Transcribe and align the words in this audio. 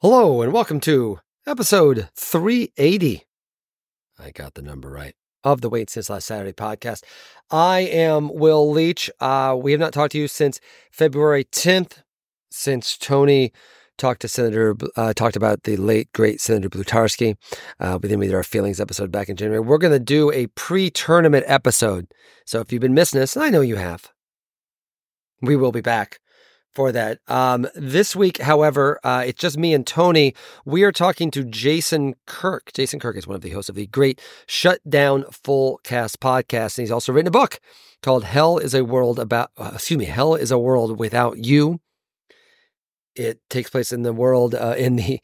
Hello, 0.00 0.42
and 0.42 0.52
welcome 0.52 0.78
to 0.82 1.18
episode 1.44 2.08
380. 2.14 3.24
I 4.16 4.30
got 4.30 4.54
the 4.54 4.62
number 4.62 4.88
right 4.88 5.16
of 5.42 5.60
the 5.60 5.68
Wait 5.68 5.90
Since 5.90 6.08
Last 6.08 6.28
Saturday 6.28 6.52
podcast. 6.52 7.02
I 7.50 7.80
am 7.80 8.32
Will 8.32 8.70
Leitch. 8.70 9.10
Uh, 9.18 9.58
we 9.60 9.72
have 9.72 9.80
not 9.80 9.92
talked 9.92 10.12
to 10.12 10.18
you 10.18 10.28
since 10.28 10.60
February 10.92 11.46
10th, 11.46 12.04
since 12.48 12.96
Tony 12.96 13.52
talked 13.96 14.20
to 14.20 14.28
Senator, 14.28 14.76
uh, 14.94 15.14
talked 15.14 15.34
about 15.34 15.64
the 15.64 15.76
late, 15.76 16.12
great 16.12 16.40
Senator 16.40 16.68
Blutarsky. 16.68 17.34
Uh, 17.80 17.98
we 18.00 18.08
then 18.08 18.20
we 18.20 18.26
did 18.26 18.36
our 18.36 18.44
feelings 18.44 18.78
episode 18.78 19.10
back 19.10 19.28
in 19.28 19.34
January. 19.34 19.58
We're 19.58 19.78
going 19.78 19.92
to 19.92 19.98
do 19.98 20.30
a 20.30 20.46
pre 20.46 20.90
tournament 20.90 21.44
episode. 21.48 22.06
So 22.46 22.60
if 22.60 22.70
you've 22.70 22.80
been 22.82 22.94
missing 22.94 23.20
us, 23.20 23.34
and 23.34 23.44
I 23.44 23.50
know 23.50 23.62
you 23.62 23.74
have, 23.74 24.12
we 25.42 25.56
will 25.56 25.72
be 25.72 25.80
back 25.80 26.20
for 26.78 26.92
that. 26.92 27.18
Um, 27.26 27.66
this 27.74 28.14
week, 28.14 28.38
however, 28.38 29.00
uh, 29.02 29.24
it's 29.26 29.40
just 29.40 29.58
me 29.58 29.74
and 29.74 29.84
Tony. 29.84 30.32
We 30.64 30.84
are 30.84 30.92
talking 30.92 31.28
to 31.32 31.42
Jason 31.42 32.14
Kirk. 32.24 32.72
Jason 32.72 33.00
Kirk 33.00 33.16
is 33.16 33.26
one 33.26 33.34
of 33.34 33.42
the 33.42 33.50
hosts 33.50 33.68
of 33.68 33.74
the 33.74 33.88
great 33.88 34.20
Shutdown 34.46 35.24
Fullcast 35.24 36.18
podcast, 36.18 36.78
and 36.78 36.84
he's 36.84 36.92
also 36.92 37.12
written 37.12 37.26
a 37.26 37.32
book 37.32 37.58
called 38.00 38.22
"Hell 38.22 38.58
Is 38.58 38.74
a 38.74 38.84
World 38.84 39.18
About." 39.18 39.50
Uh, 39.58 39.72
excuse 39.74 39.98
me, 39.98 40.04
"Hell 40.04 40.36
Is 40.36 40.52
a 40.52 40.58
World 40.58 41.00
Without 41.00 41.44
You." 41.44 41.80
It 43.16 43.40
takes 43.50 43.70
place 43.70 43.90
in 43.90 44.02
the 44.02 44.12
world 44.12 44.54
uh, 44.54 44.76
in 44.78 44.94
the 44.94 45.18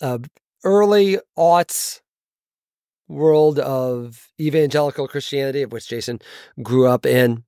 uh, 0.00 0.18
early 0.62 1.18
aughts 1.36 2.00
world 3.08 3.58
of 3.58 4.28
evangelical 4.40 5.08
Christianity, 5.08 5.62
of 5.62 5.72
which 5.72 5.88
Jason 5.88 6.20
grew 6.62 6.86
up 6.86 7.04
in 7.04 7.42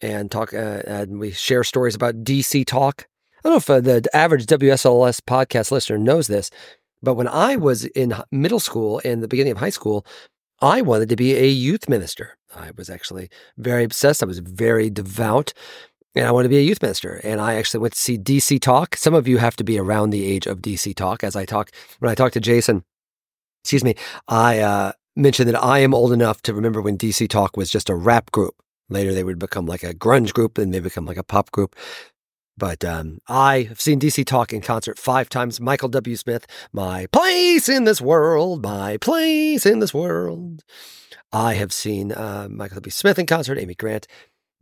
and 0.00 0.30
talk 0.30 0.52
uh, 0.52 0.82
and 0.86 1.18
we 1.18 1.30
share 1.30 1.64
stories 1.64 1.94
about 1.94 2.24
DC 2.24 2.66
talk. 2.66 3.06
I 3.38 3.48
don't 3.48 3.52
know 3.52 3.56
if 3.58 3.70
uh, 3.70 3.80
the 3.80 4.08
average 4.14 4.46
WSLS 4.46 5.20
podcast 5.20 5.70
listener 5.70 5.98
knows 5.98 6.26
this, 6.26 6.50
but 7.02 7.14
when 7.14 7.28
I 7.28 7.56
was 7.56 7.84
in 7.84 8.14
middle 8.30 8.60
school 8.60 9.00
and 9.04 9.22
the 9.22 9.28
beginning 9.28 9.52
of 9.52 9.58
high 9.58 9.70
school, 9.70 10.06
I 10.60 10.82
wanted 10.82 11.08
to 11.10 11.16
be 11.16 11.36
a 11.36 11.46
youth 11.46 11.88
minister. 11.88 12.38
I 12.54 12.70
was 12.76 12.88
actually 12.88 13.28
very 13.58 13.84
obsessed. 13.84 14.22
I 14.22 14.26
was 14.26 14.38
very 14.38 14.88
devout 14.88 15.52
and 16.16 16.26
I 16.26 16.30
wanted 16.30 16.44
to 16.44 16.50
be 16.50 16.58
a 16.58 16.62
youth 16.62 16.80
minister. 16.80 17.20
And 17.22 17.40
I 17.40 17.54
actually 17.54 17.80
went 17.80 17.92
to 17.92 18.00
see 18.00 18.18
DC 18.18 18.60
Talk. 18.60 18.96
Some 18.96 19.14
of 19.14 19.28
you 19.28 19.36
have 19.36 19.56
to 19.56 19.64
be 19.64 19.78
around 19.78 20.10
the 20.10 20.24
age 20.24 20.46
of 20.46 20.62
DC 20.62 20.94
Talk. 20.96 21.22
As 21.22 21.36
I 21.36 21.44
talk, 21.44 21.70
when 21.98 22.10
I 22.10 22.14
talk 22.14 22.32
to 22.32 22.40
Jason, 22.40 22.84
excuse 23.62 23.84
me, 23.84 23.94
I 24.26 24.60
uh, 24.60 24.92
mentioned 25.14 25.48
that 25.50 25.62
I 25.62 25.80
am 25.80 25.92
old 25.92 26.12
enough 26.12 26.40
to 26.42 26.54
remember 26.54 26.80
when 26.80 26.96
DC 26.96 27.28
Talk 27.28 27.56
was 27.56 27.70
just 27.70 27.90
a 27.90 27.94
rap 27.94 28.32
group. 28.32 28.54
Later, 28.88 29.12
they 29.12 29.24
would 29.24 29.38
become 29.38 29.66
like 29.66 29.82
a 29.82 29.94
grunge 29.94 30.32
group, 30.32 30.58
and 30.58 30.72
they 30.72 30.80
become 30.80 31.06
like 31.06 31.16
a 31.16 31.24
pop 31.24 31.50
group. 31.50 31.76
But 32.58 32.84
um, 32.84 33.18
I 33.28 33.62
have 33.62 33.80
seen 33.80 34.00
DC 34.00 34.24
Talk 34.24 34.52
in 34.52 34.62
concert 34.62 34.98
five 34.98 35.28
times. 35.28 35.60
Michael 35.60 35.88
W. 35.90 36.16
Smith, 36.16 36.46
My 36.72 37.06
Place 37.06 37.68
in 37.68 37.84
This 37.84 38.00
World, 38.00 38.62
My 38.62 38.96
Place 38.96 39.66
in 39.66 39.80
This 39.80 39.92
World. 39.92 40.64
I 41.32 41.54
have 41.54 41.72
seen 41.72 42.12
uh, 42.12 42.48
Michael 42.50 42.76
W. 42.76 42.90
Smith 42.90 43.18
in 43.18 43.26
concert, 43.26 43.58
Amy 43.58 43.74
Grant, 43.74 44.06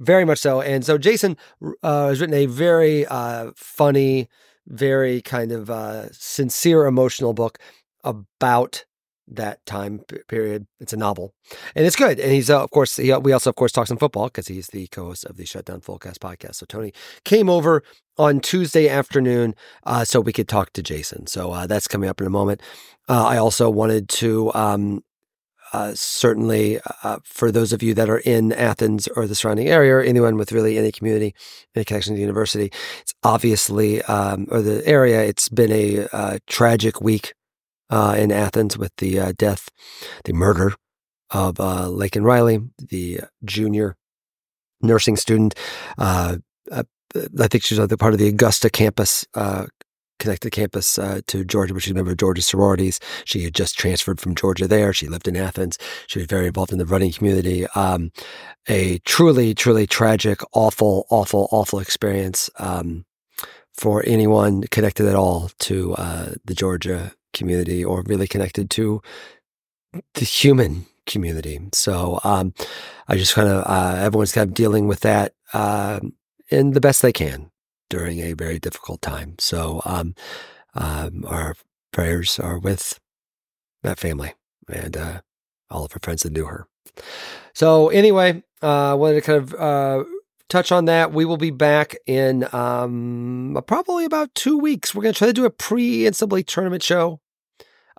very 0.00 0.25
much 0.25 0.39
so. 0.39 0.61
And 0.61 0.84
so 0.84 0.98
Jason 0.98 1.36
uh, 1.83 2.08
has 2.08 2.20
written 2.20 2.34
a 2.34 2.47
very 2.47 3.06
uh, 3.06 3.52
funny, 3.55 4.28
very 4.67 5.22
kind 5.22 5.52
of 5.52 5.70
uh, 5.70 6.11
sincere, 6.11 6.86
emotional 6.86 7.33
book 7.33 7.58
about 8.02 8.84
that 9.28 9.64
time 9.67 10.00
period. 10.28 10.67
It's 10.80 10.92
a 10.92 10.97
novel, 10.97 11.34
and 11.75 11.86
it's 11.86 11.97
good. 11.97 12.20
And 12.20 12.33
he's 12.33 12.50
uh, 12.50 12.62
of 12.62 12.70
course 12.70 12.97
he, 12.97 13.12
we 13.14 13.33
also 13.33 13.50
of 13.50 13.56
course 13.56 13.72
talk 13.72 13.86
some 13.86 13.97
football 13.97 14.27
because 14.27 14.48
he's 14.48 14.69
the 14.69 14.86
co-host 14.89 15.25
of 15.25 15.36
the 15.36 15.47
Shutdown 15.47 15.80
Fullcast 15.80 16.19
podcast. 16.19 16.56
So 16.56 16.67
Tony 16.67 16.92
came 17.25 17.48
over 17.48 17.83
on 18.19 18.41
Tuesday 18.41 18.89
afternoon 18.89 19.55
uh, 19.84 20.05
so 20.05 20.20
we 20.20 20.33
could 20.33 20.48
talk 20.48 20.72
to 20.75 20.83
Jason. 20.83 21.27
So 21.27 21.52
uh, 21.52 21.67
that's 21.67 21.89
coming 21.89 22.08
up 22.08 22.20
in 22.20 22.27
a 22.27 22.30
moment. 22.30 22.61
Uh, 23.08 23.27
I 23.27 23.36
also 23.39 23.70
wanted 23.70 24.08
to. 24.11 24.52
Um, 24.55 25.02
uh, 25.72 25.92
certainly, 25.92 26.78
uh, 27.02 27.19
for 27.25 27.50
those 27.50 27.72
of 27.72 27.83
you 27.83 27.95
that 27.95 28.08
are 28.08 28.19
in 28.19 28.52
Athens 28.52 29.08
or 29.17 29.27
the 29.27 29.34
surrounding 29.34 29.67
area, 29.67 29.95
or 29.95 30.01
anyone 30.02 30.36
with 30.36 30.52
really 30.52 30.79
any 30.79 30.92
community, 30.92 31.34
any 31.74 31.84
connection 31.84 32.13
to 32.13 32.17
the 32.17 32.20
university, 32.20 32.70
it's 33.01 33.13
obviously, 33.24 34.01
um, 34.02 34.46
or 34.52 34.63
the 34.63 34.86
area, 34.86 35.24
it's 35.24 35.48
been 35.48 35.73
a 35.73 36.39
tragic 36.46 37.01
week 37.01 37.34
uh, 37.95 38.17
in 38.19 38.33
Athens 38.33 38.77
with 38.77 38.93
the 38.97 39.21
uh, 39.21 39.33
death, 39.39 39.69
the 40.25 40.33
murder 40.33 40.75
of 41.31 41.61
uh, 41.61 41.87
Laken 41.87 42.25
Riley, 42.25 42.59
the 42.79 43.21
junior 43.45 43.97
nursing 44.83 45.17
student. 45.17 45.55
Uh, 45.97 46.39
uh, 46.73 46.83
I 47.39 47.47
think 47.47 47.63
she's 47.63 47.79
part 47.79 48.13
of 48.13 48.19
the 48.19 48.27
Augusta 48.27 48.69
campus, 48.69 49.25
uh, 49.35 49.67
connected 50.19 50.51
campus 50.51 50.97
to 51.27 51.45
Georgia, 51.45 51.73
which 51.73 51.87
is 51.87 51.93
a 51.93 51.95
member 51.95 52.11
of 52.11 52.17
Georgia 52.17 52.43
sororities. 52.43 52.99
She 53.25 53.45
had 53.45 53.55
just 53.55 53.79
transferred 53.79 54.19
from 54.21 54.35
Georgia 54.35 54.67
there. 54.67 54.93
She 54.93 55.07
lived 55.07 55.29
in 55.29 55.37
Athens. 55.37 55.79
She 56.09 56.19
was 56.19 56.27
very 56.27 56.49
involved 56.49 56.73
in 56.73 56.79
the 56.79 56.87
running 56.87 57.13
community. 57.13 57.65
Um, 57.77 58.11
a 58.69 58.99
truly, 59.01 59.55
truly 59.55 59.87
tragic, 59.87 60.41
awful, 60.53 61.07
awful, 61.11 61.49
awful 61.53 61.79
experience. 61.79 62.51
Um, 62.59 63.05
for 63.75 64.05
anyone 64.07 64.63
connected 64.71 65.07
at 65.07 65.17
all 65.17 65.51
to 65.59 65.95
the 66.45 66.55
Georgia 66.55 67.13
community 67.34 67.84
or 67.84 68.02
really 68.06 68.27
connected 68.27 68.70
to 68.70 69.02
the 70.14 70.24
human 70.24 70.86
community. 71.06 71.61
So 71.72 72.20
um, 72.24 72.55
I 73.08 73.17
just 73.17 73.34
kind 73.34 73.48
of, 73.48 73.64
uh, 73.67 73.96
everyone's 73.98 74.33
kind 74.33 74.48
of 74.48 74.55
dealing 74.55 74.89
with 74.89 75.00
that 75.00 75.34
uh, 75.52 76.00
in 76.50 76.70
the 76.72 76.80
best 76.80 77.02
they 77.02 77.12
can 77.12 77.50
during 77.90 78.20
a 78.20 78.33
very 78.33 78.58
difficult 78.58 79.02
time. 79.02 79.34
So 79.39 79.83
um, 79.84 80.14
um, 80.74 81.24
our 81.27 81.55
prayers 81.92 82.39
are 82.39 82.58
with 82.58 82.98
that 83.83 83.98
family 83.98 84.34
and 84.72 84.96
uh, 84.96 85.20
all 85.70 85.84
of 85.84 85.92
her 85.92 86.01
friends 86.02 86.22
that 86.22 86.33
knew 86.33 86.46
her. 86.46 86.66
So 87.52 87.89
anyway, 87.89 88.42
I 88.62 88.90
uh, 88.90 88.96
wanted 88.96 89.14
to 89.14 89.20
kind 89.20 89.42
of 89.42 89.55
uh, 89.55 90.05
touch 90.48 90.72
on 90.72 90.86
that. 90.86 91.12
We 91.12 91.24
will 91.24 91.36
be 91.36 91.51
back 91.51 91.96
in 92.06 92.48
um, 92.55 93.62
probably 93.66 94.05
about 94.05 94.34
two 94.34 94.58
weeks. 94.58 94.95
We're 94.95 95.02
going 95.02 95.14
to 95.14 95.18
try 95.18 95.28
to 95.28 95.33
do 95.33 95.45
a 95.45 95.51
pre 95.51 96.01
NCAA 96.01 96.46
tournament 96.46 96.83
show. 96.83 97.20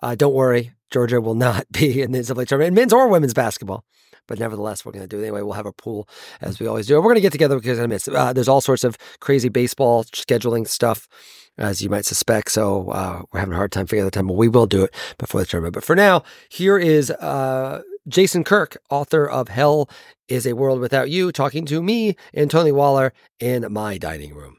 Uh, 0.02 0.14
don't 0.14 0.34
worry, 0.34 0.72
Georgia 0.90 1.20
will 1.20 1.34
not 1.34 1.66
be 1.72 2.02
in 2.02 2.12
the 2.12 2.18
NCAA 2.18 2.46
tournament, 2.46 2.74
men's 2.74 2.92
or 2.92 3.08
women's 3.08 3.34
basketball. 3.34 3.84
But 4.28 4.40
nevertheless, 4.40 4.84
we're 4.84 4.92
going 4.92 5.04
to 5.04 5.08
do 5.08 5.20
it 5.20 5.22
anyway. 5.22 5.42
We'll 5.42 5.52
have 5.52 5.66
a 5.66 5.72
pool 5.72 6.08
as 6.40 6.58
we 6.58 6.66
always 6.66 6.86
do. 6.86 6.96
We're 6.96 7.02
going 7.02 7.14
to 7.16 7.20
get 7.20 7.32
together 7.32 7.56
because 7.56 7.78
I 7.78 7.86
miss. 7.86 8.08
Uh, 8.08 8.32
there's 8.32 8.48
all 8.48 8.60
sorts 8.60 8.82
of 8.82 8.98
crazy 9.20 9.48
baseball 9.48 10.04
scheduling 10.04 10.66
stuff, 10.66 11.08
as 11.58 11.80
you 11.80 11.88
might 11.88 12.04
suspect. 12.04 12.50
So 12.50 12.90
uh, 12.90 13.22
we're 13.32 13.40
having 13.40 13.54
a 13.54 13.56
hard 13.56 13.70
time 13.72 13.86
figuring 13.86 14.06
out 14.06 14.12
the 14.12 14.18
time, 14.18 14.26
but 14.26 14.34
we 14.34 14.48
will 14.48 14.66
do 14.66 14.82
it 14.84 14.94
before 15.18 15.40
the 15.40 15.46
tournament. 15.46 15.74
But 15.74 15.84
for 15.84 15.94
now, 15.94 16.24
here 16.48 16.76
is 16.76 17.10
uh, 17.12 17.82
Jason 18.08 18.42
Kirk, 18.42 18.76
author 18.90 19.28
of 19.28 19.48
Hell 19.48 19.88
is 20.28 20.44
a 20.46 20.54
World 20.54 20.80
Without 20.80 21.08
You, 21.08 21.30
talking 21.30 21.64
to 21.66 21.80
me 21.82 22.16
and 22.34 22.50
Tony 22.50 22.72
Waller 22.72 23.12
in 23.38 23.72
my 23.72 23.96
dining 23.96 24.34
room. 24.34 24.56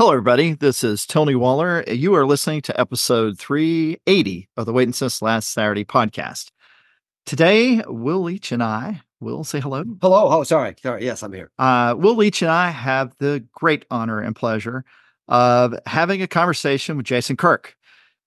Hello, 0.00 0.12
everybody. 0.12 0.54
This 0.54 0.82
is 0.82 1.04
Tony 1.04 1.34
Waller. 1.34 1.84
You 1.86 2.14
are 2.14 2.24
listening 2.24 2.62
to 2.62 2.80
episode 2.80 3.38
380 3.38 4.48
of 4.56 4.64
the 4.64 4.72
Waiting 4.72 4.94
Since 4.94 5.20
Last 5.20 5.50
Saturday 5.50 5.84
podcast. 5.84 6.52
Today, 7.26 7.82
Will 7.86 8.22
Leitch 8.22 8.50
and 8.50 8.62
I 8.62 9.02
will 9.20 9.44
say 9.44 9.60
hello. 9.60 9.84
Hello. 10.00 10.28
Oh, 10.30 10.42
sorry. 10.42 10.74
Sorry. 10.82 11.04
Yes, 11.04 11.22
I'm 11.22 11.34
here. 11.34 11.50
Uh, 11.58 11.94
Will 11.98 12.16
Leitch 12.16 12.40
and 12.40 12.50
I 12.50 12.70
have 12.70 13.14
the 13.18 13.44
great 13.52 13.84
honor 13.90 14.22
and 14.22 14.34
pleasure 14.34 14.86
of 15.28 15.78
having 15.84 16.22
a 16.22 16.26
conversation 16.26 16.96
with 16.96 17.04
Jason 17.04 17.36
Kirk. 17.36 17.76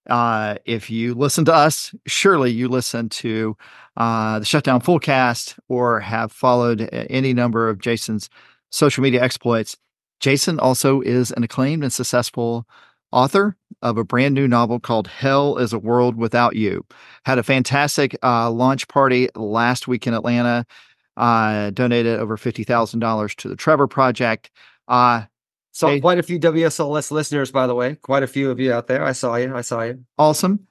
Uh, 0.08 0.54
if 0.66 0.90
you 0.90 1.14
listen 1.14 1.44
to 1.46 1.52
us, 1.52 1.92
surely 2.06 2.52
you 2.52 2.68
listen 2.68 3.08
to 3.08 3.56
uh, 3.96 4.38
the 4.38 4.44
Shutdown 4.44 4.80
Fullcast 4.80 5.58
or 5.68 5.98
have 5.98 6.30
followed 6.30 6.88
any 6.92 7.34
number 7.34 7.68
of 7.68 7.80
Jason's 7.80 8.30
social 8.70 9.02
media 9.02 9.20
exploits. 9.20 9.76
Jason 10.20 10.58
also 10.58 11.00
is 11.00 11.30
an 11.32 11.42
acclaimed 11.42 11.82
and 11.82 11.92
successful 11.92 12.66
author 13.12 13.56
of 13.82 13.96
a 13.96 14.04
brand 14.04 14.34
new 14.34 14.48
novel 14.48 14.80
called 14.80 15.06
Hell 15.06 15.58
is 15.58 15.72
a 15.72 15.78
World 15.78 16.16
Without 16.16 16.56
You. 16.56 16.84
Had 17.24 17.38
a 17.38 17.42
fantastic 17.42 18.16
uh, 18.22 18.50
launch 18.50 18.88
party 18.88 19.28
last 19.34 19.86
week 19.86 20.06
in 20.06 20.14
Atlanta. 20.14 20.66
Uh, 21.16 21.70
donated 21.70 22.18
over 22.18 22.36
$50,000 22.36 23.34
to 23.36 23.48
the 23.48 23.54
Trevor 23.54 23.86
Project. 23.86 24.50
Uh, 24.88 25.22
saw 25.70 25.90
hey, 25.90 26.00
quite 26.00 26.18
a 26.18 26.24
few 26.24 26.40
WSLS 26.40 27.12
listeners, 27.12 27.52
by 27.52 27.68
the 27.68 27.74
way. 27.74 27.94
Quite 27.94 28.24
a 28.24 28.26
few 28.26 28.50
of 28.50 28.58
you 28.58 28.72
out 28.72 28.88
there. 28.88 29.04
I 29.04 29.12
saw 29.12 29.36
you. 29.36 29.54
I 29.54 29.60
saw 29.60 29.82
you. 29.82 30.04
Awesome. 30.18 30.66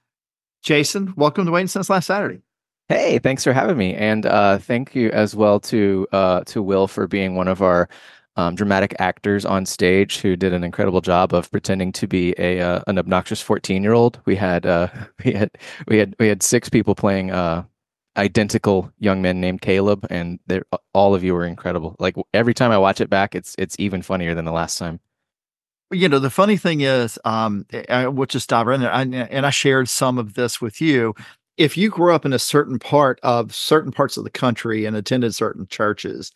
Jason, 0.62 1.13
welcome 1.16 1.46
to 1.46 1.51
Waiting 1.51 1.68
Since 1.68 1.89
Last 1.89 2.07
Saturday. 2.07 2.42
Hey, 2.89 3.19
thanks 3.19 3.44
for 3.44 3.54
having 3.54 3.78
me, 3.78 3.94
and 3.94 4.25
uh, 4.25 4.57
thank 4.57 4.94
you 4.94 5.10
as 5.12 5.36
well 5.36 5.60
to 5.62 6.06
uh, 6.12 6.42
to 6.46 6.62
Will 6.62 6.88
for 6.88 7.07
being 7.07 7.36
one 7.36 7.48
of 7.48 7.62
our 7.62 7.88
um, 8.35 8.56
dramatic 8.56 8.95
actors 9.00 9.45
on 9.45 9.65
stage 9.65 10.19
who 10.19 10.35
did 10.35 10.53
an 10.53 10.63
incredible 10.63 11.01
job 11.01 11.33
of 11.33 11.51
pretending 11.51 11.91
to 11.94 12.07
be 12.07 12.33
a 12.38 12.59
uh, 12.62 12.81
an 12.88 12.97
obnoxious 12.97 13.41
14 13.41 13.83
year 13.83 13.94
old. 13.94 14.19
We 14.25 14.35
had 14.35 14.65
uh, 14.65 14.88
we 15.25 15.33
had 15.33 15.51
we 15.88 15.97
had 15.97 16.15
we 16.19 16.27
had 16.27 16.41
six 16.41 16.69
people 16.69 16.95
playing 16.95 17.31
uh, 17.31 17.63
identical 18.18 18.91
young 19.00 19.21
men 19.21 19.39
named 19.39 19.62
Caleb, 19.62 20.06
and 20.09 20.39
all 20.94 21.15
of 21.15 21.24
you 21.24 21.33
were 21.33 21.45
incredible. 21.45 21.95
Like 22.00 22.15
every 22.33 22.53
time 22.53 22.71
I 22.71 22.77
watch 22.77 23.01
it 23.01 23.09
back, 23.09 23.35
it's 23.35 23.56
it's 23.57 23.75
even 23.80 24.01
funnier 24.01 24.33
than 24.33 24.45
the 24.45 24.51
last 24.51 24.77
time. 24.77 25.00
You 25.91 26.09
know, 26.09 26.19
the 26.19 26.31
funny 26.31 26.57
thing 26.57 26.81
is, 26.81 27.19
um, 27.24 27.68
I, 27.88 28.07
we'll 28.07 28.25
just 28.25 28.50
dive 28.50 28.65
right 28.65 28.75
in 28.75 28.81
there. 28.81 28.91
I, 28.91 29.03
and 29.03 29.45
I 29.45 29.51
shared 29.51 29.88
some 29.89 30.18
of 30.18 30.33
this 30.33 30.59
with 30.59 30.81
you. 30.81 31.13
If 31.57 31.77
you 31.77 31.91
grew 31.91 32.15
up 32.15 32.25
in 32.25 32.33
a 32.33 32.39
certain 32.39 32.79
part 32.79 33.19
of 33.21 33.53
certain 33.53 33.91
parts 33.91 34.18
of 34.18 34.24
the 34.24 34.31
country 34.31 34.86
and 34.86 34.95
attended 34.95 35.36
certain 35.36 35.68
churches, 35.68 36.31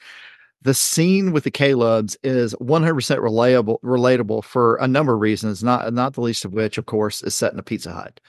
the 0.62 0.74
scene 0.74 1.32
with 1.32 1.44
the 1.44 1.52
Calebs 1.52 2.18
is 2.24 2.54
100% 2.56 3.18
relatable 3.20 3.80
relatable 3.82 4.44
for 4.44 4.76
a 4.78 4.88
number 4.88 5.14
of 5.14 5.22
reasons, 5.22 5.64
not 5.64 5.94
not 5.94 6.14
the 6.14 6.22
least 6.22 6.46
of 6.46 6.54
which, 6.54 6.78
of 6.78 6.86
course, 6.86 7.22
is 7.24 7.36
set 7.36 7.54
in 7.54 7.60
a 7.60 7.64
Pizza 7.64 7.92
Hut. 7.92 8.20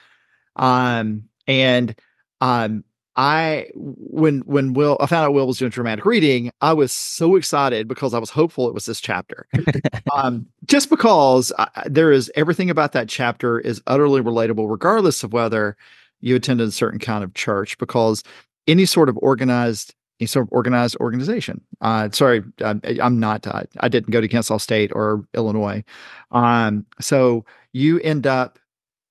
Um, 0.57 1.25
and 1.47 1.95
um, 2.41 2.85
I 3.17 3.67
when 3.75 4.41
when 4.41 4.75
Will 4.75 4.97
I 5.01 5.07
found 5.07 5.25
out 5.25 5.35
Will 5.35 5.47
was 5.47 5.59
doing 5.59 5.71
dramatic 5.71 6.05
reading, 6.05 6.53
I 6.61 6.73
was 6.73 6.93
so 6.93 7.35
excited 7.35 7.89
because 7.89 8.15
I 8.15 8.19
was 8.19 8.31
hopeful 8.31 8.69
it 8.69 8.75
was 8.75 8.85
this 8.85 9.01
chapter. 9.01 9.49
um, 10.15 10.47
just 10.67 10.91
because 10.91 11.53
I, 11.59 11.69
there 11.87 12.13
is 12.13 12.31
everything 12.37 12.71
about 12.71 12.93
that 12.93 13.09
chapter 13.09 13.59
is 13.59 13.83
utterly 13.87 14.21
relatable, 14.21 14.71
regardless 14.71 15.25
of 15.25 15.33
whether 15.33 15.77
you 16.21 16.37
attended 16.37 16.69
a 16.69 16.73
certain 16.73 17.01
kind 17.01 17.25
of 17.25 17.35
church, 17.35 17.79
because 17.79 18.23
any 18.69 18.85
sort 18.85 19.09
of 19.09 19.19
organized 19.19 19.95
any 20.20 20.26
sort 20.26 20.47
of 20.47 20.53
organized 20.53 20.97
organization. 20.97 21.61
Uh, 21.81 22.09
sorry, 22.11 22.43
I'm, 22.65 22.81
I'm 23.00 23.20
not. 23.20 23.47
Uh, 23.47 23.65
I 23.81 23.88
didn't 23.88 24.11
go 24.11 24.20
to 24.20 24.29
Kansas 24.29 24.62
State 24.62 24.91
or 24.94 25.25
Illinois. 25.35 25.85
Um, 26.32 26.87
so 27.00 27.44
you 27.73 28.00
end 28.00 28.26
up 28.26 28.59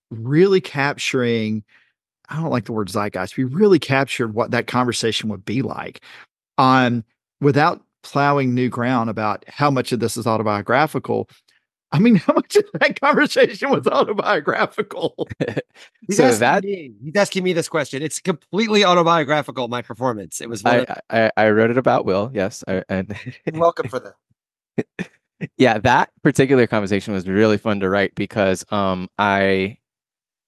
really 0.09 0.61
capturing. 0.61 1.63
I 2.29 2.35
don't 2.35 2.51
like 2.51 2.65
the 2.65 2.73
word 2.73 2.89
zeitgeist. 2.89 3.37
We 3.37 3.45
really 3.45 3.79
captured 3.79 4.33
what 4.33 4.51
that 4.51 4.67
conversation 4.67 5.29
would 5.29 5.45
be 5.45 5.61
like, 5.61 6.01
um, 6.57 7.05
without 7.39 7.81
plowing 8.03 8.53
new 8.53 8.69
ground 8.69 9.09
about 9.09 9.45
how 9.47 9.71
much 9.71 9.91
of 9.91 9.99
this 9.99 10.17
is 10.17 10.27
autobiographical. 10.27 11.29
I 11.91 11.99
mean, 11.99 12.15
how 12.27 12.33
much 12.33 12.55
of 12.55 12.65
that 12.73 12.99
conversation 12.99 13.69
was 13.69 13.87
autobiographical? 13.87 15.27
He's 16.07 16.17
so 16.17 16.33
that 16.35 16.63
me, 16.63 16.93
he's 17.03 17.15
asking 17.15 17.43
me 17.43 17.53
this 17.53 17.69
question. 17.69 18.01
It's 18.01 18.19
completely 18.19 18.85
autobiographical. 18.85 19.67
My 19.67 19.81
performance. 19.81 20.41
It 20.41 20.49
was. 20.49 20.63
I, 20.65 20.77
of, 20.77 20.97
I, 21.09 21.31
I 21.37 21.49
wrote 21.49 21.69
it 21.69 21.77
about 21.77 22.05
Will. 22.05 22.31
Yes, 22.33 22.63
I, 22.67 22.83
and 22.89 23.15
welcome 23.53 23.89
for 23.89 23.99
that. 23.99 25.09
yeah, 25.57 25.77
that 25.79 26.11
particular 26.23 26.67
conversation 26.67 27.13
was 27.13 27.27
really 27.27 27.57
fun 27.57 27.79
to 27.81 27.89
write 27.89 28.15
because 28.15 28.65
um 28.71 29.09
I 29.17 29.77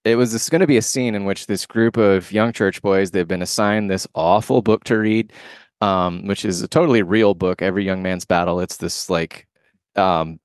it 0.06 0.16
was 0.16 0.50
going 0.50 0.62
to 0.62 0.68
be 0.68 0.78
a 0.78 0.82
scene 0.82 1.14
in 1.14 1.26
which 1.26 1.48
this 1.48 1.66
group 1.66 1.98
of 1.98 2.32
young 2.32 2.54
church 2.54 2.82
boys 2.82 3.12
they've 3.12 3.28
been 3.28 3.42
assigned 3.42 3.90
this 3.90 4.08
awful 4.16 4.62
book 4.62 4.84
to 4.86 4.98
read 4.98 5.34
um 5.82 6.26
which 6.26 6.46
is 6.46 6.62
a 6.62 6.68
totally 6.68 7.02
real 7.02 7.34
book 7.34 7.62
every 7.62 7.84
young 7.84 8.02
man's 8.02 8.26
battle 8.26 8.60
it's 8.62 8.78
this 8.78 9.10
like 9.10 9.46
um 9.98 10.40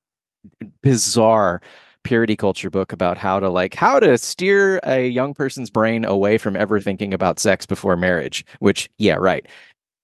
bizarre 0.82 1.60
purity 2.04 2.36
culture 2.36 2.70
book 2.70 2.92
about 2.92 3.18
how 3.18 3.40
to 3.40 3.48
like 3.48 3.74
how 3.74 3.98
to 3.98 4.16
steer 4.16 4.78
a 4.84 5.08
young 5.08 5.34
person's 5.34 5.70
brain 5.70 6.04
away 6.04 6.38
from 6.38 6.54
ever 6.54 6.78
thinking 6.78 7.12
about 7.12 7.40
sex 7.40 7.66
before 7.66 7.96
marriage 7.96 8.44
which 8.60 8.88
yeah 8.98 9.14
right. 9.14 9.46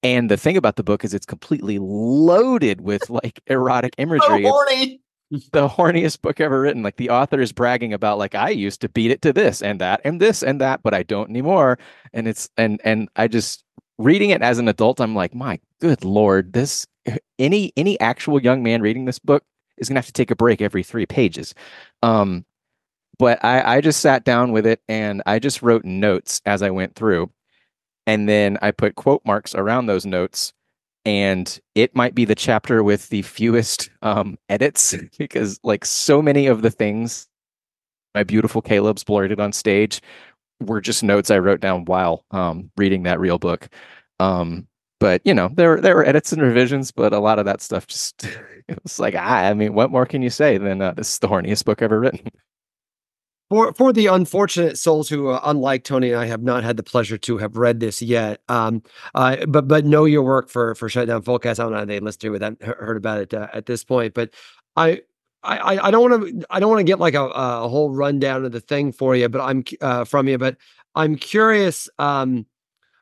And 0.03 0.31
the 0.31 0.39
thing 0.39 0.57
about 0.57 0.77
the 0.77 0.83
book 0.83 1.05
is 1.05 1.13
it's 1.13 1.27
completely 1.27 1.79
loaded 1.79 2.81
with 2.81 3.11
like 3.11 3.39
erotic 3.47 3.95
imagery 3.99 4.45
so 4.45 4.51
horny. 4.51 5.01
the 5.53 5.69
horniest 5.69 6.23
book 6.23 6.41
ever 6.41 6.63
written. 6.63 6.83
Like 6.83 6.97
the 6.97 7.11
author 7.11 7.41
is 7.41 7.53
bragging 7.53 7.93
about 7.93 8.19
like 8.19 8.35
i 8.35 8.49
used 8.49 8.81
to 8.81 8.89
beat 8.89 9.11
it 9.11 9.23
to 9.23 9.33
this 9.33 9.63
and 9.63 9.81
that 9.81 10.01
and 10.03 10.21
this 10.21 10.43
and 10.43 10.61
that 10.61 10.83
but 10.83 10.95
i 10.95 11.03
don't 11.03 11.31
anymore. 11.31 11.79
And 12.15 12.27
it's 12.27 12.49
and 12.57 12.81
and 12.83 13.09
i 13.17 13.29
just 13.29 13.63
reading 13.99 14.31
it 14.31 14.41
as 14.41 14.59
an 14.59 14.67
adult 14.67 14.99
i'm 14.99 15.15
like 15.15 15.35
my 15.35 15.61
good 15.79 16.03
lord 16.07 16.55
this 16.55 16.87
eh, 17.05 17.19
any 17.39 17.71
any 17.77 18.01
actual 18.01 18.41
young 18.41 18.63
man 18.63 18.81
reading 18.81 19.05
this 19.05 19.19
book 19.19 19.45
is 19.81 19.89
going 19.89 19.97
to 19.97 20.01
have 20.01 20.07
to 20.07 20.13
take 20.13 20.31
a 20.31 20.37
break 20.37 20.61
every 20.61 20.83
three 20.83 21.07
pages. 21.07 21.55
Um, 22.03 22.45
but 23.19 23.45
I, 23.45 23.77
I 23.77 23.81
just 23.81 24.01
sat 24.01 24.25
down 24.25 24.53
with 24.53 24.67
it 24.67 24.81
and 24.89 25.23
I 25.27 25.39
just 25.39 25.63
wrote 25.63 25.85
notes 25.85 26.41
as 26.47 26.63
I 26.63 26.71
went 26.71 26.95
through. 26.95 27.31
And 28.07 28.29
then 28.29 28.59
I 28.63 28.71
put 28.71 28.95
quote 28.95 29.23
marks 29.25 29.55
around 29.55 29.87
those 29.87 30.07
notes. 30.07 30.53
And 31.05 31.59
it 31.75 31.97
might 31.97 32.15
be 32.15 32.25
the 32.25 32.35
chapter 32.35 32.83
with 32.83 33.09
the 33.09 33.23
fewest 33.23 33.91
um, 34.03 34.39
edits 34.49 34.95
because, 35.19 35.59
like, 35.63 35.85
so 35.85 36.21
many 36.21 36.47
of 36.47 36.63
the 36.63 36.71
things 36.71 37.27
my 38.15 38.25
beautiful 38.25 38.63
Caleb's 38.63 39.05
blurted 39.05 39.41
on 39.41 39.53
stage 39.53 40.01
were 40.61 40.81
just 40.81 41.03
notes 41.03 41.31
I 41.31 41.39
wrote 41.39 41.61
down 41.61 41.85
while 41.85 42.25
um, 42.31 42.71
reading 42.77 43.05
that 43.05 43.21
real 43.21 43.39
book. 43.39 43.69
Um, 44.19 44.67
but 45.01 45.21
you 45.25 45.35
know 45.35 45.51
there 45.55 45.81
there 45.81 45.97
were 45.97 46.07
edits 46.07 46.33
and 46.33 46.41
revisions 46.41 46.93
but 46.93 47.13
a 47.13 47.19
lot 47.19 47.41
of 47.41 47.45
that 47.45 47.61
stuff 47.61 47.87
just 47.89 48.25
it 48.69 48.81
was 48.85 49.01
like 49.01 49.15
ah, 49.17 49.41
i 49.41 49.55
mean 49.55 49.75
what 49.75 49.91
more 49.91 50.07
can 50.07 50.23
you 50.23 50.31
say 50.31 50.57
than 50.57 50.81
uh, 50.81 50.93
this 50.93 51.15
is 51.15 51.19
the 51.19 51.29
horniest 51.29 51.65
book 51.65 51.83
ever 51.83 51.99
written 51.99 52.21
for 53.51 53.73
for 53.73 53.93
the 53.93 54.07
unfortunate 54.07 54.79
souls 54.79 55.09
who 55.09 55.29
uh, 55.29 55.41
unlike 55.45 55.83
tony 55.83 56.13
and 56.13 56.21
i 56.21 56.27
have 56.27 56.43
not 56.43 56.63
had 56.63 56.77
the 56.77 56.83
pleasure 56.83 57.19
to 57.19 57.39
have 57.39 57.57
read 57.57 57.81
this 57.81 58.01
yet 58.01 58.41
um 58.49 58.81
uh 59.17 59.45
but 59.47 59.67
but 59.67 59.85
know 59.85 60.05
your 60.05 60.23
work 60.23 60.49
for 60.49 60.75
for 60.77 60.89
shutdown 60.89 61.23
fullcast 61.23 61.59
i 61.59 61.65
don't 61.65 61.73
know 61.73 61.79
if 61.81 61.89
they 61.89 61.99
listened 61.99 62.21
to 62.21 62.35
it 62.35 62.43
and 62.43 62.61
heard 62.63 62.97
about 62.97 63.21
it 63.21 63.35
uh, 63.35 63.49
at 63.53 63.67
this 63.67 63.83
point 63.83 64.15
but 64.15 64.31
i 64.77 65.01
I, 65.43 65.87
I 65.87 65.91
don't 65.91 66.11
want 66.11 66.29
to 66.29 66.47
I 66.51 66.61
don't 66.61 66.69
want 66.69 66.81
to 66.81 66.85
get 66.85 66.99
like 66.99 67.15
a, 67.15 67.25
a 67.25 67.67
whole 67.67 67.89
rundown 67.91 68.45
of 68.45 68.53
the 68.53 68.61
thing 68.61 68.93
for 68.93 69.17
you, 69.17 69.27
but 69.31 69.41
I'm 69.41 69.65
uh, 69.81 70.05
from 70.05 70.29
you. 70.29 70.37
But 70.37 70.59
I'm 70.95 71.17
curious. 71.17 71.89
Um, 71.99 72.45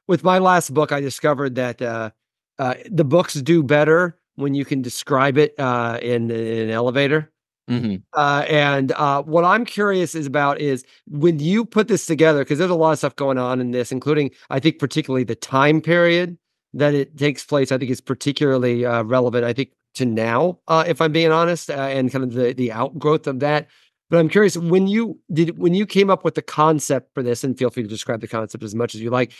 with 0.09 0.25
my 0.25 0.39
last 0.39 0.75
book, 0.75 0.91
I 0.91 1.01
discovered 1.01 1.55
that 1.55 1.81
uh, 1.81 2.11
uh, 2.59 2.75
the 2.91 3.05
books 3.05 3.35
do 3.35 3.63
better 3.63 4.19
when 4.35 4.55
you 4.55 4.65
can 4.65 4.83
describe 4.83 5.39
it 5.39 5.55
uh, 5.59 5.99
in, 6.03 6.31
in, 6.31 6.63
an 6.65 6.71
elevator. 6.71 7.31
Mm-hmm. 7.71 7.97
Uh, 8.15 8.45
and 8.49 8.93
uh, 8.93 9.23
what 9.23 9.45
I'm 9.45 9.67
curious 9.67 10.15
is 10.15 10.27
about 10.27 10.59
is 10.59 10.85
when 11.07 11.39
you 11.39 11.67
put 11.67 11.87
this 11.87 12.07
together, 12.07 12.41
because 12.41 12.59
there's 12.59 12.71
a 12.71 12.75
lot 12.75 12.93
of 12.93 12.99
stuff 12.99 13.15
going 13.17 13.37
on 13.37 13.61
in 13.61 13.73
this, 13.73 13.93
including 13.93 14.31
I 14.49 14.59
think 14.59 14.79
particularly 14.79 15.25
the 15.25 15.35
time 15.35 15.83
period 15.83 16.39
that 16.73 16.95
it 16.95 17.19
takes 17.19 17.45
place. 17.45 17.71
I 17.71 17.77
think 17.77 17.91
is 17.91 18.01
particularly 18.01 18.87
uh, 18.87 19.03
relevant. 19.03 19.45
I 19.45 19.53
think 19.53 19.73
to 19.97 20.07
now, 20.07 20.59
if 20.71 21.03
I'm 21.03 21.13
being 21.13 21.31
honest, 21.31 21.69
and 21.71 22.11
kind 22.11 22.25
of 22.25 22.33
the 22.33 22.55
the 22.55 22.73
outgrowth 22.73 23.27
of 23.27 23.41
that. 23.41 23.69
But 24.09 24.19
I'm 24.19 24.31
curious 24.31 24.57
when 24.57 24.87
you 24.87 25.21
did 25.31 25.59
when 25.59 25.75
you 25.75 25.85
came 25.85 26.09
up 26.09 26.25
with 26.25 26.37
the 26.37 26.43
concept 26.43 27.13
for 27.13 27.23
this, 27.23 27.45
and 27.45 27.59
feel 27.59 27.69
free 27.69 27.83
to 27.83 27.89
describe 27.89 28.23
the 28.23 28.29
concept 28.29 28.65
as 28.65 28.75
much 28.75 28.95
as 28.95 29.03
you 29.03 29.11
like 29.11 29.33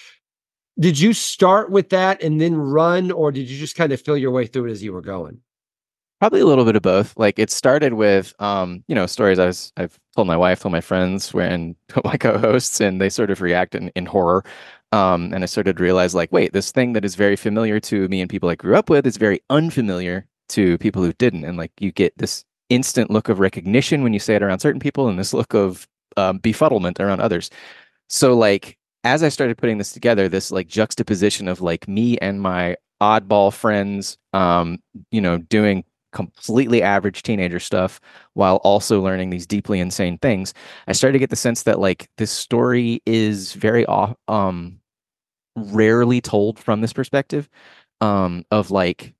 did 0.79 0.99
you 0.99 1.13
start 1.13 1.71
with 1.71 1.91
that 1.91 2.23
and 2.23 2.41
then 2.41 2.57
run 2.57 3.11
or 3.11 3.33
did 3.33 3.49
you 3.49 3.59
just 3.59 3.77
kind 3.77 3.93
of 3.93 4.01
feel 4.01 4.17
your 4.17 4.31
way 4.31 4.47
through 4.47 4.67
it 4.67 4.71
as 4.71 4.83
you 4.83 4.93
were 4.93 5.03
going? 5.03 5.41
Probably 6.21 6.41
a 6.41 6.47
little 6.47 6.65
bit 6.65 6.75
of 6.75 6.83
both. 6.83 7.17
Like 7.17 7.39
it 7.39 7.51
started 7.51 7.95
with 7.95 8.35
um 8.41 8.83
you 8.89 8.95
know 8.95 9.07
stories 9.07 9.39
i 9.39 9.47
was 9.47 9.73
i've 9.77 9.99
told 10.17 10.27
my 10.27 10.37
wife 10.37 10.61
told 10.61 10.73
my 10.73 10.81
friends 10.81 11.33
and 11.35 11.77
my 12.05 12.17
co-hosts 12.17 12.81
and 12.81 13.01
they 13.01 13.09
sort 13.09 13.31
of 13.31 13.41
react 13.41 13.75
in, 13.75 13.89
in 13.91 14.07
horror. 14.07 14.45
Um 14.93 15.33
and 15.33 15.43
i 15.43 15.47
started 15.47 15.77
to 15.77 15.83
realize 15.83 16.15
like 16.15 16.33
wait 16.33 16.53
this 16.53 16.73
thing 16.73 16.93
that 16.95 17.05
is 17.05 17.15
very 17.15 17.37
familiar 17.37 17.79
to 17.81 18.09
me 18.09 18.21
and 18.21 18.31
people 18.31 18.49
i 18.49 18.55
grew 18.55 18.77
up 18.77 18.91
with 18.91 19.07
is 19.07 19.17
very 19.17 19.41
unfamiliar 19.51 20.27
to 20.49 20.79
people 20.79 21.03
who 21.03 21.13
didn't. 21.15 21.45
And 21.45 21.57
like 21.57 21.73
you 21.79 21.93
get 21.93 22.17
this 22.17 22.45
instant 22.69 23.11
look 23.11 23.29
of 23.29 23.41
recognition 23.41 24.03
when 24.03 24.13
you 24.13 24.19
say 24.19 24.35
it 24.35 24.43
around 24.43 24.61
certain 24.61 24.81
people 24.81 25.09
and 25.09 25.19
this 25.19 25.33
look 25.33 25.55
of 25.55 25.87
um, 26.17 26.39
befuddlement 26.41 27.01
around 27.01 27.21
others. 27.21 27.51
So 28.09 28.37
like 28.37 28.77
as 29.09 29.23
I 29.23 29.31
started 29.31 29.57
putting 29.57 29.79
this 29.79 29.93
together, 29.93 30.29
this 30.29 30.51
like 30.51 30.69
juxtaposition 30.69 31.49
of 31.49 31.63
like 31.63 31.89
me 31.89 32.19
and 32.19 32.43
my 32.43 32.77
oddball 33.01 33.53
friends, 33.53 34.19
um, 34.35 34.79
you 35.11 35.21
know, 35.21 35.39
doing 35.39 35.85
completely 36.13 36.83
average 36.83 37.23
teenager 37.23 37.59
stuff 37.59 38.01
while 38.35 38.57
also 38.57 39.01
learning 39.01 39.31
these 39.31 39.47
deeply 39.47 39.81
insane 39.81 40.19
things, 40.19 40.53
I 40.87 40.93
started 40.93 41.15
to 41.15 41.19
get 41.19 41.31
the 41.31 41.37
sense 41.37 41.63
that 41.63 41.79
like 41.81 42.09
this 42.19 42.31
story 42.31 43.03
is 43.07 43.55
very 43.55 43.87
um, 44.29 44.79
rarely 45.57 46.21
told 46.21 46.59
from 46.59 46.83
this 46.83 46.93
perspective, 46.93 47.49
um, 48.03 48.45
of 48.51 48.71
like, 48.71 49.15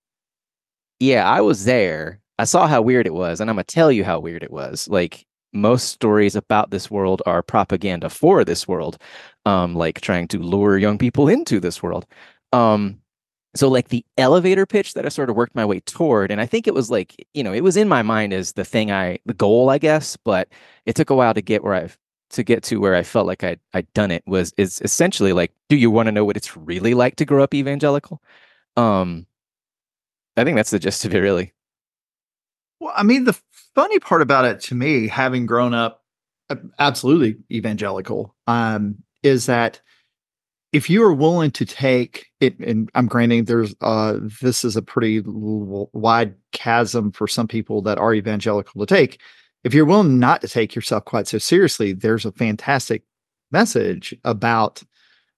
yeah, 1.01 1.29
I 1.29 1.41
was 1.41 1.65
there. 1.65 2.21
I 2.39 2.45
saw 2.45 2.67
how 2.67 2.83
weird 2.83 3.07
it 3.07 3.15
was, 3.15 3.41
and 3.41 3.49
I'm 3.49 3.57
gonna 3.57 3.65
tell 3.65 3.91
you 3.91 4.05
how 4.05 4.21
weird 4.21 4.43
it 4.43 4.53
was. 4.53 4.87
Like, 4.89 5.27
most 5.53 5.89
stories 5.89 6.37
about 6.37 6.71
this 6.71 6.91
world 6.91 7.23
are 7.27 7.43
propaganda 7.43 8.11
for 8.11 8.45
this 8.45 8.69
world, 8.69 8.99
um, 9.47 9.75
like 9.75 10.01
trying 10.01 10.29
to 10.29 10.39
lure 10.39 10.79
young 10.79 10.99
people 10.99 11.29
into 11.29 11.61
this 11.61 11.83
world. 11.83 12.07
Um, 12.53 13.01
so 13.55 13.69
like 13.69 13.89
the 13.89 14.05
elevator 14.19 14.67
pitch 14.67 14.95
that 14.95 15.07
I 15.07 15.09
sort 15.09 15.31
of 15.31 15.37
worked 15.37 15.55
my 15.55 15.65
way 15.65 15.81
toward, 15.81 16.31
and 16.31 16.41
I 16.41 16.47
think 16.47 16.67
it 16.67 16.75
was 16.75 16.91
like, 16.91 17.27
you 17.35 17.43
know, 17.43 17.53
it 17.53 17.63
was 17.63 17.77
in 17.77 17.89
my 17.89 18.03
mind 18.03 18.33
as 18.33 18.53
the 18.53 18.65
thing 18.65 18.91
I 18.93 19.19
the 19.27 19.35
goal, 19.35 19.71
I 19.71 19.79
guess, 19.79 20.17
but 20.17 20.49
it 20.87 20.95
took 20.97 21.11
a 21.11 21.15
while 21.15 21.35
to 21.35 21.43
get 21.43 21.65
where 21.65 21.75
I've 21.75 21.99
to 22.31 22.43
get 22.43 22.63
to 22.65 22.79
where 22.79 22.95
I 22.95 23.03
felt 23.03 23.27
like 23.27 23.43
I'd 23.45 23.61
I'd 23.75 23.93
done 23.95 24.11
it 24.11 24.23
was 24.27 24.53
is 24.59 24.81
essentially 24.83 25.33
like, 25.33 25.53
do 25.69 25.77
you 25.77 25.91
want 25.91 26.07
to 26.09 26.13
know 26.13 26.25
what 26.25 26.37
it's 26.37 26.57
really 26.57 26.95
like 26.95 27.17
to 27.17 27.25
grow 27.25 27.43
up 27.43 27.55
evangelical? 27.55 28.23
Um 28.77 29.27
I 30.37 30.45
think 30.45 30.57
that's 30.57 30.71
the 30.71 30.79
gist 30.79 31.05
of 31.05 31.15
it 31.15 31.19
really. 31.19 31.53
Well, 32.81 32.93
I 32.97 33.03
mean, 33.03 33.25
the 33.25 33.39
funny 33.75 33.99
part 33.99 34.23
about 34.23 34.45
it 34.45 34.61
to 34.63 34.75
me, 34.75 35.09
having 35.09 35.47
grown 35.47 35.75
up 35.75 36.03
absolutely 36.79 37.37
evangelical, 37.51 38.35
um, 38.47 38.97
is 39.23 39.47
that 39.47 39.81
if 40.73 40.91
you 40.91 41.03
are 41.03 41.15
willing 41.15 41.51
to 41.53 41.65
take 41.65 42.27
it, 42.41 42.59
and 42.59 42.91
I'm 42.95 43.07
granting 43.07 43.45
there's 43.45 43.75
uh, 43.81 44.19
this 44.41 44.65
is 44.65 44.77
a 44.77 44.83
pretty 44.83 45.23
wide 45.25 46.35
chasm 46.53 47.11
for 47.13 47.27
some 47.27 47.49
people 47.49 47.81
that 47.83 47.99
are 47.99 48.15
evangelical 48.15 48.85
to 48.85 48.95
take. 48.95 49.21
If 49.65 49.75
you're 49.75 49.87
willing 49.87 50.19
not 50.19 50.41
to 50.43 50.49
take 50.49 50.75
yourself 50.75 51.05
quite 51.05 51.27
so 51.27 51.39
seriously, 51.39 51.93
there's 51.93 52.27
a 52.27 52.33
fantastic 52.33 53.03
message 53.51 54.15
about 54.25 54.83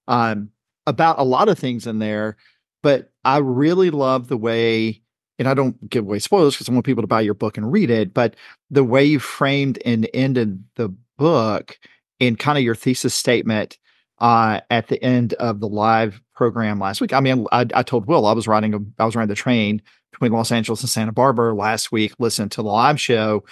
um, 0.08 0.50
about 0.86 1.18
a 1.18 1.24
lot 1.24 1.48
of 1.48 1.58
things 1.58 1.86
in 1.86 2.00
there. 2.00 2.36
But 2.82 3.12
I 3.24 3.38
really 3.38 3.90
love 3.90 4.28
the 4.28 4.36
way, 4.36 5.02
and 5.40 5.48
I 5.48 5.54
don't 5.54 5.88
give 5.88 6.04
away 6.04 6.18
spoilers 6.18 6.54
because 6.54 6.68
I 6.68 6.72
want 6.72 6.84
people 6.84 7.02
to 7.02 7.08
buy 7.08 7.22
your 7.22 7.34
book 7.34 7.56
and 7.56 7.72
read 7.72 7.90
it. 7.90 8.12
But 8.12 8.36
the 8.70 8.84
way 8.84 9.02
you 9.02 9.18
framed 9.18 9.78
and 9.86 10.08
ended 10.12 10.62
the 10.76 10.94
book 11.16 11.78
in 12.20 12.36
kind 12.36 12.58
of 12.58 12.62
your 12.62 12.74
thesis 12.74 13.14
statement 13.14 13.78
uh, 14.18 14.60
at 14.70 14.88
the 14.88 15.02
end 15.02 15.32
of 15.34 15.60
the 15.60 15.66
live 15.66 16.20
program 16.34 16.78
last 16.78 17.00
week. 17.00 17.14
I 17.14 17.20
mean, 17.20 17.46
I, 17.52 17.66
I 17.74 17.82
told 17.82 18.06
Will 18.06 18.26
I 18.26 18.32
was 18.32 18.46
riding 18.46 18.74
a, 18.74 18.78
I 18.98 19.06
was 19.06 19.16
riding 19.16 19.28
the 19.28 19.34
train 19.34 19.80
between 20.12 20.30
Los 20.30 20.52
Angeles 20.52 20.82
and 20.82 20.90
Santa 20.90 21.12
Barbara 21.12 21.54
last 21.54 21.90
week. 21.90 22.12
Listened 22.18 22.52
to 22.52 22.62
the 22.62 22.68
live 22.68 23.00
show. 23.00 23.42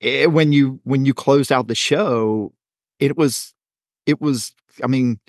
It, 0.00 0.22
eh, 0.22 0.26
when 0.26 0.52
you 0.52 0.80
when 0.84 1.04
you 1.04 1.12
closed 1.12 1.52
out 1.52 1.68
the 1.68 1.74
show, 1.74 2.54
it 2.98 3.18
was 3.18 3.52
it 4.06 4.22
was. 4.22 4.54
I 4.82 4.86
mean, 4.86 5.20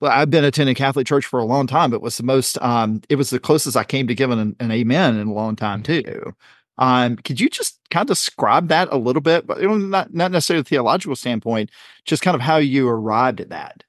I've 0.00 0.30
been 0.30 0.44
attending 0.44 0.74
Catholic 0.74 1.06
church 1.06 1.26
for 1.26 1.40
a 1.40 1.44
long 1.44 1.66
time. 1.66 1.92
It 1.92 2.02
was 2.02 2.16
the 2.16 2.22
most. 2.22 2.60
Um, 2.62 3.02
it 3.08 3.16
was 3.16 3.30
the 3.30 3.40
closest 3.40 3.76
I 3.76 3.84
came 3.84 4.06
to 4.06 4.14
giving 4.14 4.38
an, 4.38 4.56
an 4.60 4.70
amen 4.70 5.16
in 5.16 5.28
a 5.28 5.32
long 5.32 5.56
time 5.56 5.82
too. 5.82 6.34
Um, 6.78 7.16
could 7.16 7.40
you 7.40 7.48
just 7.48 7.80
kind 7.90 8.02
of 8.02 8.08
describe 8.08 8.68
that 8.68 8.88
a 8.92 8.96
little 8.96 9.22
bit, 9.22 9.46
but 9.46 9.60
not 9.60 10.14
not 10.14 10.30
necessarily 10.30 10.60
a 10.60 10.64
theological 10.64 11.16
standpoint, 11.16 11.70
just 12.04 12.22
kind 12.22 12.34
of 12.34 12.40
how 12.40 12.58
you 12.58 12.88
arrived 12.88 13.40
at 13.40 13.48
that? 13.48 13.82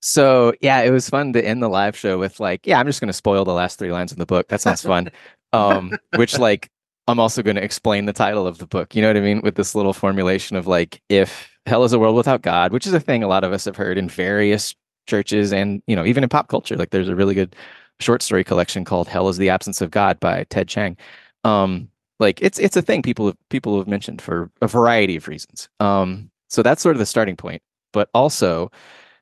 So 0.00 0.54
yeah, 0.60 0.80
it 0.80 0.90
was 0.90 1.08
fun 1.08 1.32
to 1.34 1.44
end 1.44 1.62
the 1.62 1.68
live 1.68 1.96
show 1.96 2.18
with 2.18 2.40
like, 2.40 2.66
yeah, 2.66 2.80
I'm 2.80 2.86
just 2.86 3.00
going 3.00 3.08
to 3.08 3.12
spoil 3.12 3.44
the 3.44 3.52
last 3.52 3.78
three 3.78 3.92
lines 3.92 4.10
of 4.12 4.18
the 4.18 4.26
book. 4.26 4.48
That 4.48 4.60
sounds 4.60 4.82
fun. 4.82 5.10
um, 5.52 5.92
which 6.16 6.38
like 6.38 6.70
I'm 7.08 7.20
also 7.20 7.42
going 7.42 7.56
to 7.56 7.64
explain 7.64 8.06
the 8.06 8.12
title 8.12 8.46
of 8.46 8.58
the 8.58 8.66
book. 8.66 8.94
You 8.94 9.02
know 9.02 9.08
what 9.08 9.16
I 9.16 9.20
mean? 9.20 9.40
With 9.42 9.56
this 9.56 9.74
little 9.74 9.92
formulation 9.92 10.56
of 10.56 10.66
like, 10.66 11.02
if 11.08 11.50
hell 11.66 11.84
is 11.84 11.92
a 11.92 11.98
world 11.98 12.16
without 12.16 12.42
God, 12.42 12.72
which 12.72 12.86
is 12.86 12.92
a 12.94 13.00
thing 13.00 13.22
a 13.22 13.28
lot 13.28 13.44
of 13.44 13.52
us 13.52 13.64
have 13.66 13.76
heard 13.76 13.98
in 13.98 14.08
various 14.08 14.74
churches 15.06 15.52
and 15.52 15.82
you 15.86 15.96
know 15.96 16.04
even 16.04 16.22
in 16.22 16.28
pop 16.28 16.48
culture. 16.48 16.76
Like 16.76 16.90
there's 16.90 17.08
a 17.08 17.16
really 17.16 17.34
good 17.34 17.54
short 18.00 18.22
story 18.22 18.44
collection 18.44 18.84
called 18.84 19.08
"Hell 19.08 19.28
is 19.28 19.38
the 19.38 19.50
Absence 19.50 19.80
of 19.80 19.90
God" 19.90 20.20
by 20.20 20.44
Ted 20.44 20.68
Chiang 20.68 20.96
Um, 21.44 21.88
like 22.20 22.40
it's 22.42 22.58
it's 22.58 22.76
a 22.76 22.82
thing 22.82 23.02
people 23.02 23.26
have, 23.26 23.36
people 23.50 23.78
have 23.78 23.88
mentioned 23.88 24.22
for 24.22 24.50
a 24.60 24.68
variety 24.68 25.16
of 25.16 25.28
reasons. 25.28 25.68
Um, 25.80 26.30
so 26.48 26.62
that's 26.62 26.82
sort 26.82 26.96
of 26.96 27.00
the 27.00 27.06
starting 27.06 27.36
point. 27.36 27.62
But 27.92 28.08
also, 28.14 28.70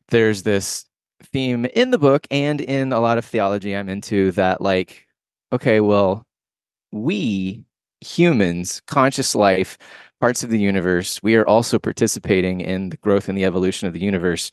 there's 0.08 0.42
this 0.44 0.87
theme 1.22 1.66
in 1.66 1.90
the 1.90 1.99
book 1.99 2.26
and 2.30 2.60
in 2.60 2.92
a 2.92 3.00
lot 3.00 3.18
of 3.18 3.25
theology 3.25 3.76
I'm 3.76 3.88
into 3.88 4.32
that 4.32 4.60
like 4.60 5.06
okay 5.52 5.80
well 5.80 6.26
we 6.92 7.64
humans 8.00 8.80
conscious 8.87 9.34
life 9.34 9.76
parts 10.20 10.42
of 10.42 10.50
the 10.50 10.58
universe 10.58 11.22
we 11.22 11.37
are 11.37 11.46
also 11.46 11.78
participating 11.78 12.60
in 12.60 12.88
the 12.90 12.96
growth 12.99 13.28
and 13.28 13.37
the 13.37 13.44
evolution 13.44 13.87
of 13.87 13.92
the 13.94 14.00
universe 14.00 14.50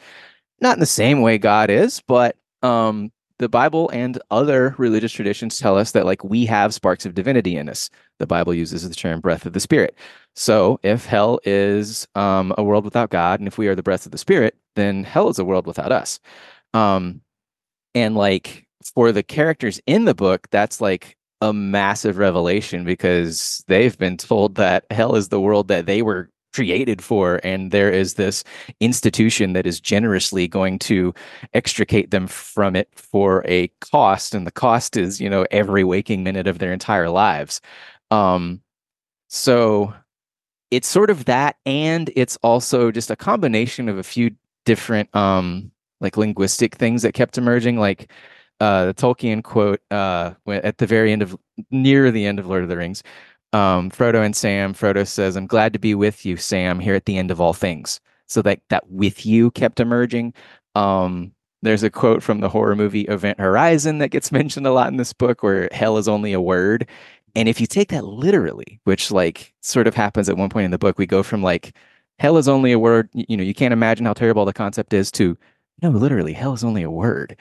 not 0.62 0.76
in 0.76 0.80
the 0.80 0.86
same 0.86 1.22
way 1.22 1.38
God 1.38 1.70
is 1.70 2.02
but 2.08 2.38
um 2.64 3.12
the 3.40 3.50
Bible 3.50 3.90
and 3.90 4.20
other 4.32 4.74
religious 4.78 5.12
traditions 5.12 5.60
tell 5.60 5.78
us 5.78 5.92
that 5.92 6.06
like 6.06 6.24
we 6.24 6.46
have 6.46 6.74
sparks 6.74 7.06
of 7.06 7.14
divinity 7.14 7.56
in 7.56 7.70
us. 7.70 7.90
The 8.20 8.28
Bible 8.28 8.54
uses 8.54 8.88
the 8.88 8.96
term 8.96 9.20
breath 9.20 9.46
of 9.46 9.54
the 9.54 9.60
spirit. 9.60 9.96
So 10.36 10.80
if 10.84 11.06
hell 11.06 11.40
is 11.44 12.08
um, 12.16 12.54
a 12.58 12.64
world 12.64 12.84
without 12.86 13.10
God, 13.10 13.40
and 13.40 13.48
if 13.48 13.58
we 13.58 13.68
are 13.68 13.76
the 13.76 13.84
breath 13.84 14.06
of 14.06 14.12
the 14.12 14.18
spirit, 14.18 14.56
then 14.76 15.04
hell 15.04 15.30
is 15.30 15.40
a 15.40 15.46
world 15.46 15.68
without 15.68 15.92
us. 15.92 16.20
Um, 16.74 17.22
and 17.94 18.16
like 18.16 18.68
for 18.94 19.12
the 19.12 19.24
characters 19.24 19.80
in 19.86 20.06
the 20.06 20.16
book, 20.16 20.48
that's 20.50 20.82
like 20.82 21.16
a 21.42 21.54
massive 21.54 22.18
revelation 22.18 22.84
because 22.84 23.64
they've 23.68 23.98
been 23.98 24.18
told 24.18 24.56
that 24.56 24.86
hell 24.90 25.16
is 25.16 25.30
the 25.30 25.42
world 25.42 25.68
that 25.68 25.86
they 25.86 26.02
were 26.02 26.30
created 26.54 27.04
for 27.04 27.40
and 27.44 27.72
there 27.72 27.92
is 27.92 28.16
this 28.16 28.44
institution 28.80 29.54
that 29.54 29.68
is 29.68 29.80
generously 29.80 30.48
going 30.48 30.80
to 30.80 31.14
extricate 31.54 32.12
them 32.12 32.28
from 32.28 32.76
it 32.76 32.90
for 32.96 33.44
a 33.48 33.68
cost 33.82 34.34
and 34.34 34.48
the 34.48 34.52
cost 34.52 34.98
is 34.98 35.22
you 35.22 35.30
know 35.30 35.46
every 35.52 35.84
waking 35.84 36.24
minute 36.24 36.48
of 36.48 36.60
their 36.60 36.74
entire 36.74 37.10
lives. 37.10 37.62
Um 38.12 38.62
so 39.28 39.94
it's 40.72 40.88
sort 40.88 41.10
of 41.10 41.26
that 41.26 41.58
and 41.66 42.12
it's 42.16 42.38
also 42.44 42.92
just 42.92 43.12
a 43.12 43.16
combination 43.16 43.90
of 43.90 43.98
a 43.98 44.04
few 44.04 44.32
different 44.66 45.14
um 45.16 45.72
like 46.02 46.18
linguistic 46.18 46.76
things 46.76 47.02
that 47.02 47.14
kept 47.14 47.38
emerging 47.38 47.78
like 47.78 48.12
uh 48.60 48.86
the 48.86 48.94
tolkien 48.94 49.44
quote 49.44 49.82
uh 49.92 50.34
at 50.48 50.78
the 50.78 50.88
very 50.88 51.12
end 51.12 51.22
of 51.22 51.38
near 51.72 52.12
the 52.12 52.26
end 52.26 52.40
of 52.40 52.48
lord 52.48 52.64
of 52.64 52.70
the 52.70 52.78
rings 52.78 53.04
um, 53.54 53.90
Frodo 53.90 54.24
and 54.26 54.36
Sam. 54.36 54.74
Frodo 54.74 55.08
says, 55.08 55.36
"I'm 55.36 55.48
glad 55.48 55.74
to 55.74 55.80
be 55.80 55.96
with 55.96 56.26
you, 56.26 56.38
Sam, 56.38 56.80
here 56.80 56.96
at 56.96 57.06
the 57.06 57.18
end 57.18 57.32
of 57.32 57.42
all 57.42 57.54
things." 57.54 58.00
So 58.28 58.42
that 58.44 58.62
that 58.70 58.90
with 58.90 59.26
you 59.26 59.52
kept 59.52 59.80
emerging. 59.80 60.34
Um, 60.76 61.32
there's 61.64 61.84
a 61.84 61.90
quote 61.90 62.22
from 62.22 62.40
the 62.40 62.50
horror 62.50 62.76
movie 62.76 63.02
Event 63.02 63.40
Horizon 63.40 63.98
that 64.00 64.10
gets 64.10 64.32
mentioned 64.32 64.68
a 64.68 64.72
lot 64.72 64.90
in 64.90 64.98
this 64.98 65.14
book, 65.14 65.44
where 65.44 65.70
hell 65.72 65.98
is 65.98 66.08
only 66.08 66.34
a 66.34 66.42
word. 66.42 66.88
And 67.36 67.48
if 67.48 67.62
you 67.62 67.68
take 67.68 67.90
that 67.90 68.06
literally, 68.06 68.80
which 68.86 69.12
like 69.12 69.54
sort 69.62 69.88
of 69.88 69.96
happens 69.96 70.30
at 70.30 70.38
one 70.38 70.50
point 70.50 70.66
in 70.66 70.72
the 70.72 70.78
book, 70.78 70.98
we 70.98 71.06
go 71.06 71.24
from 71.24 71.44
like 71.44 71.76
hell 72.20 72.38
is 72.38 72.48
only 72.48 72.72
a 72.72 72.80
word. 72.80 73.10
You 73.14 73.38
know, 73.38 73.44
you 73.44 73.54
can't 73.54 73.74
imagine 73.74 74.06
how 74.06 74.14
terrible 74.14 74.46
the 74.46 74.54
concept 74.54 74.94
is. 74.94 75.12
To 75.14 75.38
no, 75.82 75.90
literally, 75.90 76.34
hell 76.34 76.54
is 76.54 76.64
only 76.64 76.84
a 76.84 76.92
word. 76.92 77.38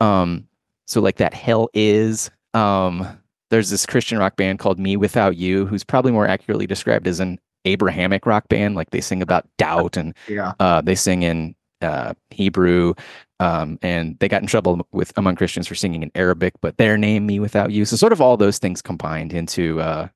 Um, 0.00 0.46
so 0.86 1.00
like 1.00 1.16
that 1.16 1.34
hell 1.34 1.68
is 1.74 2.30
um 2.54 3.06
there's 3.50 3.70
this 3.70 3.84
Christian 3.84 4.18
rock 4.18 4.36
band 4.36 4.58
called 4.58 4.78
Me 4.78 4.96
Without 4.96 5.36
You, 5.36 5.66
who's 5.66 5.84
probably 5.84 6.12
more 6.12 6.26
accurately 6.26 6.66
described 6.66 7.06
as 7.06 7.20
an 7.20 7.38
Abrahamic 7.64 8.24
rock 8.24 8.48
band. 8.48 8.76
Like 8.76 8.90
they 8.90 9.00
sing 9.00 9.22
about 9.22 9.46
doubt 9.58 9.96
and 9.96 10.14
yeah. 10.28 10.54
uh, 10.60 10.80
they 10.80 10.94
sing 10.94 11.22
in 11.22 11.54
uh, 11.82 12.14
Hebrew. 12.30 12.94
Um, 13.40 13.78
and 13.82 14.18
they 14.18 14.28
got 14.28 14.42
in 14.42 14.46
trouble 14.46 14.86
with 14.92 15.12
among 15.16 15.36
Christians 15.36 15.66
for 15.66 15.74
singing 15.74 16.02
in 16.02 16.10
Arabic, 16.14 16.54
but 16.60 16.76
their 16.76 16.98
name 16.98 17.26
Me 17.26 17.40
Without 17.40 17.70
You. 17.70 17.84
So 17.84 17.96
sort 17.96 18.12
of 18.12 18.20
all 18.20 18.36
those 18.36 18.58
things 18.58 18.82
combined 18.82 19.32
into 19.32 19.80
uh, 19.80 20.08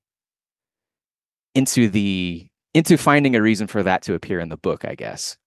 into 1.54 1.88
the 1.88 2.46
into 2.74 2.98
finding 2.98 3.34
a 3.34 3.40
reason 3.40 3.66
for 3.66 3.82
that 3.82 4.02
to 4.02 4.14
appear 4.14 4.40
in 4.40 4.50
the 4.50 4.58
book, 4.58 4.84
I 4.84 4.94
guess. 4.94 5.38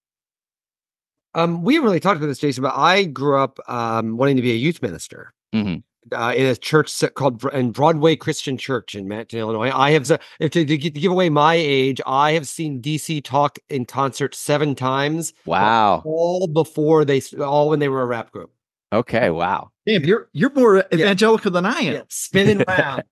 Um, 1.34 1.62
we 1.62 1.74
haven't 1.74 1.86
really 1.86 2.00
talked 2.00 2.16
about 2.16 2.26
this, 2.26 2.40
Jason, 2.40 2.62
but 2.62 2.74
I 2.74 3.04
grew 3.04 3.38
up 3.38 3.60
um, 3.68 4.16
wanting 4.16 4.36
to 4.36 4.42
be 4.42 4.50
a 4.50 4.56
youth 4.56 4.82
minister. 4.82 5.32
Mm-hmm 5.54 5.78
uh, 6.12 6.32
in 6.36 6.46
a 6.46 6.56
church 6.56 7.02
called 7.14 7.44
in 7.52 7.70
Broadway 7.72 8.16
Christian 8.16 8.56
Church 8.56 8.94
in 8.94 9.08
Mattoon, 9.08 9.40
Illinois. 9.40 9.70
I 9.70 9.90
have 9.92 10.04
to, 10.04 10.18
to, 10.40 10.48
to 10.48 10.76
give 10.76 11.12
away 11.12 11.28
my 11.28 11.54
age. 11.54 12.00
I 12.06 12.32
have 12.32 12.48
seen 12.48 12.80
DC 12.80 13.22
Talk 13.24 13.58
in 13.68 13.84
concert 13.84 14.34
seven 14.34 14.74
times. 14.74 15.32
Wow! 15.44 16.02
All 16.04 16.46
before 16.46 17.04
they, 17.04 17.20
all 17.40 17.68
when 17.68 17.78
they 17.78 17.88
were 17.88 18.02
a 18.02 18.06
rap 18.06 18.32
group. 18.32 18.50
Okay. 18.92 19.30
Wow. 19.30 19.70
Damn, 19.86 20.04
you're 20.04 20.28
you're 20.32 20.52
more 20.54 20.84
evangelical 20.92 21.50
yeah. 21.50 21.54
than 21.54 21.66
I 21.66 21.78
am. 21.80 21.94
Yeah. 21.94 22.02
Spinning 22.08 22.62
around. 22.68 23.02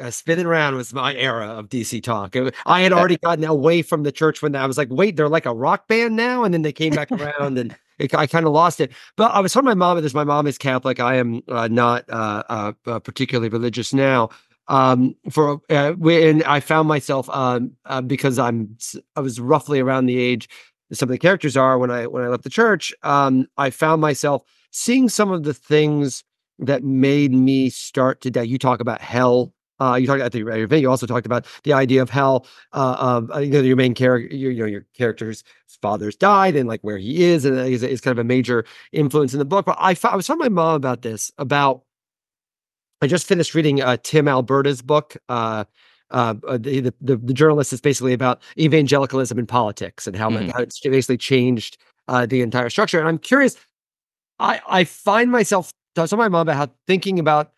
uh, 0.00 0.10
spinning 0.10 0.46
around 0.46 0.74
was 0.74 0.92
my 0.94 1.14
era 1.14 1.48
of 1.48 1.68
DC 1.68 2.02
Talk. 2.02 2.36
It, 2.36 2.54
I 2.64 2.80
had 2.80 2.92
already 2.92 3.18
gotten 3.18 3.44
away 3.44 3.82
from 3.82 4.02
the 4.02 4.12
church 4.12 4.42
when 4.42 4.54
I 4.54 4.66
was 4.66 4.78
like, 4.78 4.88
wait, 4.90 5.16
they're 5.16 5.28
like 5.28 5.46
a 5.46 5.54
rock 5.54 5.88
band 5.88 6.16
now, 6.16 6.44
and 6.44 6.54
then 6.54 6.62
they 6.62 6.72
came 6.72 6.94
back 6.94 7.10
around 7.12 7.58
and 7.58 7.76
it, 7.98 8.14
I 8.14 8.26
kind 8.26 8.46
of 8.46 8.52
lost 8.52 8.80
it. 8.80 8.92
But 9.16 9.32
I 9.32 9.40
was 9.40 9.52
telling 9.52 9.66
my 9.66 9.74
mom 9.74 10.00
this. 10.00 10.14
My 10.14 10.24
mom 10.24 10.46
is 10.46 10.58
Catholic. 10.58 11.00
I 11.00 11.16
am 11.16 11.42
uh, 11.48 11.68
not 11.68 12.04
uh, 12.08 12.42
uh, 12.48 12.72
uh 12.86 12.98
particularly 13.00 13.48
religious 13.48 13.92
now. 13.92 14.30
Um, 14.68 15.14
for 15.30 15.60
uh, 15.70 15.94
I 16.04 16.60
found 16.60 16.88
myself 16.88 17.30
um, 17.30 17.72
uh, 17.84 18.00
because 18.00 18.38
I'm 18.38 18.76
I 19.14 19.20
was 19.20 19.40
roughly 19.40 19.80
around 19.80 20.06
the 20.06 20.18
age 20.18 20.48
some 20.92 21.08
of 21.08 21.12
the 21.12 21.18
characters 21.18 21.56
are 21.56 21.78
when 21.78 21.90
I 21.90 22.06
when 22.06 22.22
I 22.22 22.28
left 22.28 22.44
the 22.44 22.50
church. 22.50 22.92
Um, 23.02 23.46
I 23.56 23.70
found 23.70 24.00
myself 24.00 24.42
seeing 24.70 25.08
some 25.08 25.32
of 25.32 25.42
the 25.42 25.54
things 25.54 26.22
that 26.58 26.84
made 26.84 27.32
me 27.32 27.70
start 27.70 28.20
to 28.22 28.30
doubt. 28.30 28.48
You 28.48 28.58
talk 28.58 28.80
about 28.80 29.00
hell 29.00 29.52
uh, 29.80 29.96
you 30.00 30.06
talked 30.06 30.22
at 30.22 30.32
the 30.32 30.46
event. 30.46 30.80
You 30.80 30.90
also 30.90 31.06
talked 31.06 31.26
about 31.26 31.46
the 31.64 31.72
idea 31.72 32.02
of 32.02 32.10
how, 32.10 32.42
uh, 32.72 33.22
uh, 33.34 33.38
you 33.38 33.50
know, 33.50 33.60
your 33.60 33.76
main 33.76 33.94
character, 33.94 34.34
your, 34.34 34.50
you 34.50 34.60
know, 34.60 34.66
your 34.66 34.86
character's 34.94 35.44
father's 35.82 36.16
died 36.16 36.56
and 36.56 36.68
like 36.68 36.80
where 36.82 36.98
he 36.98 37.24
is, 37.24 37.44
and 37.44 37.58
is, 37.58 37.82
is 37.82 38.00
kind 38.00 38.12
of 38.12 38.18
a 38.18 38.24
major 38.24 38.64
influence 38.92 39.32
in 39.32 39.38
the 39.38 39.44
book. 39.44 39.66
But 39.66 39.76
I, 39.78 39.96
I 40.04 40.16
was 40.16 40.26
talking 40.26 40.42
to 40.42 40.50
my 40.50 40.54
mom 40.62 40.76
about 40.76 41.02
this. 41.02 41.30
About 41.38 41.82
I 43.02 43.06
just 43.06 43.26
finished 43.26 43.54
reading 43.54 43.82
uh, 43.82 43.98
Tim 44.02 44.28
Alberta's 44.28 44.82
book. 44.82 45.16
Uh, 45.28 45.64
uh, 46.10 46.34
uh 46.46 46.56
the, 46.56 46.92
the, 47.00 47.16
the 47.16 47.34
journalist 47.34 47.72
is 47.72 47.80
basically 47.80 48.12
about 48.12 48.40
evangelicalism 48.58 49.38
in 49.38 49.46
politics 49.46 50.06
and 50.06 50.16
how, 50.16 50.30
mm. 50.30 50.52
how 50.52 50.60
it's 50.60 50.80
basically 50.80 51.18
changed 51.18 51.78
uh, 52.08 52.24
the 52.26 52.40
entire 52.42 52.70
structure. 52.70 52.98
And 52.98 53.08
I'm 53.08 53.18
curious. 53.18 53.56
I 54.38 54.60
I 54.68 54.84
find 54.84 55.30
myself 55.30 55.70
talking 55.94 56.08
to 56.08 56.16
my 56.16 56.28
mom 56.28 56.42
about 56.42 56.56
how 56.56 56.68
thinking 56.86 57.18
about 57.18 57.52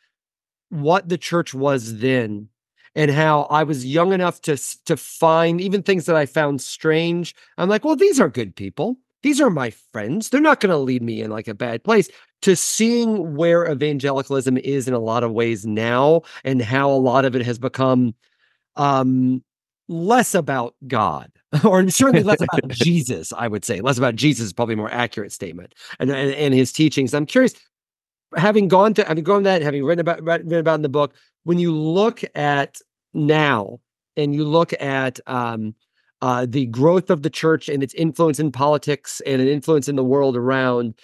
what 0.70 1.08
the 1.08 1.18
church 1.18 1.54
was 1.54 1.98
then 1.98 2.48
and 2.94 3.10
how 3.10 3.42
I 3.42 3.62
was 3.62 3.86
young 3.86 4.12
enough 4.12 4.40
to 4.42 4.56
to 4.86 4.96
find 4.96 5.60
even 5.60 5.82
things 5.82 6.06
that 6.06 6.16
I 6.16 6.26
found 6.26 6.60
strange. 6.60 7.34
I'm 7.56 7.68
like, 7.68 7.84
well, 7.84 7.96
these 7.96 8.20
are 8.20 8.28
good 8.28 8.56
people. 8.56 8.98
these 9.22 9.40
are 9.40 9.50
my 9.50 9.70
friends. 9.70 10.30
They're 10.30 10.40
not 10.40 10.60
going 10.60 10.70
to 10.70 10.76
lead 10.78 11.02
me 11.02 11.22
in 11.22 11.30
like 11.30 11.48
a 11.48 11.54
bad 11.54 11.82
place. 11.84 12.08
To 12.42 12.54
seeing 12.54 13.34
where 13.34 13.70
evangelicalism 13.70 14.58
is 14.58 14.86
in 14.86 14.94
a 14.94 15.00
lot 15.00 15.24
of 15.24 15.32
ways 15.32 15.66
now 15.66 16.22
and 16.44 16.62
how 16.62 16.90
a 16.90 16.92
lot 16.92 17.24
of 17.24 17.34
it 17.34 17.44
has 17.44 17.58
become 17.58 18.14
um 18.76 19.42
less 19.88 20.34
about 20.34 20.74
God 20.86 21.30
or 21.64 21.88
certainly 21.90 22.22
less 22.22 22.40
about 22.40 22.68
Jesus, 22.68 23.32
I 23.32 23.48
would 23.48 23.64
say. 23.64 23.80
Less 23.80 23.98
about 23.98 24.16
Jesus 24.16 24.46
is 24.46 24.52
probably 24.52 24.74
a 24.74 24.76
more 24.76 24.92
accurate 24.92 25.32
statement 25.32 25.74
and, 25.98 26.10
and, 26.10 26.32
and 26.32 26.54
his 26.54 26.72
teachings. 26.72 27.14
I'm 27.14 27.26
curious, 27.26 27.54
having 28.36 28.68
gone 28.68 28.94
to 28.94 29.04
having 29.04 29.24
gone 29.24 29.42
that, 29.44 29.62
having 29.62 29.84
written 29.84 30.00
about 30.00 30.22
written 30.22 30.52
about 30.54 30.74
in 30.74 30.82
the 30.82 30.88
book, 30.88 31.14
when 31.44 31.58
you 31.58 31.74
look 31.74 32.22
at 32.34 32.78
now 33.14 33.80
and 34.16 34.34
you 34.34 34.44
look 34.44 34.72
at 34.80 35.20
um, 35.26 35.74
uh, 36.20 36.46
the 36.48 36.66
growth 36.66 37.10
of 37.10 37.22
the 37.22 37.30
church 37.30 37.68
and 37.68 37.82
its 37.82 37.94
influence 37.94 38.38
in 38.38 38.52
politics 38.52 39.22
and 39.26 39.40
an 39.40 39.48
influence 39.48 39.88
in 39.88 39.96
the 39.96 40.04
world 40.04 40.36
around, 40.36 40.94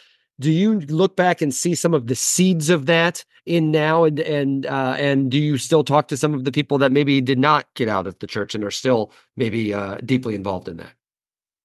do 0.41 0.51
you 0.51 0.81
look 0.81 1.17
back 1.17 1.41
and 1.41 1.55
see 1.55 1.75
some 1.75 1.95
of 1.95 2.09
the 2.09 2.15
seeds 2.15 2.69
of 2.71 2.87
that 2.87 3.25
in 3.47 3.71
now 3.71 4.05
and 4.05 4.21
and 4.21 4.67
uh, 4.67 4.97
and 4.99 5.31
do 5.31 5.39
you 5.39 5.59
still 5.59 5.85
talk 5.85 6.09
to 6.09 6.17
some 6.17 6.35
of 6.35 6.45
the 6.45 6.53
people 6.53 6.79
that 6.79 6.93
maybe 6.93 7.21
did 7.21 7.39
not 7.39 7.67
get 7.75 7.89
out 7.89 8.07
of 8.07 8.19
the 8.19 8.27
church 8.27 8.55
and 8.55 8.65
are 8.65 8.71
still 8.71 9.13
maybe 9.37 9.73
uh, 9.73 9.97
deeply 10.05 10.35
involved 10.35 10.69
in 10.69 10.77
that? 10.79 10.93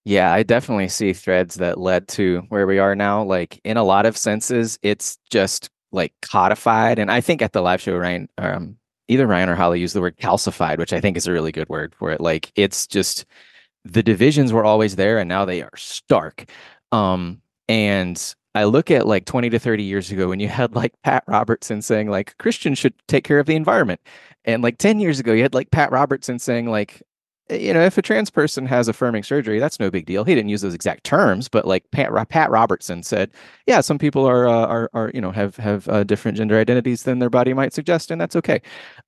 Yeah, 0.06 0.34
I 0.34 0.44
definitely 0.44 0.88
see 0.90 1.14
threads 1.14 1.56
that 1.56 1.78
led 1.80 2.08
to 2.10 2.44
where 2.50 2.66
we 2.66 2.80
are 2.80 2.96
now. 2.96 3.24
Like 3.24 3.60
in 3.64 3.78
a 3.78 3.84
lot 3.84 4.06
of 4.06 4.18
senses, 4.18 4.80
it's 4.82 5.18
just 5.30 5.70
like 5.92 6.14
codified. 6.22 7.00
And 7.00 7.12
I 7.12 7.22
think 7.22 7.42
at 7.42 7.54
the 7.54 7.62
live 7.62 7.82
show, 7.82 7.98
Ryan, 7.98 8.30
um, 8.38 8.78
either 9.08 9.28
Ryan 9.28 9.50
or 9.50 9.56
Holly 9.56 9.80
used 9.80 9.96
the 9.96 10.02
word 10.02 10.18
calcified, 10.18 10.78
which 10.78 10.94
I 10.94 11.02
think 11.02 11.18
is 11.18 11.28
a 11.28 11.32
really 11.32 11.52
good 11.52 11.70
word 11.70 11.94
for 11.96 12.12
it. 12.12 12.22
Like 12.22 12.52
it's 12.56 12.88
just 12.88 13.26
the 13.86 14.04
divisions 14.04 14.54
were 14.54 14.66
always 14.66 14.96
there 14.96 15.20
and 15.20 15.28
now 15.28 15.46
they 15.46 15.62
are 15.62 15.76
stark. 15.76 16.50
Um, 16.92 17.42
and 17.68 18.36
I 18.56 18.64
look 18.66 18.92
at 18.92 19.08
like 19.08 19.26
20 19.26 19.50
to 19.52 19.60
30 19.60 19.84
years 19.84 20.12
ago 20.12 20.30
when 20.30 20.40
you 20.40 20.48
had 20.48 20.76
like 20.76 20.94
Pat 21.04 21.24
Robertson 21.28 21.82
saying 21.82 22.10
like 22.10 22.38
Christians 22.40 22.78
should 22.78 22.94
take 23.08 23.24
care 23.24 23.40
of 23.40 23.46
the 23.46 23.56
environment. 23.56 24.02
And 24.46 24.64
like 24.64 24.78
10 24.78 25.00
years 25.00 25.20
ago, 25.20 25.34
you 25.34 25.44
had 25.44 25.54
like 25.54 25.72
Pat 25.72 25.92
Robertson 25.92 26.40
saying 26.40 26.68
like 26.68 27.02
you 27.50 27.74
know, 27.74 27.82
if 27.82 27.98
a 27.98 28.02
trans 28.02 28.30
person 28.30 28.66
has 28.66 28.88
affirming 28.88 29.24
surgery, 29.24 29.60
that's 29.60 29.80
no 29.80 29.90
big 29.90 30.06
deal. 30.06 30.24
He 30.24 30.36
didn't 30.36 30.50
use 30.50 30.62
those 30.62 30.74
exact 30.74 31.04
terms, 31.04 31.50
but 31.50 31.66
like 31.66 31.90
Pat, 31.92 32.30
Pat 32.30 32.52
Robertson 32.52 33.02
said, 33.02 33.32
yeah, 33.66 33.82
some 33.82 33.98
people 33.98 34.26
are 34.26 34.48
uh, 34.48 34.66
are 34.68 34.90
are 34.94 35.12
you 35.14 35.22
know 35.22 35.32
have 35.32 35.56
have 35.58 35.88
uh, 35.90 36.04
different 36.04 36.38
gender 36.38 36.60
identities 36.60 37.04
than 37.04 37.20
their 37.20 37.30
body 37.30 37.54
might 37.54 37.74
suggest, 37.74 38.12
and 38.12 38.22
that's 38.22 38.36
okay. 38.36 38.62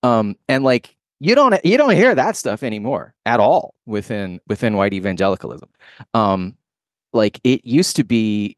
Um, 0.03 0.35
and 0.47 0.63
like 0.63 0.95
you 1.19 1.35
don't 1.35 1.63
you 1.63 1.77
don't 1.77 1.95
hear 1.95 2.15
that 2.15 2.35
stuff 2.35 2.63
anymore 2.63 3.13
at 3.25 3.39
all 3.39 3.75
within 3.85 4.39
within 4.47 4.75
white 4.75 4.93
evangelicalism. 4.93 5.69
Um, 6.13 6.57
like 7.13 7.39
it 7.43 7.65
used 7.65 7.95
to 7.97 8.03
be. 8.03 8.57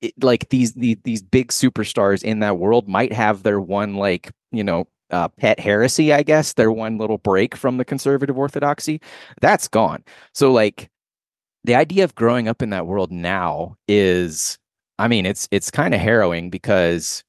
It, 0.00 0.14
like 0.22 0.48
these, 0.50 0.74
these 0.74 0.96
these 1.02 1.22
big 1.22 1.48
superstars 1.48 2.22
in 2.22 2.38
that 2.38 2.56
world 2.58 2.88
might 2.88 3.12
have 3.12 3.42
their 3.42 3.60
one 3.60 3.94
like 3.94 4.30
you 4.52 4.62
know 4.62 4.86
uh, 5.10 5.28
pet 5.28 5.58
heresy, 5.60 6.12
I 6.12 6.22
guess, 6.22 6.54
their 6.54 6.72
one 6.72 6.98
little 6.98 7.18
break 7.18 7.56
from 7.56 7.78
the 7.78 7.84
conservative 7.84 8.38
orthodoxy, 8.38 9.00
that's 9.40 9.68
gone. 9.68 10.04
So, 10.34 10.52
like, 10.52 10.90
the 11.64 11.74
idea 11.74 12.04
of 12.04 12.14
growing 12.14 12.48
up 12.48 12.62
in 12.62 12.70
that 12.70 12.86
world 12.86 13.12
now 13.12 13.76
is, 13.88 14.58
I 14.98 15.08
mean, 15.08 15.26
it's 15.26 15.48
it's 15.50 15.70
kind 15.70 15.94
of 15.94 16.00
harrowing 16.00 16.50
because 16.50 17.24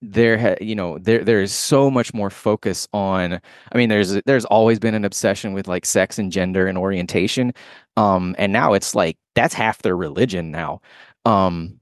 there, 0.00 0.38
ha- 0.38 0.56
you 0.60 0.74
know, 0.76 0.98
there 0.98 1.24
there 1.24 1.42
is 1.42 1.52
so 1.52 1.90
much 1.90 2.14
more 2.14 2.30
focus 2.30 2.86
on. 2.92 3.40
I 3.72 3.76
mean, 3.78 3.88
there's 3.88 4.12
there's 4.26 4.44
always 4.44 4.78
been 4.78 4.94
an 4.94 5.04
obsession 5.04 5.52
with 5.54 5.66
like 5.68 5.84
sex 5.84 6.18
and 6.18 6.30
gender 6.30 6.66
and 6.68 6.78
orientation, 6.78 7.52
um, 7.96 8.34
and 8.38 8.52
now 8.52 8.74
it's 8.74 8.94
like 8.94 9.16
that's 9.34 9.54
half 9.54 9.82
their 9.82 9.96
religion 9.96 10.50
now. 10.52 10.80
Um, 11.24 11.77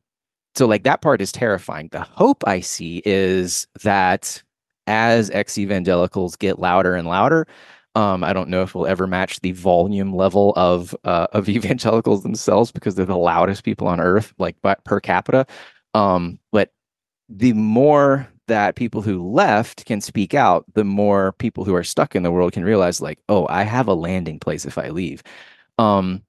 so 0.56 0.66
like 0.66 0.84
that 0.84 1.02
part 1.02 1.20
is 1.20 1.32
terrifying. 1.32 1.88
The 1.92 2.00
hope 2.00 2.42
I 2.46 2.60
see 2.60 3.02
is 3.04 3.66
that 3.82 4.42
as 4.86 5.30
ex 5.30 5.58
evangelicals 5.58 6.36
get 6.36 6.58
louder 6.58 6.94
and 6.94 7.06
louder, 7.06 7.46
um, 7.94 8.22
I 8.22 8.32
don't 8.32 8.48
know 8.48 8.62
if 8.62 8.74
we'll 8.74 8.86
ever 8.86 9.06
match 9.06 9.40
the 9.40 9.52
volume 9.52 10.14
level 10.14 10.52
of 10.56 10.94
uh, 11.04 11.26
of 11.32 11.48
evangelicals 11.48 12.22
themselves 12.22 12.72
because 12.72 12.94
they're 12.94 13.06
the 13.06 13.16
loudest 13.16 13.64
people 13.64 13.86
on 13.88 14.00
earth, 14.00 14.34
like 14.38 14.56
per 14.84 15.00
capita. 15.00 15.46
Um, 15.94 16.38
but 16.52 16.70
the 17.28 17.52
more 17.52 18.28
that 18.48 18.76
people 18.76 19.02
who 19.02 19.28
left 19.28 19.86
can 19.86 20.00
speak 20.00 20.34
out, 20.34 20.64
the 20.74 20.84
more 20.84 21.32
people 21.32 21.64
who 21.64 21.74
are 21.74 21.82
stuck 21.82 22.14
in 22.14 22.22
the 22.22 22.30
world 22.30 22.52
can 22.52 22.64
realize, 22.64 23.00
like, 23.00 23.18
oh, 23.28 23.46
I 23.50 23.64
have 23.64 23.88
a 23.88 23.94
landing 23.94 24.38
place 24.38 24.64
if 24.64 24.78
I 24.78 24.90
leave. 24.90 25.22
Um, 25.78 26.22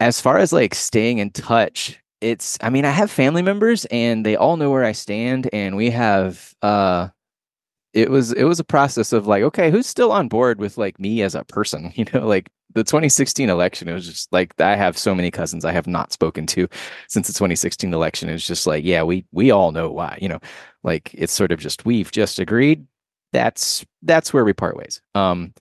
as 0.00 0.20
far 0.20 0.38
as 0.38 0.52
like 0.52 0.74
staying 0.74 1.18
in 1.18 1.30
touch 1.30 1.99
it's 2.20 2.58
i 2.60 2.70
mean 2.70 2.84
i 2.84 2.90
have 2.90 3.10
family 3.10 3.42
members 3.42 3.84
and 3.86 4.26
they 4.26 4.36
all 4.36 4.56
know 4.56 4.70
where 4.70 4.84
i 4.84 4.92
stand 4.92 5.48
and 5.52 5.76
we 5.76 5.90
have 5.90 6.54
uh 6.62 7.08
it 7.92 8.10
was 8.10 8.32
it 8.32 8.44
was 8.44 8.60
a 8.60 8.64
process 8.64 9.12
of 9.12 9.26
like 9.26 9.42
okay 9.42 9.70
who's 9.70 9.86
still 9.86 10.12
on 10.12 10.28
board 10.28 10.60
with 10.60 10.78
like 10.78 10.98
me 11.00 11.22
as 11.22 11.34
a 11.34 11.44
person? 11.44 11.92
You 11.96 12.04
know 12.12 12.26
like 12.26 12.48
the 12.72 12.84
2016 12.84 13.50
election 13.50 13.88
it 13.88 13.92
was 13.92 14.06
just 14.06 14.32
like 14.32 14.58
i 14.60 14.76
have 14.76 14.96
so 14.96 15.12
many 15.14 15.30
cousins 15.30 15.64
i 15.64 15.72
have 15.72 15.88
not 15.88 16.12
spoken 16.12 16.46
to 16.46 16.68
since 17.08 17.26
the 17.26 17.32
2016 17.32 17.92
election. 17.92 18.28
It's 18.28 18.46
just 18.46 18.66
like 18.66 18.84
yeah 18.84 19.02
we 19.02 19.24
we 19.32 19.50
all 19.50 19.72
know 19.72 19.90
why 19.90 20.18
you 20.20 20.28
know 20.28 20.40
like 20.84 21.10
it's 21.14 21.32
sort 21.32 21.52
of 21.52 21.58
just 21.58 21.84
we've 21.84 22.12
just 22.12 22.38
agreed. 22.38 22.86
That's 23.32 23.84
that's 24.02 24.32
where 24.32 24.44
we 24.44 24.52
part 24.52 24.76
ways. 24.76 25.00
Um 25.14 25.52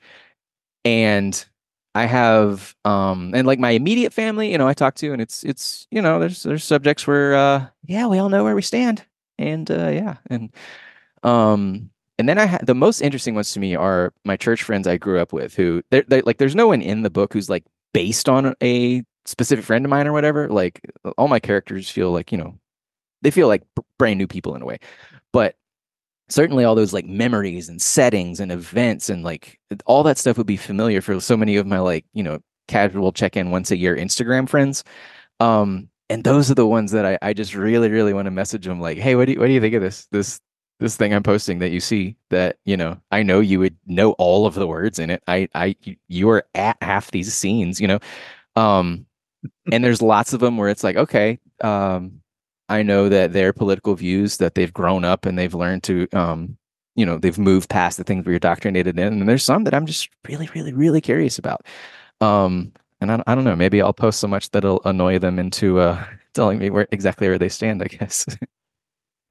and 0.86 1.46
I 2.00 2.06
have 2.06 2.76
um 2.86 3.34
and 3.36 3.46
like 3.46 3.60
my 3.60 3.72
immediate 3.72 4.14
family, 4.14 4.52
you 4.52 4.58
know, 4.58 4.68
I 4.68 4.74
talk 4.74 4.96
to 4.96 5.12
and 5.12 5.22
it's 5.22 5.44
it's 5.44 5.88
you 5.92 6.02
know, 6.02 6.20
there's 6.20 6.44
there's 6.44 6.64
subjects 6.64 7.06
where 7.06 7.36
uh 7.36 7.68
yeah, 7.86 8.08
we 8.08 8.20
all 8.20 8.30
know 8.30 8.44
where 8.44 8.56
we 8.56 8.62
stand. 8.62 9.04
And 9.38 9.70
uh 9.70 9.90
yeah, 9.90 10.18
and 10.30 10.52
um 11.24 11.90
and 12.18 12.28
then 12.28 12.38
I 12.38 12.46
had 12.46 12.66
the 12.66 12.76
most 12.76 13.02
interesting 13.02 13.36
ones 13.36 13.52
to 13.54 13.60
me 13.60 13.76
are 13.76 14.14
my 14.26 14.38
church 14.38 14.64
friends 14.64 14.88
I 14.88 14.98
grew 14.98 15.20
up 15.20 15.34
with 15.34 15.56
who 15.56 15.82
they're, 15.90 16.04
they're 16.08 16.24
like 16.26 16.38
there's 16.38 16.56
no 16.56 16.68
one 16.68 16.82
in 16.82 17.02
the 17.02 17.10
book 17.10 17.34
who's 17.34 17.50
like 17.50 17.66
based 17.94 18.30
on 18.30 18.56
a 18.64 19.04
specific 19.26 19.66
friend 19.66 19.86
of 19.86 19.90
mine 19.90 20.08
or 20.08 20.14
whatever. 20.14 20.48
Like 20.50 20.82
all 21.18 21.28
my 21.28 21.40
characters 21.40 21.90
feel 21.90 22.12
like, 22.12 22.32
you 22.32 22.38
know, 22.38 22.58
they 23.22 23.32
feel 23.32 23.48
like 23.48 23.64
brand 23.98 24.18
new 24.18 24.28
people 24.28 24.56
in 24.56 24.62
a 24.62 24.66
way. 24.66 24.80
Certainly 26.30 26.64
all 26.64 26.76
those 26.76 26.94
like 26.94 27.06
memories 27.06 27.70
and 27.70 27.82
settings 27.82 28.40
and 28.40 28.52
events 28.52 29.10
and 29.10 29.24
like 29.24 29.60
all 29.86 30.04
that 30.04 30.18
stuff 30.18 30.38
would 30.38 30.48
be 30.48 30.58
familiar 30.58 31.02
for 31.02 31.20
so 31.20 31.36
many 31.38 31.56
of 31.58 31.66
my 31.68 31.80
like 31.80 32.06
you 32.14 32.24
know 32.24 32.40
casual 32.68 33.12
check-in 33.12 33.50
once 33.52 33.72
a 33.72 33.78
year 33.78 33.96
instagram 33.96 34.48
friends. 34.48 34.84
Um 35.40 35.90
and 36.10 36.24
those 36.24 36.50
are 36.50 36.56
the 36.56 36.66
ones 36.66 36.92
that 36.92 37.06
i, 37.06 37.18
I 37.22 37.34
just 37.34 37.56
really 37.56 37.90
really 37.90 38.14
want 38.14 38.26
to 38.26 38.32
message 38.32 38.66
them 38.66 38.82
like 38.82 38.98
hey 38.98 39.16
what 39.16 39.26
do 39.26 39.34
you 39.34 39.40
what 39.40 39.48
do 39.48 39.54
you 39.54 39.62
think 39.62 39.76
of 39.76 39.82
this 39.82 40.08
this 40.12 40.42
this 40.80 40.96
thing 40.96 41.14
i'm 41.14 41.24
posting 41.24 41.60
that 41.60 41.70
you 41.70 41.80
see 41.80 42.16
that 42.30 42.58
you 42.66 42.76
know 42.76 43.00
i 43.12 43.24
know 43.24 43.40
you 43.40 43.60
would 43.60 43.78
know 43.86 44.14
all 44.14 44.46
of 44.46 44.56
the 44.56 44.68
words 44.68 45.00
in 45.00 45.10
it. 45.10 45.24
I 45.28 45.48
i 45.56 45.76
you 46.08 46.30
are 46.30 46.46
at 46.56 46.78
half 46.82 47.12
these 47.12 47.34
scenes 47.34 47.80
you 47.80 47.88
know? 47.88 48.00
Um 48.56 49.06
and 49.72 49.84
there's 49.84 50.02
lots 50.02 50.34
of 50.34 50.40
them 50.40 50.58
where 50.58 50.70
it's 50.70 50.84
like 50.84 50.96
okay 50.98 51.40
um 51.62 52.22
I 52.70 52.84
know 52.84 53.10
that 53.10 53.34
their 53.34 53.52
political 53.52 53.96
views 53.96 54.38
that 54.38 54.56
they've 54.56 54.74
grown 54.74 55.04
up 55.04 55.26
and 55.26 55.38
they've 55.38 55.54
learned 55.54 55.84
to, 55.84 56.08
um, 56.14 56.58
you 56.96 57.06
know, 57.06 57.18
they've 57.18 57.38
moved 57.38 57.70
past 57.70 57.98
the 57.98 58.04
things 58.04 58.26
we 58.26 58.34
are 58.34 58.36
indoctrinated 58.36 59.00
in. 59.00 59.20
And 59.20 59.28
there's 59.28 59.44
some 59.44 59.64
that 59.64 59.74
I'm 59.74 59.86
just 59.86 60.10
really, 60.28 60.50
really, 60.54 60.74
really 60.74 61.02
curious 61.02 61.40
about. 61.40 61.66
Um, 62.22 62.74
and 63.02 63.12
I, 63.12 63.24
I 63.26 63.36
don't 63.36 63.44
know, 63.44 63.56
maybe 63.56 63.82
I'll 63.82 63.94
post 63.94 64.20
so 64.20 64.28
much 64.28 64.52
that 64.52 64.64
it'll 64.64 64.82
annoy 64.86 65.20
them 65.20 65.40
into 65.40 65.80
uh, 65.80 66.04
telling 66.34 66.60
me 66.60 66.70
where 66.70 66.88
exactly 66.92 67.28
where 67.28 67.40
they 67.40 67.50
stand. 67.50 67.82
I 67.82 67.88
guess. 67.88 68.26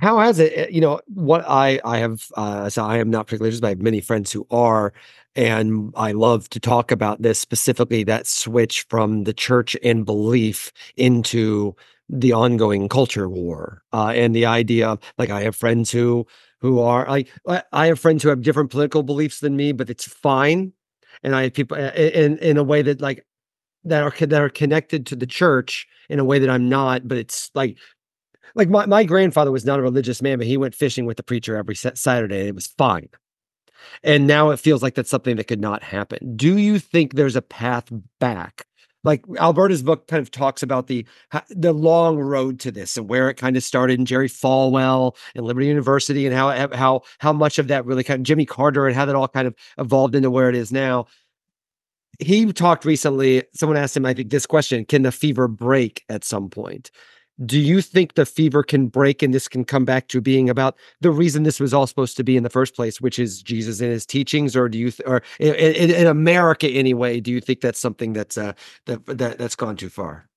How 0.01 0.19
has 0.21 0.39
it? 0.39 0.53
Eh, 0.55 0.69
you 0.71 0.81
know, 0.81 1.01
what 1.09 1.45
I 1.49 1.81
I 1.85 1.99
have. 1.99 2.25
Uh, 2.37 2.69
so 2.71 2.85
I 2.85 2.99
am 2.99 3.11
not 3.11 3.27
particularly 3.27 3.49
religious, 3.49 3.61
but 3.61 3.67
I 3.69 3.71
have 3.71 3.83
many 3.83 4.01
friends 4.01 4.31
who 4.31 4.47
are, 4.51 4.93
and 5.35 5.93
I 5.97 6.13
love 6.13 6.49
to 6.51 6.61
talk 6.61 6.93
about 6.93 7.21
this 7.23 7.39
specifically. 7.39 8.05
That 8.05 8.27
switch 8.27 8.87
from 8.89 9.25
the 9.25 9.33
church 9.33 9.77
and 9.83 10.05
belief 10.07 10.73
into 10.97 11.75
the 12.09 12.33
ongoing 12.33 12.89
culture 12.89 13.29
war 13.29 13.83
uh, 13.93 14.13
and 14.15 14.35
the 14.35 14.47
idea 14.47 14.89
of 14.89 15.01
like 15.19 15.31
I 15.31 15.43
have 15.43 15.57
friends 15.57 15.91
who 15.91 16.27
who 16.61 16.79
are 16.81 17.07
like 17.09 17.29
I 17.73 17.87
have 17.87 17.99
friends 17.99 18.23
who 18.23 18.29
have 18.29 18.43
different 18.43 18.71
political 18.71 19.03
beliefs 19.03 19.41
than 19.41 19.57
me, 19.57 19.73
but 19.73 19.91
it's 19.91 20.07
fine. 20.07 20.73
And 21.25 21.35
I 21.35 21.43
have 21.45 21.55
people 21.55 21.77
in 21.77 22.39
in 22.39 22.57
a 22.57 22.63
way 22.63 22.83
that 22.83 23.01
like 23.01 23.27
that 23.85 24.03
are 24.03 24.27
that 24.27 24.43
are 24.43 24.49
connected 24.51 25.07
to 25.07 25.17
the 25.17 25.27
church 25.27 25.87
in 26.09 26.19
a 26.19 26.25
way 26.25 26.39
that 26.39 26.51
I'm 26.51 26.69
not. 26.69 27.09
But 27.09 27.19
it's 27.19 27.51
like 27.55 27.79
like 28.55 28.69
my, 28.69 28.87
my 28.87 29.05
grandfather 29.05 29.53
was 29.53 29.65
not 29.65 29.79
a 29.79 29.83
religious 29.83 30.23
man, 30.23 30.39
but 30.39 30.47
he 30.47 30.57
went 30.57 30.75
fishing 30.75 31.07
with 31.07 31.17
the 31.17 31.23
preacher 31.23 31.57
every 31.57 31.75
Saturday, 31.75 32.41
and 32.41 32.49
it 32.49 32.55
was 32.55 32.67
fine. 32.67 33.09
And 34.03 34.27
now 34.27 34.51
it 34.51 34.59
feels 34.59 34.83
like 34.83 34.95
that's 34.95 35.11
something 35.11 35.37
that 35.37 35.47
could 35.47 35.61
not 35.61 35.83
happen. 35.83 36.37
Do 36.37 36.59
you 36.59 36.79
think 36.79 37.15
there's 37.15 37.37
a 37.37 37.43
path 37.43 37.89
back 38.19 38.67
like 39.05 39.25
Alberta's 39.39 39.83
book 39.83 40.09
kind 40.09 40.21
of 40.21 40.31
talks 40.31 40.63
about 40.63 40.87
the 40.87 41.07
the 41.51 41.73
long 41.73 42.19
road 42.19 42.61
to 42.61 42.71
this 42.71 42.97
and 42.97 43.09
where 43.09 43.31
it 43.31 43.35
kind 43.35 43.57
of 43.57 43.63
started 43.63 43.99
in 43.99 44.07
Jerry 44.07 44.29
Falwell 44.29 45.17
and 45.35 45.47
Liberty 45.47 45.67
University 45.67 46.27
and 46.27 46.35
how 46.35 46.69
how 46.75 47.03
how 47.19 47.33
much 47.33 47.59
of 47.59 47.69
that 47.69 47.87
really 47.87 48.05
kind 48.05 48.21
of 48.21 48.25
Jimmy 48.25 48.45
Carter 48.45 48.87
and 48.87 48.97
how 48.97 49.05
that 49.05 49.15
all 49.15 49.29
kind 49.29 49.47
of 49.47 49.55
evolved 49.79 50.15
into 50.15 50.31
where 50.31 50.49
it 50.49 50.55
is 50.55 50.73
now. 50.73 51.07
he 52.19 52.53
talked 52.53 52.85
recently. 52.85 53.45
Someone 53.55 53.79
asked 53.79 53.97
him, 53.97 54.07
I 54.07 54.15
think, 54.15 54.31
this 54.31 54.47
question: 54.47 54.85
Can 54.85 55.03
the 55.03 55.13
fever 55.13 55.49
break 55.49 56.05
at 56.09 56.25
some 56.25 56.51
point? 56.51 56.91
Do 57.45 57.59
you 57.59 57.81
think 57.81 58.15
the 58.15 58.27
fever 58.27 58.63
can 58.63 58.89
break 58.89 59.23
and 59.23 59.33
this 59.33 59.49
can 59.49 59.65
come 59.65 59.85
back 59.85 60.09
to 60.09 60.21
being 60.21 60.51
about 60.51 60.77
the 61.01 61.11
reason 61.11 61.45
this 61.45 61.61
was 61.61 61.73
all 61.73 61.87
supposed 61.87 62.17
to 62.17 62.25
be 62.25 62.37
in 62.37 62.43
the 62.43 62.51
first 62.51 62.75
place, 62.75 63.01
which 63.01 63.19
is 63.19 63.43
Jesus 63.43 63.81
and 63.81 63.91
his 63.91 64.05
teachings, 64.05 64.57
or 64.57 64.69
do 64.69 64.79
you, 64.79 64.91
th- 64.91 65.07
or 65.07 65.23
in, 65.39 65.55
in, 65.55 65.91
in, 65.91 66.07
America 66.07 66.69
anyway, 66.69 67.21
do 67.21 67.31
you 67.31 67.41
think 67.41 67.61
that's 67.61 67.79
something 67.79 68.13
that's 68.13 68.37
uh, 68.37 68.53
that, 68.87 69.07
that 69.07 69.39
that's 69.39 69.55
gone 69.55 69.77
too 69.77 69.89
far? 69.89 70.29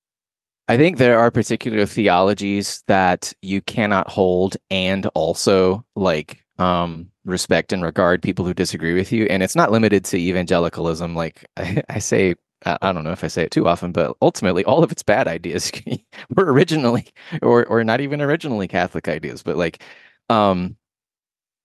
I 0.68 0.76
think 0.76 0.98
there 0.98 1.18
are 1.18 1.30
particular 1.30 1.86
theologies 1.86 2.84
that 2.86 3.32
you 3.42 3.60
cannot 3.62 4.08
hold 4.08 4.56
and 4.70 5.06
also 5.08 5.84
like 5.96 6.44
um, 6.58 7.10
respect 7.24 7.72
and 7.72 7.82
regard 7.82 8.22
people 8.22 8.44
who 8.44 8.54
disagree 8.54 8.94
with 8.94 9.12
you. 9.12 9.26
And 9.26 9.42
it's 9.42 9.56
not 9.56 9.72
limited 9.72 10.04
to 10.06 10.16
evangelicalism. 10.16 11.14
Like 11.14 11.46
I, 11.56 11.82
I 11.88 11.98
say, 11.98 12.36
I 12.64 12.92
don't 12.92 13.04
know 13.04 13.12
if 13.12 13.24
I 13.24 13.28
say 13.28 13.44
it 13.44 13.50
too 13.50 13.66
often, 13.68 13.92
but 13.92 14.16
ultimately, 14.22 14.64
all 14.64 14.84
of 14.84 14.92
its 14.92 15.02
bad 15.02 15.28
ideas 15.28 15.72
were 16.36 16.52
originally, 16.52 17.06
or 17.42 17.66
or 17.66 17.84
not 17.84 18.00
even 18.00 18.20
originally 18.20 18.68
Catholic 18.68 19.08
ideas. 19.08 19.42
But 19.42 19.56
like, 19.56 19.82
um, 20.28 20.76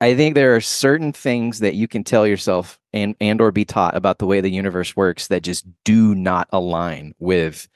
I 0.02 0.16
think 0.16 0.36
there 0.36 0.56
are 0.56 0.62
certain 0.62 1.14
things 1.14 1.60
that 1.60 1.76
you 1.76 1.88
can 1.88 2.04
tell 2.04 2.28
yourself 2.28 2.80
and 2.94 3.16
and 3.20 3.42
or 3.42 3.52
be 3.52 3.66
taught 3.66 3.96
about 3.96 4.20
the 4.20 4.28
way 4.28 4.42
the 4.42 4.52
universe 4.52 4.96
works 4.96 5.28
that 5.28 5.44
just 5.44 5.66
do 5.84 6.16
not 6.16 6.48
align 6.52 7.14
with 7.20 7.68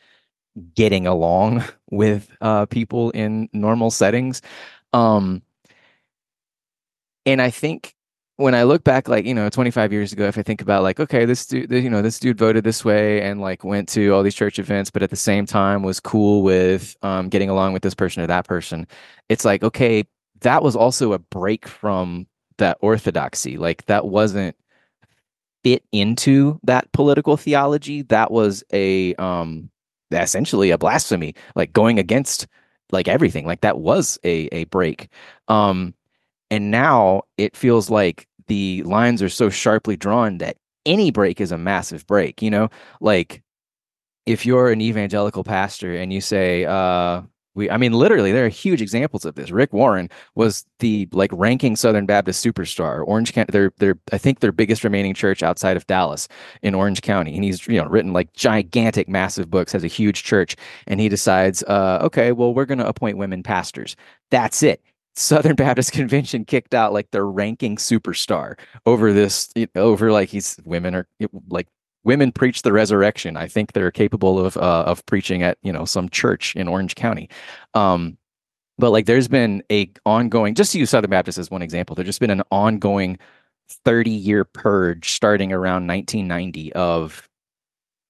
getting 0.76 1.08
along 1.08 1.64
with 1.92 2.30
uh, 2.42 2.66
people 2.68 3.12
in 3.12 3.50
normal 3.54 3.92
settings. 3.92 4.42
Um, 4.94 5.42
and 7.26 7.42
I 7.42 7.50
think 7.50 7.96
when 8.42 8.56
I 8.56 8.64
look 8.64 8.84
back, 8.84 9.08
like 9.08 9.26
you 9.26 9.34
know, 9.34 9.50
25 9.50 9.94
years 9.94 10.14
ago, 10.14 10.26
if 10.26 10.38
I 10.38 10.44
think 10.44 10.62
about 10.62 10.84
like, 10.84 11.00
okay, 11.00 11.26
this 11.26 11.46
dude, 11.46 11.72
you 11.72 11.90
know, 11.90 12.02
this 12.02 12.20
dude 12.20 12.38
voted 12.38 12.64
this 12.64 12.84
way 12.84 13.22
and 13.22 13.42
like 13.42 13.64
went 13.64 13.88
to 13.90 14.10
all 14.10 14.24
these 14.24 14.36
church 14.36 14.60
events, 14.60 14.90
but 14.92 15.04
at 15.04 15.10
the 15.10 15.16
same 15.16 15.46
time 15.46 15.84
was 15.84 16.00
cool 16.00 16.44
with 16.44 16.96
um, 17.02 17.30
getting 17.30 17.50
along 17.50 17.74
with 17.74 17.84
this 17.84 17.96
person 17.96 18.24
or 18.24 18.28
that 18.28 18.48
person. 18.48 18.88
It's 19.30 19.46
like, 19.46 19.64
okay, 19.64 20.06
that 20.42 20.64
was 20.64 20.76
also 20.76 21.14
a 21.14 21.20
break 21.20 21.68
from 21.68 22.28
that 22.58 22.78
orthodoxy. 22.82 23.58
Like 23.58 23.86
that 23.86 24.08
wasn't 24.08 24.56
fit 25.64 25.84
into 25.92 26.60
that 26.64 26.92
political 26.92 27.38
theology. 27.38 28.02
That 28.04 28.32
was 28.32 28.64
a 28.74 29.16
um 29.16 29.70
essentially 30.12 30.72
a 30.72 30.78
blasphemy, 30.78 31.36
like 31.56 31.74
going 31.74 32.00
against 32.00 32.48
like 32.92 33.08
everything. 33.08 33.46
Like 33.46 33.62
that 33.62 33.80
was 33.80 34.20
a 34.24 34.48
a 34.52 34.66
break. 34.66 35.10
Um, 35.48 35.94
and 36.50 36.70
now 36.70 37.24
it 37.38 37.56
feels 37.56 37.90
like 37.90 38.28
the 38.52 38.84
lines 38.84 39.22
are 39.22 39.30
so 39.30 39.50
sharply 39.50 39.96
drawn 39.96 40.40
that 40.40 40.58
any 40.86 41.10
break 41.10 41.40
is 41.40 41.54
a 41.54 41.58
massive 41.58 42.06
break. 42.06 42.42
You 42.42 42.50
know, 42.50 42.70
like 43.00 43.42
if 44.26 44.46
you're 44.46 44.74
an 44.74 44.82
evangelical 44.82 45.46
pastor 45.46 45.96
and 45.96 46.12
you 46.12 46.20
say, 46.20 46.66
uh, 46.66 47.22
we 47.54 47.70
i 47.70 47.76
mean 47.76 47.92
literally 47.92 48.32
there 48.32 48.46
are 48.46 48.50
huge 48.50 48.82
examples 48.82 49.24
of 49.24 49.36
this. 49.36 49.52
Rick 49.52 49.72
warren 49.72 50.10
was 50.36 50.66
the 50.80 51.08
like 51.14 51.32
ranking 51.34 51.78
southern 51.78 52.06
baptist 52.06 52.46
superstar. 52.46 53.06
Orange 53.08 53.32
county 53.32 53.50
they're, 53.52 53.72
they're 53.78 54.00
i 54.12 54.18
think 54.18 54.40
their 54.40 54.54
biggest 54.54 54.84
remaining 54.84 55.14
church 55.14 55.44
outside 55.44 55.78
of 55.78 55.88
dallas 55.88 56.28
in 56.62 56.76
orange 56.76 57.02
county. 57.02 57.36
And 57.36 57.44
he's 57.44 57.66
you 57.68 57.78
know 57.78 57.88
written 57.88 58.12
like 58.14 58.34
gigantic 58.34 59.08
massive 59.10 59.50
books 59.50 59.72
has 59.74 59.84
a 59.84 59.88
huge 59.88 60.24
church. 60.24 60.56
And 60.88 61.00
he 61.00 61.10
decides 61.10 61.64
uh, 61.64 62.00
okay 62.04 62.32
well 62.32 62.54
we're 62.54 62.66
going 62.66 62.80
to 62.80 62.88
appoint 62.88 63.18
women 63.18 63.44
pastors. 63.44 63.96
That's 64.30 64.62
it 64.64 64.82
Southern 65.16 65.56
Baptist 65.58 65.92
Convention 65.92 66.46
kicked 66.46 66.74
out 66.74 66.94
like 66.94 67.12
their 67.12 67.26
ranking 67.26 67.78
superstar 67.78 68.58
over 68.86 69.14
this, 69.14 69.52
you 69.56 69.68
know, 69.76 69.82
over 69.84 70.12
like 70.12 70.30
he's 70.30 70.58
women 70.66 70.96
are 70.96 71.08
like 71.50 71.68
women 72.04 72.32
preach 72.32 72.62
the 72.62 72.74
resurrection. 72.74 73.38
I 73.38 73.48
think 73.48 73.74
they're 73.74 73.92
capable 73.92 74.44
of 74.44 74.58
uh, 74.58 74.84
of 74.86 75.06
preaching 75.06 75.44
at 75.44 75.58
you 75.62 75.72
know 75.72 75.86
some 75.86 76.10
church 76.10 76.56
in 76.56 76.68
Orange 76.68 76.96
County. 76.96 77.30
Um, 77.74 78.18
but 78.78 78.92
like 78.92 79.06
there's 79.06 79.28
been 79.28 79.64
a 79.72 79.92
ongoing 80.06 80.56
just 80.56 80.72
to 80.72 80.80
use 80.80 80.90
Southern 80.90 81.12
Baptist 81.12 81.38
as 81.38 81.52
one 81.52 81.62
example, 81.62 81.96
there's 81.96 82.08
just 82.08 82.20
been 82.20 82.32
an 82.32 82.44
ongoing 82.52 83.20
30 83.86 84.10
year 84.10 84.44
purge 84.44 85.14
starting 85.14 85.54
around 85.54 85.88
1990 85.88 86.74
of 86.74 87.28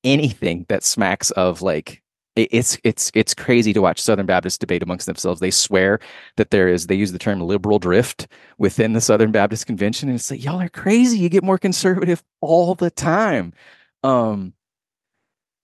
anything 0.03 0.65
that 0.69 0.83
smacks 0.83 1.31
of 1.31 1.61
like 1.61 2.01
it's 2.35 2.77
it's 2.83 3.11
it's 3.13 3.33
crazy 3.33 3.73
to 3.73 3.81
watch 3.81 4.01
Southern 4.01 4.25
Baptists 4.25 4.57
debate 4.57 4.83
amongst 4.83 5.05
themselves. 5.05 5.41
They 5.41 5.51
swear 5.51 5.99
that 6.37 6.51
there 6.51 6.69
is 6.69 6.87
they 6.87 6.95
use 6.95 7.11
the 7.11 7.19
term 7.19 7.41
liberal 7.41 7.79
drift 7.79 8.27
within 8.57 8.93
the 8.93 9.01
Southern 9.01 9.31
Baptist 9.31 9.65
Convention, 9.65 10.07
and 10.09 10.15
it's 10.15 10.31
like 10.31 10.43
y'all 10.43 10.61
are 10.61 10.69
crazy. 10.69 11.17
You 11.17 11.29
get 11.29 11.43
more 11.43 11.57
conservative 11.57 12.23
all 12.39 12.75
the 12.75 12.89
time. 12.89 13.53
Um, 14.03 14.53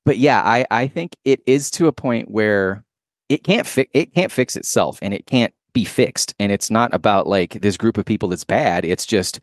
but 0.05 0.17
yeah, 0.17 0.41
I 0.43 0.65
I 0.69 0.87
think 0.87 1.15
it 1.23 1.41
is 1.45 1.71
to 1.71 1.87
a 1.87 1.93
point 1.93 2.29
where 2.31 2.83
it 3.29 3.43
can't 3.43 3.67
fix 3.67 3.89
it 3.93 4.13
can't 4.13 4.31
fix 4.31 4.55
itself, 4.55 4.99
and 5.01 5.13
it 5.13 5.25
can't 5.25 5.53
be 5.73 5.85
fixed. 5.85 6.35
And 6.39 6.51
it's 6.51 6.69
not 6.69 6.93
about 6.93 7.27
like 7.27 7.61
this 7.61 7.77
group 7.77 7.97
of 7.97 8.05
people 8.05 8.29
that's 8.29 8.43
bad. 8.43 8.83
It's 8.83 9.05
just 9.05 9.39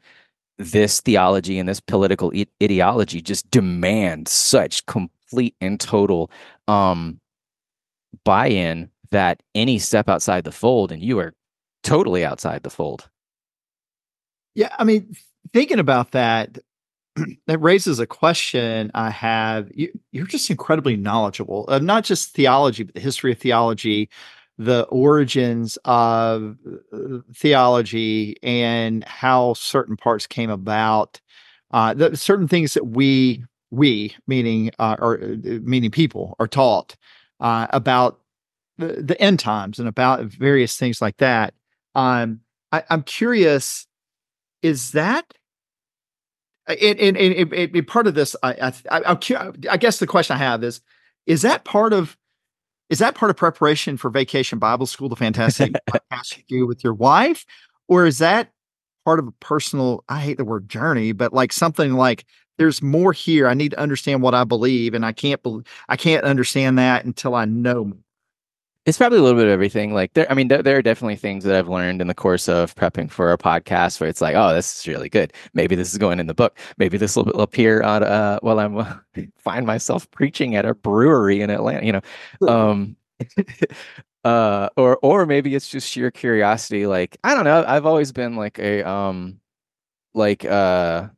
this 0.59 1.01
theology 1.01 1.59
and 1.59 1.69
this 1.69 1.81
political 1.81 2.33
I- 2.35 2.47
ideology 2.63 3.21
just 3.21 3.51
demand 3.51 4.29
such 4.29 4.87
complete 4.87 5.55
and 5.61 5.81
total 5.81 6.31
um 6.69 7.21
buy-in 8.25 8.91
that 9.11 9.43
any 9.55 9.79
step 9.79 10.09
outside 10.09 10.45
the 10.45 10.53
fold 10.53 10.93
and 10.93 11.03
you 11.03 11.19
are 11.19 11.35
totally 11.83 12.25
outside 12.25 12.63
the 12.63 12.71
fold. 12.71 13.09
Yeah, 14.55 14.75
I 14.79 14.85
mean, 14.85 15.15
thinking 15.53 15.79
about 15.79 16.13
that, 16.13 16.59
that 17.47 17.59
raises 17.59 17.99
a 17.99 18.07
question 18.07 18.91
I 18.95 19.11
have. 19.11 19.71
You, 19.75 19.93
are 20.21 20.25
just 20.25 20.51
incredibly 20.51 20.97
knowledgeable 20.97 21.67
of 21.69 21.83
not 21.83 22.05
just 22.05 22.35
theology, 22.35 22.85
but 22.85 22.95
the 22.95 23.01
history 23.01 23.33
of 23.33 23.39
theology, 23.39 24.09
the 24.59 24.85
origins 24.85 25.77
of 25.85 26.57
uh, 26.93 27.19
theology, 27.35 28.37
and 28.43 29.05
how 29.05 29.55
certain 29.55 29.97
parts 29.97 30.27
came 30.27 30.51
about. 30.51 31.21
Uh, 31.73 31.95
the, 31.95 32.17
certain 32.17 32.47
things 32.47 32.75
that 32.75 32.87
we 32.87 33.45
we 33.75 34.15
meaning 34.27 34.71
uh, 34.79 34.97
or 34.99 35.21
uh, 35.23 35.37
meaning 35.63 35.91
people 35.91 36.37
are 36.39 36.49
taught 36.49 36.97
uh, 37.41 37.67
about 37.71 38.21
the, 38.79 39.03
the 39.03 39.21
end 39.21 39.39
times 39.39 39.79
and 39.79 39.89
about 39.89 40.25
various 40.25 40.77
things 40.77 41.01
like 41.01 41.17
that. 41.19 41.55
Um, 41.95 42.41
I, 42.73 42.83
I'm 42.91 43.03
curious, 43.03 43.87
is 44.63 44.93
that 44.93 45.35
and, 46.67 46.99
and, 46.99 47.17
and, 47.17 47.53
and, 47.53 47.87
part 47.87 48.07
of 48.07 48.15
this, 48.15 48.35
I, 48.43 48.73
I, 48.91 49.01
I, 49.01 49.53
I 49.71 49.77
guess 49.77 49.99
the 49.99 50.07
question 50.07 50.37
I 50.37 50.39
have 50.39 50.65
is, 50.65 50.81
is 51.27 51.43
that 51.43 51.65
part 51.65 51.93
of, 51.93 52.17
is 52.89 52.99
that 53.01 53.15
part 53.15 53.31
of 53.31 53.37
preparation 53.37 53.97
for 53.97 54.11
Vacation 54.11 54.59
Bible 54.59 54.87
School, 54.87 55.09
the 55.09 55.17
fantastic 55.17 55.73
podcast 55.91 56.39
you 56.39 56.45
do 56.49 56.67
with 56.67 56.83
your 56.83 56.95
wife, 56.95 57.45
or 57.89 58.07
is 58.07 58.19
that 58.19 58.51
part 59.05 59.19
of 59.19 59.27
a 59.27 59.33
personal? 59.33 60.05
I 60.09 60.21
hate 60.21 60.39
the 60.39 60.45
word 60.45 60.69
journey, 60.69 61.13
but 61.13 61.33
like 61.33 61.53
something 61.53 61.95
like 61.95 62.25
there's 62.59 62.83
more 62.83 63.13
here. 63.13 63.49
I 63.49 63.55
need 63.55 63.71
to 63.71 63.81
understand 63.81 64.23
what 64.23 64.35
I 64.35 64.45
believe, 64.45 64.95
and 64.95 65.05
I 65.05 65.13
can't 65.13 65.43
believe 65.43 65.65
I 65.89 65.97
can't 65.97 66.25
understand 66.25 66.79
that 66.79 67.05
until 67.05 67.35
I 67.35 67.45
know 67.45 67.93
it's 68.87 68.99
probably 68.99 69.19
a 69.19 69.23
little 69.23 69.39
bit 69.39 69.47
of 69.47 69.53
everything. 69.53 69.95
Like 69.95 70.13
there, 70.13 70.31
I 70.31 70.35
mean, 70.35 70.49
there, 70.49 70.63
there, 70.63 70.77
are 70.77 70.83
definitely 70.83 71.17
things 71.17 71.45
that 71.45 71.57
I've 71.57 71.69
learned 71.69 72.03
in 72.03 72.07
the 72.07 72.15
course 72.15 72.49
of 72.49 72.75
prepping 72.75 73.11
for 73.11 73.33
a 73.33 73.39
podcast 73.39 73.99
where 73.99 74.11
it's 74.11 74.21
like, 74.21 74.35
oh, 74.35 74.55
this 74.55 74.81
is 74.81 74.87
really 74.87 75.09
good. 75.09 75.33
Maybe 75.55 75.75
this 75.75 75.93
is 75.93 75.99
going 75.99 76.21
in 76.21 76.27
the 76.27 76.35
book. 76.35 76.59
Maybe 76.77 76.99
this 76.99 77.17
will 77.17 77.29
appear 77.41 77.83
on 77.83 78.03
uh, 78.03 78.39
while 78.41 78.61
I'm 78.61 78.77
uh, 78.77 78.95
find 79.39 79.67
myself 79.67 80.11
preaching 80.11 80.55
at 80.57 80.67
a 80.67 80.75
brewery 80.75 81.41
in 81.41 81.51
Atlanta. 81.51 81.85
You 81.85 81.93
know, 81.93 82.49
um, 82.49 82.97
uh, 84.25 84.69
or 84.77 84.99
or 84.99 85.25
maybe 85.25 85.55
it's 85.55 85.69
just 85.69 85.89
sheer 85.89 86.11
curiosity. 86.11 86.87
Like 86.87 87.17
I 87.25 87.35
don't 87.35 87.45
know. 87.45 87.65
I've 87.67 87.87
always 87.87 88.13
been 88.13 88.37
like 88.37 88.59
a 88.59 88.83
um, 88.87 89.41
like 90.13 90.45
uh 90.45 91.09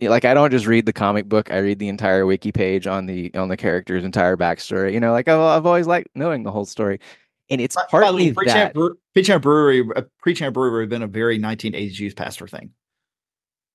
like 0.00 0.24
I 0.24 0.34
don't 0.34 0.50
just 0.50 0.66
read 0.66 0.86
the 0.86 0.92
comic 0.92 1.28
book. 1.28 1.50
I 1.50 1.58
read 1.58 1.78
the 1.78 1.88
entire 1.88 2.26
wiki 2.26 2.52
page 2.52 2.86
on 2.86 3.06
the 3.06 3.34
on 3.34 3.48
the 3.48 3.56
character's 3.56 4.04
entire 4.04 4.36
backstory. 4.36 4.92
You 4.92 5.00
know, 5.00 5.12
like 5.12 5.28
I've, 5.28 5.40
I've 5.40 5.66
always 5.66 5.86
liked 5.86 6.08
knowing 6.14 6.42
the 6.42 6.50
whole 6.50 6.64
story, 6.64 7.00
and 7.48 7.60
it's 7.60 7.76
partly 7.90 8.32
preaching 8.32 8.54
that. 8.54 8.76
At 8.76 8.92
preaching 9.14 9.34
at 9.34 9.42
brewery, 9.42 9.84
uh, 9.96 10.02
preaching 10.20 10.46
at 10.46 10.52
brewery, 10.52 10.86
been 10.86 11.02
a 11.02 11.06
very 11.06 11.38
1980s 11.38 11.98
youth 11.98 12.16
pastor 12.16 12.46
thing. 12.46 12.70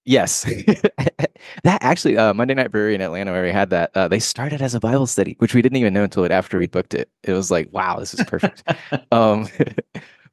Yes, 0.05 0.43
that 1.63 1.79
actually 1.81 2.17
uh, 2.17 2.33
Monday 2.33 2.53
Night 2.53 2.71
Brewery 2.71 2.93
in 2.93 3.01
Atlanta, 3.01 3.31
where 3.31 3.43
we 3.43 3.51
had 3.51 3.71
that, 3.71 3.91
uh, 3.95 4.07
they 4.07 4.19
started 4.19 4.61
as 4.61 4.75
a 4.75 4.79
Bible 4.79 5.07
study, 5.07 5.35
which 5.39 5.55
we 5.55 5.61
didn't 5.61 5.77
even 5.77 5.93
know 5.93 6.03
until 6.03 6.31
after 6.31 6.59
we 6.59 6.67
booked 6.67 6.93
it. 6.93 7.09
It 7.23 7.33
was 7.33 7.49
like, 7.49 7.69
wow, 7.73 7.97
this 7.99 8.13
is 8.13 8.23
perfect. 8.25 8.63
um, 9.11 9.47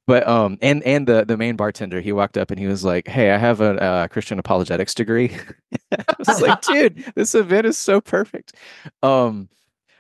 but 0.07 0.27
um 0.27 0.59
and 0.63 0.83
and 0.85 1.07
the 1.07 1.25
the 1.25 1.37
main 1.37 1.57
bartender 1.57 2.01
he 2.01 2.13
walked 2.13 2.37
up 2.37 2.51
and 2.51 2.59
he 2.59 2.67
was 2.67 2.85
like 2.85 3.07
hey 3.09 3.31
i 3.31 3.39
have 3.39 3.61
a, 3.61 3.77
a 3.77 4.09
christian 4.09 4.39
apologetics 4.39 4.95
degree. 4.95 5.37
I 5.93 6.15
was 6.19 6.41
like 6.41 6.61
dude 6.63 7.05
this 7.15 7.35
event 7.35 7.67
is 7.67 7.79
so 7.79 8.01
perfect. 8.01 8.55
Um 9.03 9.49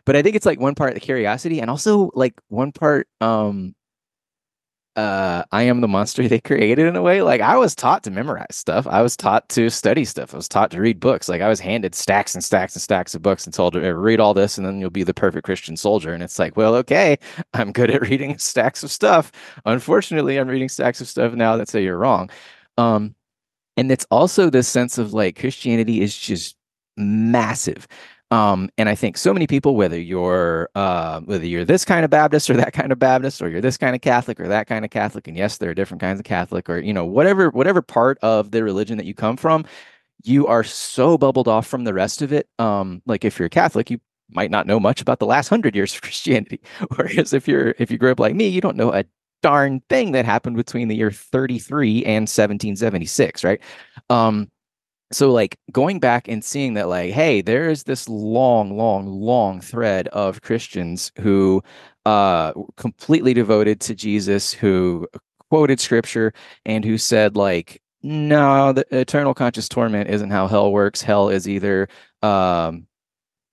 but 0.04 0.16
i 0.16 0.22
think 0.22 0.36
it's 0.36 0.46
like 0.46 0.60
one 0.60 0.74
part 0.74 0.94
the 0.94 1.00
curiosity 1.00 1.60
and 1.60 1.70
also 1.70 2.10
like 2.14 2.34
one 2.48 2.72
part 2.72 3.08
um 3.20 3.74
uh, 4.96 5.44
I 5.52 5.62
am 5.62 5.80
the 5.80 5.88
monster 5.88 6.28
they 6.28 6.40
created 6.40 6.86
in 6.86 6.96
a 6.96 7.02
way. 7.02 7.22
Like 7.22 7.40
I 7.40 7.56
was 7.56 7.74
taught 7.74 8.02
to 8.04 8.10
memorize 8.10 8.56
stuff. 8.56 8.86
I 8.86 9.02
was 9.02 9.16
taught 9.16 9.48
to 9.50 9.70
study 9.70 10.04
stuff. 10.04 10.34
I 10.34 10.36
was 10.36 10.48
taught 10.48 10.70
to 10.72 10.80
read 10.80 11.00
books. 11.00 11.28
Like 11.28 11.40
I 11.40 11.48
was 11.48 11.60
handed 11.60 11.94
stacks 11.94 12.34
and 12.34 12.44
stacks 12.44 12.74
and 12.74 12.82
stacks 12.82 13.14
of 13.14 13.22
books 13.22 13.44
and 13.44 13.54
told 13.54 13.74
to 13.74 13.80
read 13.94 14.20
all 14.20 14.34
this, 14.34 14.58
and 14.58 14.66
then 14.66 14.80
you'll 14.80 14.90
be 14.90 15.04
the 15.04 15.14
perfect 15.14 15.44
Christian 15.44 15.76
soldier. 15.76 16.12
And 16.12 16.22
it's 16.22 16.38
like, 16.38 16.56
well, 16.56 16.74
okay, 16.76 17.18
I'm 17.54 17.72
good 17.72 17.90
at 17.90 18.02
reading 18.02 18.38
stacks 18.38 18.82
of 18.82 18.90
stuff. 18.90 19.32
Unfortunately, 19.64 20.38
I'm 20.38 20.48
reading 20.48 20.68
stacks 20.68 21.00
of 21.00 21.08
stuff 21.08 21.32
now 21.34 21.56
that 21.56 21.68
say 21.68 21.82
you're 21.82 21.98
wrong. 21.98 22.30
Um, 22.78 23.14
and 23.76 23.90
it's 23.90 24.06
also 24.10 24.50
this 24.50 24.68
sense 24.68 24.98
of 24.98 25.14
like 25.14 25.38
Christianity 25.38 26.02
is 26.02 26.16
just 26.16 26.56
massive. 26.96 27.86
Um, 28.32 28.70
and 28.78 28.88
I 28.88 28.94
think 28.94 29.18
so 29.18 29.34
many 29.34 29.46
people, 29.46 29.76
whether 29.76 30.00
you're 30.00 30.70
uh, 30.74 31.20
whether 31.20 31.44
you're 31.44 31.66
this 31.66 31.84
kind 31.84 32.02
of 32.02 32.10
Baptist 32.10 32.48
or 32.48 32.54
that 32.54 32.72
kind 32.72 32.90
of 32.90 32.98
Baptist, 32.98 33.42
or 33.42 33.50
you're 33.50 33.60
this 33.60 33.76
kind 33.76 33.94
of 33.94 34.00
Catholic 34.00 34.40
or 34.40 34.48
that 34.48 34.66
kind 34.66 34.86
of 34.86 34.90
Catholic, 34.90 35.28
and 35.28 35.36
yes, 35.36 35.58
there 35.58 35.68
are 35.68 35.74
different 35.74 36.00
kinds 36.00 36.18
of 36.18 36.24
Catholic, 36.24 36.70
or 36.70 36.78
you 36.78 36.94
know 36.94 37.04
whatever 37.04 37.50
whatever 37.50 37.82
part 37.82 38.16
of 38.22 38.50
the 38.50 38.64
religion 38.64 38.96
that 38.96 39.04
you 39.04 39.12
come 39.12 39.36
from, 39.36 39.66
you 40.24 40.46
are 40.46 40.64
so 40.64 41.18
bubbled 41.18 41.46
off 41.46 41.66
from 41.66 41.84
the 41.84 41.92
rest 41.92 42.22
of 42.22 42.32
it. 42.32 42.48
Um, 42.58 43.02
like 43.04 43.22
if 43.26 43.38
you're 43.38 43.46
a 43.46 43.50
Catholic, 43.50 43.90
you 43.90 44.00
might 44.30 44.50
not 44.50 44.66
know 44.66 44.80
much 44.80 45.02
about 45.02 45.18
the 45.18 45.26
last 45.26 45.48
hundred 45.48 45.76
years 45.76 45.94
of 45.94 46.00
Christianity, 46.00 46.62
whereas 46.96 47.34
if 47.34 47.46
you're 47.46 47.74
if 47.78 47.90
you 47.90 47.98
grew 47.98 48.12
up 48.12 48.20
like 48.20 48.34
me, 48.34 48.48
you 48.48 48.62
don't 48.62 48.76
know 48.78 48.94
a 48.94 49.04
darn 49.42 49.82
thing 49.90 50.12
that 50.12 50.24
happened 50.24 50.56
between 50.56 50.88
the 50.88 50.96
year 50.96 51.10
33 51.10 52.04
and 52.04 52.22
1776, 52.22 53.44
right? 53.44 53.60
Um, 54.08 54.51
so 55.12 55.30
like 55.30 55.58
going 55.70 56.00
back 56.00 56.28
and 56.28 56.44
seeing 56.44 56.74
that 56.74 56.88
like 56.88 57.12
hey 57.12 57.40
there 57.40 57.68
is 57.68 57.84
this 57.84 58.08
long 58.08 58.76
long 58.76 59.06
long 59.06 59.60
thread 59.60 60.08
of 60.08 60.42
christians 60.42 61.12
who 61.20 61.62
uh 62.06 62.52
completely 62.76 63.34
devoted 63.34 63.80
to 63.80 63.94
jesus 63.94 64.52
who 64.52 65.06
quoted 65.50 65.78
scripture 65.78 66.32
and 66.64 66.84
who 66.84 66.96
said 66.96 67.36
like 67.36 67.82
no 68.02 68.72
the 68.72 68.84
eternal 68.90 69.34
conscious 69.34 69.68
torment 69.68 70.10
isn't 70.10 70.30
how 70.30 70.48
hell 70.48 70.72
works. 70.72 71.02
Hell 71.02 71.28
is 71.28 71.48
either 71.48 71.88
um 72.22 72.86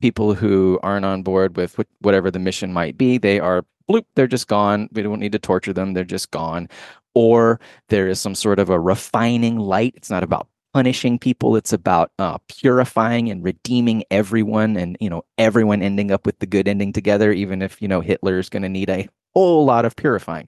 people 0.02 0.34
who 0.34 0.80
aren't 0.82 1.06
on 1.06 1.24
board 1.24 1.58
with 1.58 1.80
whatever 2.00 2.32
the 2.32 2.40
mission 2.40 2.74
might 2.74 2.98
be. 2.98 3.18
They 3.18 3.40
are 3.40 3.66
bloop 3.90 4.06
they're 4.16 4.28
just 4.28 4.48
gone. 4.48 4.90
We 4.94 5.02
don't 5.04 5.20
need 5.20 5.34
to 5.34 5.40
torture 5.40 5.74
them. 5.74 5.94
They're 5.94 6.04
just 6.04 6.32
gone. 6.32 6.70
Or 7.14 7.60
there 7.90 8.08
is 8.08 8.20
some 8.20 8.36
sort 8.36 8.60
of 8.60 8.70
a 8.70 8.80
refining 8.80 9.58
light. 9.60 9.94
It's 9.96 10.10
not 10.10 10.24
about 10.24 10.48
punishing 10.74 11.20
people. 11.20 11.56
It's 11.56 11.74
about 11.74 12.12
uh, 12.20 12.38
purifying 12.48 13.30
and 13.30 13.44
redeeming 13.44 14.04
everyone, 14.12 14.78
and 14.78 14.98
you 15.00 15.10
know 15.10 15.24
everyone 15.38 15.82
ending 15.82 16.12
up 16.12 16.26
with 16.26 16.40
the 16.40 16.46
good 16.46 16.68
ending 16.68 16.94
together, 16.94 17.32
even 17.32 17.62
if 17.62 17.82
you 17.82 17.88
know 17.88 18.02
Hitler 18.02 18.40
is 18.40 18.50
going 18.50 18.64
to 18.64 18.70
need 18.70 18.90
a 18.90 19.08
whole 19.34 19.66
lot 19.66 19.86
of 19.86 19.96
purifying. 19.96 20.48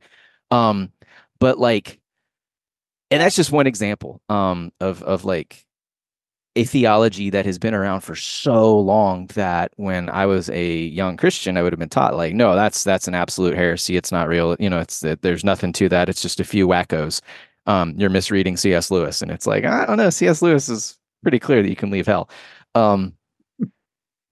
Um, 0.51 0.91
but 1.39 1.59
like, 1.59 1.99
and 3.09 3.21
that's 3.21 3.35
just 3.35 3.51
one 3.51 3.67
example 3.67 4.21
um, 4.29 4.71
of 4.79 5.03
of 5.03 5.25
like 5.25 5.65
a 6.57 6.65
theology 6.65 7.29
that 7.29 7.45
has 7.45 7.57
been 7.57 7.73
around 7.73 8.01
for 8.01 8.13
so 8.13 8.77
long 8.77 9.27
that 9.27 9.71
when 9.77 10.09
I 10.09 10.25
was 10.25 10.49
a 10.49 10.75
young 10.75 11.15
Christian, 11.15 11.55
I 11.55 11.61
would 11.61 11.71
have 11.71 11.79
been 11.79 11.87
taught 11.87 12.15
like, 12.15 12.33
no, 12.33 12.55
that's 12.55 12.83
that's 12.83 13.07
an 13.07 13.15
absolute 13.15 13.55
heresy. 13.55 13.95
It's 13.95 14.11
not 14.11 14.27
real. 14.27 14.57
You 14.59 14.69
know, 14.69 14.79
it's 14.79 14.99
there's 15.21 15.45
nothing 15.45 15.71
to 15.73 15.89
that. 15.89 16.09
It's 16.09 16.21
just 16.21 16.39
a 16.39 16.45
few 16.45 16.67
wackos 16.67 17.21
um, 17.65 17.93
you're 17.97 18.09
misreading 18.09 18.57
C.S. 18.57 18.91
Lewis. 18.91 19.21
And 19.21 19.31
it's 19.31 19.47
like, 19.47 19.65
I 19.65 19.85
don't 19.85 19.97
know, 19.97 20.09
C.S. 20.09 20.41
Lewis 20.41 20.69
is 20.69 20.97
pretty 21.21 21.39
clear 21.39 21.61
that 21.61 21.69
you 21.69 21.75
can 21.75 21.91
leave 21.91 22.07
hell. 22.07 22.29
Um, 22.75 23.13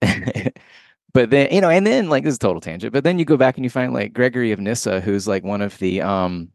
but 0.00 1.30
then, 1.30 1.52
you 1.52 1.60
know, 1.60 1.70
and 1.70 1.86
then 1.86 2.08
like 2.08 2.24
this 2.24 2.32
is 2.32 2.38
total 2.38 2.60
tangent, 2.60 2.92
but 2.92 3.04
then 3.04 3.18
you 3.18 3.24
go 3.24 3.36
back 3.36 3.56
and 3.56 3.64
you 3.64 3.70
find 3.70 3.92
like 3.92 4.12
Gregory 4.12 4.52
of 4.52 4.60
Nyssa, 4.60 5.00
who's 5.00 5.28
like 5.28 5.44
one 5.44 5.62
of 5.62 5.78
the, 5.78 6.02
um, 6.02 6.48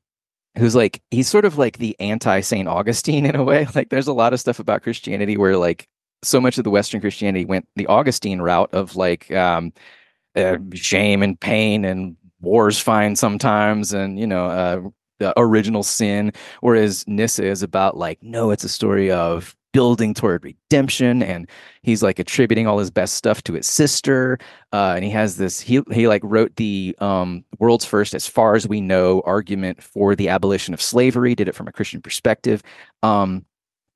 who's 0.58 0.76
like, 0.76 1.02
he's 1.12 1.28
sort 1.28 1.46
of 1.46 1.58
like 1.58 1.78
the 1.78 1.96
anti 2.00 2.42
St. 2.42 2.68
Augustine 2.68 3.26
in 3.26 3.36
a 3.36 3.44
way. 3.44 3.68
Like 3.76 3.90
there's 3.90 4.08
a 4.08 4.14
lot 4.14 4.34
of 4.34 4.40
stuff 4.40 4.60
about 4.60 4.84
Christianity 4.84 5.38
where 5.38 5.58
like 5.58 5.88
so 6.24 6.42
much 6.42 6.58
of 6.58 6.64
the 6.64 6.70
Western 6.70 7.02
Christianity 7.02 7.46
went 7.46 7.68
the 7.76 7.88
Augustine 7.88 8.42
route 8.42 8.74
of 8.74 8.96
like, 8.96 9.32
um, 9.32 9.74
uh, 10.36 10.58
shame 10.74 11.24
and 11.24 11.40
pain 11.40 11.86
and 11.86 12.18
war's 12.42 12.80
fine 12.80 13.16
sometimes 13.16 13.94
and 13.94 14.20
you 14.20 14.28
know 14.28 14.46
uh, 14.46 14.82
the 15.20 15.34
original 15.40 15.84
sin, 15.84 16.32
whereas 16.62 17.06
Nyssa 17.08 17.46
is 17.46 17.64
about 17.64 17.98
like, 17.98 18.22
no, 18.22 18.52
it's 18.52 18.64
a 18.64 18.70
story 18.70 19.12
of 19.12 19.56
building 19.76 20.14
toward 20.14 20.42
redemption 20.42 21.22
and 21.22 21.50
he's 21.82 22.02
like 22.02 22.18
attributing 22.18 22.66
all 22.66 22.78
his 22.78 22.90
best 22.90 23.16
stuff 23.16 23.42
to 23.42 23.52
his 23.52 23.68
sister 23.68 24.40
uh, 24.72 24.94
and 24.96 25.04
he 25.04 25.12
has 25.12 25.36
this 25.36 25.60
he 25.60 25.82
he 25.92 26.08
like 26.08 26.22
wrote 26.24 26.56
the 26.56 26.96
um, 27.00 27.44
world's 27.60 27.84
first 27.84 28.16
as 28.16 28.26
far 28.26 28.56
as 28.56 28.70
we 28.70 28.80
know 28.80 29.22
argument 29.26 29.84
for 29.84 30.16
the 30.16 30.30
abolition 30.30 30.74
of 30.74 30.82
slavery 30.82 31.36
did 31.36 31.50
it 31.50 31.56
from 31.56 31.68
a 31.68 31.74
christian 31.74 32.02
perspective 32.02 32.64
um, 33.04 33.46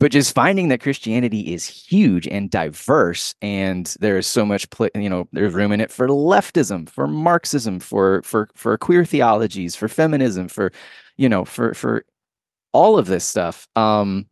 but 0.01 0.11
just 0.11 0.35
finding 0.35 0.67
that 0.67 0.81
christianity 0.81 1.53
is 1.53 1.65
huge 1.65 2.27
and 2.27 2.51
diverse 2.51 3.33
and 3.41 3.95
there's 4.01 4.27
so 4.27 4.45
much 4.45 4.69
pl- 4.71 4.89
you 4.95 5.09
know 5.09 5.29
there's 5.31 5.53
room 5.53 5.71
in 5.71 5.79
it 5.79 5.91
for 5.93 6.09
leftism 6.09 6.89
for 6.89 7.07
marxism 7.07 7.79
for 7.79 8.21
for 8.23 8.49
for 8.53 8.77
queer 8.77 9.05
theologies 9.05 9.77
for 9.77 9.87
feminism 9.87 10.49
for 10.49 10.73
you 11.19 11.27
know, 11.27 11.43
for 11.43 11.73
for 11.73 12.05
all 12.71 12.97
of 12.97 13.07
this 13.07 13.25
stuff. 13.25 13.67
Um, 13.75 14.25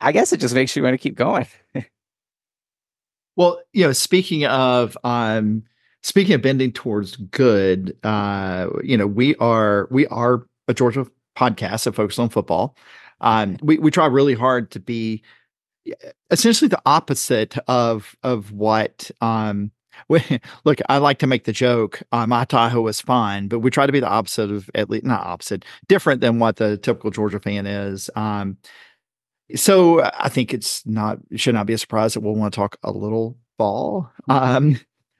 I 0.00 0.12
guess 0.12 0.32
it 0.32 0.38
just 0.38 0.54
makes 0.54 0.74
you 0.76 0.82
want 0.82 0.94
to 0.94 0.98
keep 0.98 1.16
going. 1.16 1.46
well, 3.36 3.60
you 3.72 3.84
know, 3.84 3.92
speaking 3.92 4.46
of 4.46 4.96
um 5.02 5.64
speaking 6.02 6.34
of 6.34 6.42
bending 6.42 6.72
towards 6.72 7.16
good, 7.16 7.96
uh, 8.04 8.68
you 8.84 8.96
know, 8.96 9.06
we 9.06 9.34
are 9.36 9.88
we 9.90 10.06
are 10.06 10.46
a 10.68 10.74
Georgia 10.74 11.06
podcast 11.36 11.84
that 11.84 11.94
focuses 11.96 12.20
on 12.20 12.28
football. 12.28 12.76
Um, 13.20 13.58
we 13.60 13.78
we 13.78 13.90
try 13.90 14.06
really 14.06 14.34
hard 14.34 14.70
to 14.70 14.80
be 14.80 15.22
essentially 16.30 16.68
the 16.68 16.80
opposite 16.86 17.58
of 17.66 18.14
of 18.22 18.52
what 18.52 19.10
um 19.20 19.72
look, 20.08 20.78
I 20.88 20.98
like 20.98 21.18
to 21.18 21.26
make 21.26 21.44
the 21.44 21.52
joke. 21.52 22.02
Uh, 22.12 22.26
my 22.26 22.44
Tahoe 22.44 22.86
is 22.86 23.00
fine, 23.00 23.48
but 23.48 23.60
we 23.60 23.70
try 23.70 23.86
to 23.86 23.92
be 23.92 24.00
the 24.00 24.08
opposite 24.08 24.50
of 24.50 24.70
at 24.74 24.90
least 24.90 25.04
not 25.04 25.26
opposite, 25.26 25.64
different 25.88 26.20
than 26.20 26.38
what 26.38 26.56
the 26.56 26.76
typical 26.78 27.10
Georgia 27.10 27.40
fan 27.40 27.66
is. 27.66 28.10
Um, 28.16 28.56
so 29.56 30.02
I 30.02 30.28
think 30.28 30.54
it's 30.54 30.86
not 30.86 31.18
should 31.36 31.54
not 31.54 31.66
be 31.66 31.72
a 31.72 31.78
surprise 31.78 32.14
that 32.14 32.20
we'll 32.20 32.34
want 32.34 32.52
to 32.52 32.56
talk 32.56 32.76
a 32.82 32.92
little 32.92 33.36
ball. 33.58 34.10
Um, 34.28 34.78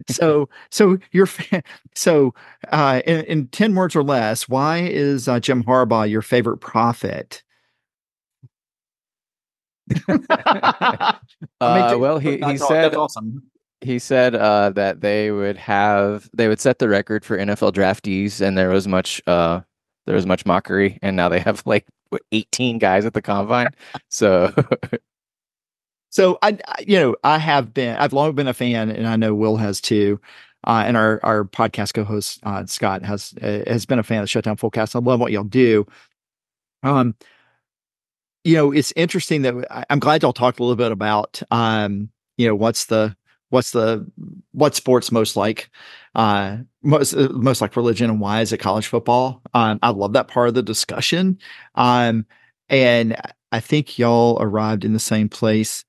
so 0.08 0.48
so 0.70 0.98
your 1.12 1.28
so 1.94 2.34
uh, 2.70 3.02
in, 3.06 3.24
in, 3.24 3.46
ten 3.48 3.74
words 3.74 3.96
or 3.96 4.02
less, 4.02 4.48
why 4.48 4.78
is 4.78 5.28
uh, 5.28 5.40
Jim 5.40 5.64
Harbaugh 5.64 6.08
your 6.08 6.22
favorite 6.22 6.58
prophet? 6.58 7.42
uh, 10.08 11.16
well, 11.60 12.18
he, 12.18 12.38
he 12.38 12.56
said 12.56 12.94
awesome 12.94 13.42
he 13.80 13.98
said 13.98 14.34
uh, 14.34 14.70
that 14.70 15.00
they 15.00 15.30
would 15.30 15.56
have 15.56 16.28
they 16.34 16.48
would 16.48 16.60
set 16.60 16.78
the 16.78 16.88
record 16.88 17.24
for 17.24 17.38
NFL 17.38 17.72
draftees, 17.72 18.40
and 18.40 18.56
there 18.56 18.70
was 18.70 18.86
much 18.86 19.22
uh, 19.26 19.60
there 20.06 20.14
was 20.14 20.26
much 20.26 20.44
mockery, 20.46 20.98
and 21.02 21.16
now 21.16 21.28
they 21.28 21.40
have 21.40 21.62
like 21.66 21.86
what, 22.10 22.22
18 22.32 22.78
guys 22.78 23.04
at 23.06 23.14
the 23.14 23.22
combine. 23.22 23.68
So, 24.08 24.52
so 26.10 26.38
I, 26.42 26.58
you 26.86 26.98
know, 26.98 27.16
I 27.24 27.38
have 27.38 27.72
been 27.72 27.96
I've 27.96 28.12
long 28.12 28.34
been 28.34 28.48
a 28.48 28.54
fan, 28.54 28.90
and 28.90 29.06
I 29.06 29.16
know 29.16 29.34
Will 29.34 29.56
has 29.56 29.80
too. 29.80 30.20
Uh, 30.66 30.82
and 30.86 30.96
our 30.96 31.20
our 31.22 31.44
podcast 31.44 31.94
co-host 31.94 32.40
uh, 32.42 32.66
Scott 32.66 33.02
has 33.02 33.34
uh, 33.42 33.62
has 33.66 33.86
been 33.86 33.98
a 33.98 34.02
fan 34.02 34.18
of 34.18 34.24
the 34.24 34.28
Shutdown 34.28 34.56
Fullcast. 34.56 34.94
I 34.94 34.98
love 34.98 35.20
what 35.20 35.32
y'all 35.32 35.44
do. 35.44 35.86
Um, 36.82 37.14
you 38.44 38.56
know, 38.56 38.72
it's 38.72 38.92
interesting 38.96 39.42
that 39.42 39.54
I, 39.70 39.84
I'm 39.88 40.00
glad 40.00 40.22
y'all 40.22 40.32
talked 40.34 40.60
a 40.60 40.62
little 40.62 40.76
bit 40.76 40.92
about 40.92 41.42
um, 41.50 42.10
you 42.36 42.46
know, 42.46 42.54
what's 42.54 42.86
the 42.86 43.16
what's 43.50 43.72
the 43.72 44.06
what 44.52 44.74
sports 44.74 45.12
most 45.12 45.36
like 45.36 45.70
uh 46.14 46.58
most 46.82 47.14
uh, 47.14 47.28
most 47.32 47.60
like 47.60 47.76
religion 47.76 48.10
and 48.10 48.20
why 48.20 48.40
is 48.40 48.52
it 48.52 48.58
college 48.58 48.86
football? 48.86 49.42
Um 49.54 49.78
i 49.82 49.90
love 49.90 50.14
that 50.14 50.28
part 50.28 50.48
of 50.48 50.54
the 50.54 50.62
discussion. 50.62 51.38
Um 51.74 52.26
and 52.68 53.16
i 53.52 53.60
think 53.60 53.98
y'all 53.98 54.38
arrived 54.40 54.84
in 54.84 54.92
the 54.92 54.98
same 55.00 55.28
place 55.28 55.84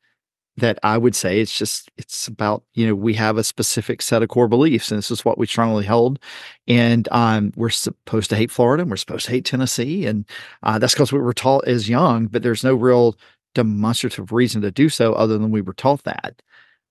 that 0.58 0.78
i 0.84 0.98
would 0.98 1.16
say 1.16 1.40
it's 1.40 1.58
just 1.58 1.90
it's 1.98 2.28
about 2.28 2.64
you 2.74 2.86
know 2.86 2.94
we 2.96 3.14
have 3.14 3.38
a 3.38 3.44
specific 3.44 4.02
set 4.02 4.22
of 4.22 4.30
core 4.30 4.48
beliefs 4.50 4.92
and 4.92 4.98
this 4.98 5.10
is 5.12 5.24
what 5.26 5.38
we 5.38 5.48
strongly 5.48 5.86
hold. 5.86 6.20
And 6.68 7.08
um 7.12 7.54
we're 7.56 7.70
supposed 7.70 8.30
to 8.32 8.36
hate 8.36 8.52
florida 8.52 8.82
and 8.82 8.90
we're 8.92 8.98
supposed 8.98 9.26
to 9.26 9.32
hate 9.32 9.46
tennessee 9.46 10.06
and 10.06 10.26
uh, 10.64 10.78
that's 10.80 10.94
because 10.94 11.14
we 11.14 11.20
were 11.20 11.34
taught 11.34 11.68
as 11.68 11.90
young 11.90 12.28
but 12.28 12.44
there's 12.44 12.64
no 12.64 12.76
real 12.76 13.18
demonstrative 13.56 14.32
reason 14.32 14.62
to 14.62 14.72
do 14.72 14.90
so 14.90 15.14
other 15.14 15.38
than 15.38 15.52
we 15.52 15.62
were 15.62 15.74
taught 15.74 16.04
that. 16.04 16.42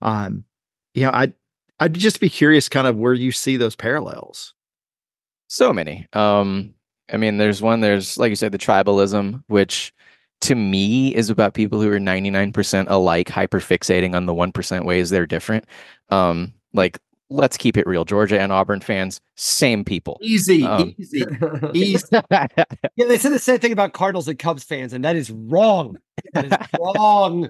Um 0.01 0.45
yeah, 0.93 1.09
I'd 1.13 1.33
I'd 1.79 1.93
just 1.93 2.19
be 2.19 2.29
curious, 2.29 2.69
kind 2.69 2.87
of 2.87 2.97
where 2.97 3.13
you 3.13 3.31
see 3.31 3.57
those 3.57 3.75
parallels. 3.75 4.53
So 5.47 5.73
many. 5.73 6.07
Um, 6.13 6.73
I 7.11 7.17
mean, 7.17 7.37
there's 7.37 7.61
one. 7.61 7.81
There's 7.81 8.17
like 8.17 8.29
you 8.29 8.35
said, 8.35 8.51
the 8.51 8.57
tribalism, 8.57 9.43
which 9.47 9.93
to 10.41 10.55
me 10.55 11.13
is 11.15 11.29
about 11.29 11.53
people 11.53 11.79
who 11.81 11.91
are 11.91 11.99
99% 11.99 12.85
alike, 12.89 13.29
hyper 13.29 13.59
fixating 13.59 14.15
on 14.15 14.25
the 14.25 14.33
1% 14.33 14.85
ways 14.85 15.11
they're 15.11 15.27
different. 15.27 15.65
Um, 16.09 16.53
like 16.73 16.97
let's 17.29 17.57
keep 17.57 17.77
it 17.77 17.85
real. 17.87 18.05
Georgia 18.05 18.39
and 18.39 18.51
Auburn 18.51 18.81
fans, 18.81 19.21
same 19.35 19.85
people. 19.85 20.17
Easy, 20.21 20.63
Um, 20.63 20.93
easy, 20.97 21.25
easy. 21.73 22.05
Yeah, 22.95 23.05
they 23.07 23.17
said 23.17 23.31
the 23.31 23.39
same 23.39 23.59
thing 23.59 23.71
about 23.71 23.93
Cardinals 23.93 24.27
and 24.27 24.37
Cubs 24.37 24.63
fans, 24.63 24.93
and 24.93 25.05
that 25.05 25.15
is 25.15 25.31
wrong. 25.31 25.97
That 26.33 26.45
is 26.45 26.67
wrong. 26.79 27.49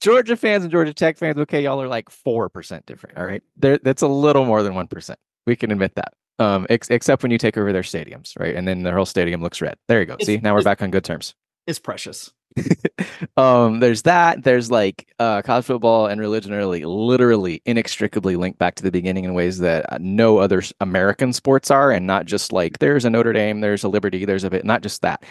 Georgia 0.00 0.36
fans 0.36 0.64
and 0.64 0.70
Georgia 0.72 0.92
Tech 0.94 1.16
fans, 1.16 1.38
okay, 1.38 1.62
y'all 1.62 1.80
are 1.80 1.88
like 1.88 2.10
four 2.10 2.48
percent 2.48 2.86
different. 2.86 3.16
All 3.18 3.26
right, 3.26 3.42
there 3.56 3.78
that's 3.78 4.02
a 4.02 4.08
little 4.08 4.44
more 4.44 4.62
than 4.62 4.74
one 4.74 4.86
percent. 4.86 5.18
We 5.46 5.56
can 5.56 5.70
admit 5.70 5.94
that. 5.94 6.12
Um, 6.38 6.66
ex- 6.68 6.90
except 6.90 7.22
when 7.22 7.32
you 7.32 7.38
take 7.38 7.56
over 7.56 7.72
their 7.72 7.82
stadiums, 7.82 8.38
right? 8.38 8.54
And 8.54 8.68
then 8.68 8.82
their 8.82 8.94
whole 8.94 9.06
stadium 9.06 9.42
looks 9.42 9.60
red. 9.62 9.76
There 9.88 10.00
you 10.00 10.06
go. 10.06 10.14
It's- 10.14 10.26
See, 10.26 10.36
now 10.38 10.54
we're 10.54 10.62
back 10.62 10.82
on 10.82 10.90
good 10.90 11.04
terms. 11.04 11.34
It's 11.66 11.78
precious. 11.78 12.30
um, 13.36 13.80
there's 13.80 14.02
that. 14.02 14.42
There's 14.44 14.70
like 14.70 15.08
uh, 15.18 15.42
college 15.42 15.64
football 15.64 16.06
and 16.06 16.20
religion 16.20 16.52
are 16.52 16.64
like 16.64 16.84
literally 16.84 17.60
inextricably 17.66 18.36
linked 18.36 18.58
back 18.58 18.76
to 18.76 18.82
the 18.82 18.90
beginning 18.90 19.24
in 19.24 19.34
ways 19.34 19.58
that 19.58 19.92
uh, 19.92 19.98
no 20.00 20.38
other 20.38 20.62
American 20.80 21.32
sports 21.32 21.70
are, 21.70 21.90
and 21.90 22.06
not 22.06 22.26
just 22.26 22.52
like 22.52 22.78
there's 22.78 23.04
a 23.04 23.10
Notre 23.10 23.32
Dame, 23.32 23.60
there's 23.60 23.84
a 23.84 23.88
Liberty, 23.88 24.24
there's 24.24 24.44
a 24.44 24.50
bit. 24.50 24.64
Not 24.64 24.82
just 24.82 25.02
that. 25.02 25.24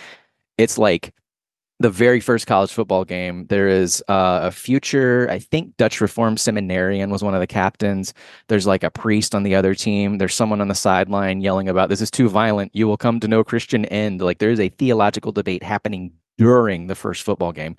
It's 0.58 0.78
like 0.78 1.14
the 1.80 1.90
very 1.90 2.20
first 2.20 2.48
college 2.48 2.72
football 2.72 3.04
game. 3.04 3.48
There 3.48 3.68
is 3.68 4.02
uh, 4.08 4.40
a 4.44 4.52
future, 4.52 5.28
I 5.30 5.40
think 5.40 5.76
Dutch 5.78 6.00
Reformed 6.00 6.40
seminarian 6.40 7.10
was 7.10 7.22
one 7.22 7.34
of 7.34 7.42
the 7.42 7.48
captains. 7.48 8.14
There's 8.48 8.66
like 8.66 8.84
a 8.84 8.90
priest 8.90 9.36
on 9.36 9.44
the 9.44 9.56
other 9.56 9.76
team. 9.76 10.18
There's 10.18 10.34
someone 10.34 10.62
on 10.62 10.70
the 10.70 10.76
sideline 10.76 11.42
yelling 11.42 11.68
about 11.68 11.90
this 11.90 12.02
is 12.02 12.10
too 12.10 12.30
violent. 12.30 12.74
You 12.74 12.88
will 12.88 12.98
come 12.98 13.20
to 13.20 13.28
no 13.28 13.44
Christian 13.44 13.86
end. 13.86 14.22
Like 14.22 14.40
there 14.40 14.52
is 14.52 14.60
a 14.60 14.70
theological 14.70 15.34
debate 15.34 15.64
happening 15.64 16.14
during 16.38 16.88
the 16.88 16.96
first 16.96 17.24
football 17.24 17.52
game. 17.52 17.76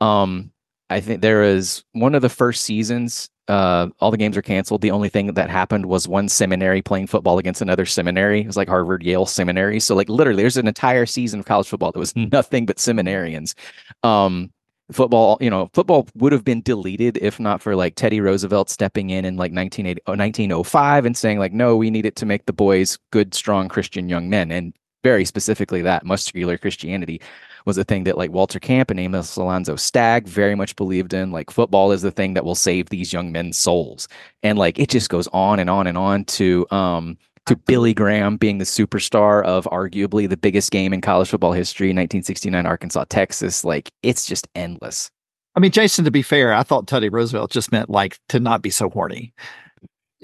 Um, 0.00 0.50
I 0.90 1.00
think 1.00 1.20
there 1.20 1.42
is 1.42 1.84
one 1.92 2.14
of 2.14 2.22
the 2.22 2.28
first 2.28 2.64
seasons. 2.64 3.30
Uh, 3.48 3.88
all 4.00 4.10
the 4.10 4.16
games 4.16 4.36
are 4.36 4.42
canceled. 4.42 4.80
The 4.80 4.90
only 4.90 5.08
thing 5.08 5.32
that 5.34 5.50
happened 5.50 5.86
was 5.86 6.08
one 6.08 6.28
seminary 6.28 6.82
playing 6.82 7.06
football 7.06 7.38
against 7.38 7.62
another 7.62 7.86
seminary. 7.86 8.40
It 8.40 8.46
was 8.46 8.56
like 8.56 8.68
Harvard, 8.68 9.02
Yale 9.04 9.26
seminary. 9.26 9.78
So 9.78 9.94
like 9.94 10.08
literally, 10.08 10.42
there's 10.42 10.56
an 10.56 10.66
entire 10.66 11.06
season 11.06 11.40
of 11.40 11.46
college 11.46 11.68
football 11.68 11.92
that 11.92 11.98
was 11.98 12.14
nothing 12.16 12.66
but 12.66 12.78
seminarians. 12.78 13.54
Um, 14.02 14.52
football, 14.92 15.38
you 15.40 15.50
know, 15.50 15.70
football 15.74 16.08
would 16.14 16.32
have 16.32 16.44
been 16.44 16.62
deleted 16.62 17.18
if 17.18 17.40
not 17.40 17.60
for 17.60 17.76
like 17.76 17.94
Teddy 17.94 18.20
Roosevelt 18.20 18.70
stepping 18.70 19.10
in 19.10 19.24
in 19.24 19.36
like 19.36 19.52
1980, 19.52 20.02
1905 20.06 21.06
and 21.06 21.16
saying 21.16 21.38
like, 21.38 21.52
no, 21.52 21.76
we 21.76 21.90
need 21.90 22.06
it 22.06 22.16
to 22.16 22.26
make 22.26 22.46
the 22.46 22.52
boys 22.52 22.98
good, 23.10 23.34
strong 23.34 23.68
Christian 23.68 24.08
young 24.08 24.28
men, 24.28 24.50
and 24.50 24.74
very 25.02 25.24
specifically 25.24 25.82
that 25.82 26.04
muscular 26.04 26.58
Christianity 26.58 27.20
was 27.66 27.76
a 27.76 27.84
thing 27.84 28.04
that 28.04 28.16
like 28.16 28.30
Walter 28.30 28.58
Camp 28.58 28.90
and 28.90 28.98
Amos 28.98 29.36
Alonzo 29.36 29.76
Stagg 29.76 30.26
very 30.26 30.54
much 30.54 30.76
believed 30.76 31.12
in. 31.12 31.32
Like 31.32 31.50
football 31.50 31.92
is 31.92 32.02
the 32.02 32.10
thing 32.10 32.34
that 32.34 32.44
will 32.44 32.54
save 32.54 32.88
these 32.88 33.12
young 33.12 33.32
men's 33.32 33.58
souls. 33.58 34.08
And 34.42 34.56
like 34.58 34.78
it 34.78 34.88
just 34.88 35.10
goes 35.10 35.28
on 35.28 35.58
and 35.58 35.68
on 35.68 35.86
and 35.86 35.98
on 35.98 36.24
to 36.24 36.66
um 36.70 37.18
to 37.46 37.56
Billy 37.56 37.94
Graham 37.94 38.36
being 38.36 38.58
the 38.58 38.64
superstar 38.64 39.44
of 39.44 39.66
arguably 39.66 40.28
the 40.28 40.36
biggest 40.36 40.70
game 40.70 40.92
in 40.92 41.00
college 41.00 41.28
football 41.28 41.52
history, 41.52 41.88
1969 41.88 42.66
Arkansas, 42.66 43.04
Texas. 43.08 43.64
Like 43.64 43.90
it's 44.02 44.26
just 44.26 44.48
endless. 44.54 45.10
I 45.54 45.60
mean, 45.60 45.70
Jason, 45.70 46.04
to 46.04 46.10
be 46.10 46.22
fair, 46.22 46.52
I 46.52 46.62
thought 46.62 46.86
Teddy 46.86 47.08
Roosevelt 47.08 47.50
just 47.50 47.72
meant 47.72 47.88
like 47.88 48.18
to 48.28 48.38
not 48.40 48.62
be 48.62 48.70
so 48.70 48.90
horny. 48.90 49.32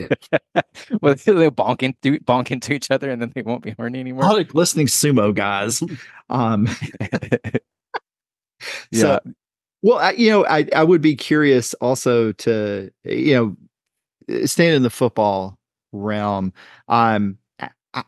well, 1.01 1.15
they'll 1.25 1.51
bonk 1.51 1.83
into 1.83 2.19
bonk 2.21 2.51
into 2.51 2.73
each 2.73 2.91
other 2.91 3.11
and 3.11 3.21
then 3.23 3.33
they 3.35 3.43
won't 3.43 3.63
be 3.63 3.75
horny 3.79 4.01
anymore. 4.01 4.25
All 4.25 4.37
the 4.37 4.49
listening 4.55 4.87
sumo 4.87 5.35
guys. 5.35 5.83
Um, 6.31 6.69
yeah. 8.91 9.01
So- 9.01 9.21
well, 9.85 9.99
I, 9.99 10.13
you 10.13 10.31
know, 10.31 10.47
I, 10.47 10.69
I 10.77 10.85
would 10.85 11.03
be 11.03 11.17
curious 11.17 11.75
also 11.75 12.31
to, 12.33 12.89
you 13.03 13.57
know, 14.29 14.47
staying 14.47 14.77
in 14.77 14.85
the 14.85 14.91
football 14.91 15.59
realm. 15.91 16.53
Um, 16.87 17.39
I, 17.59 17.71
I- 17.95 18.05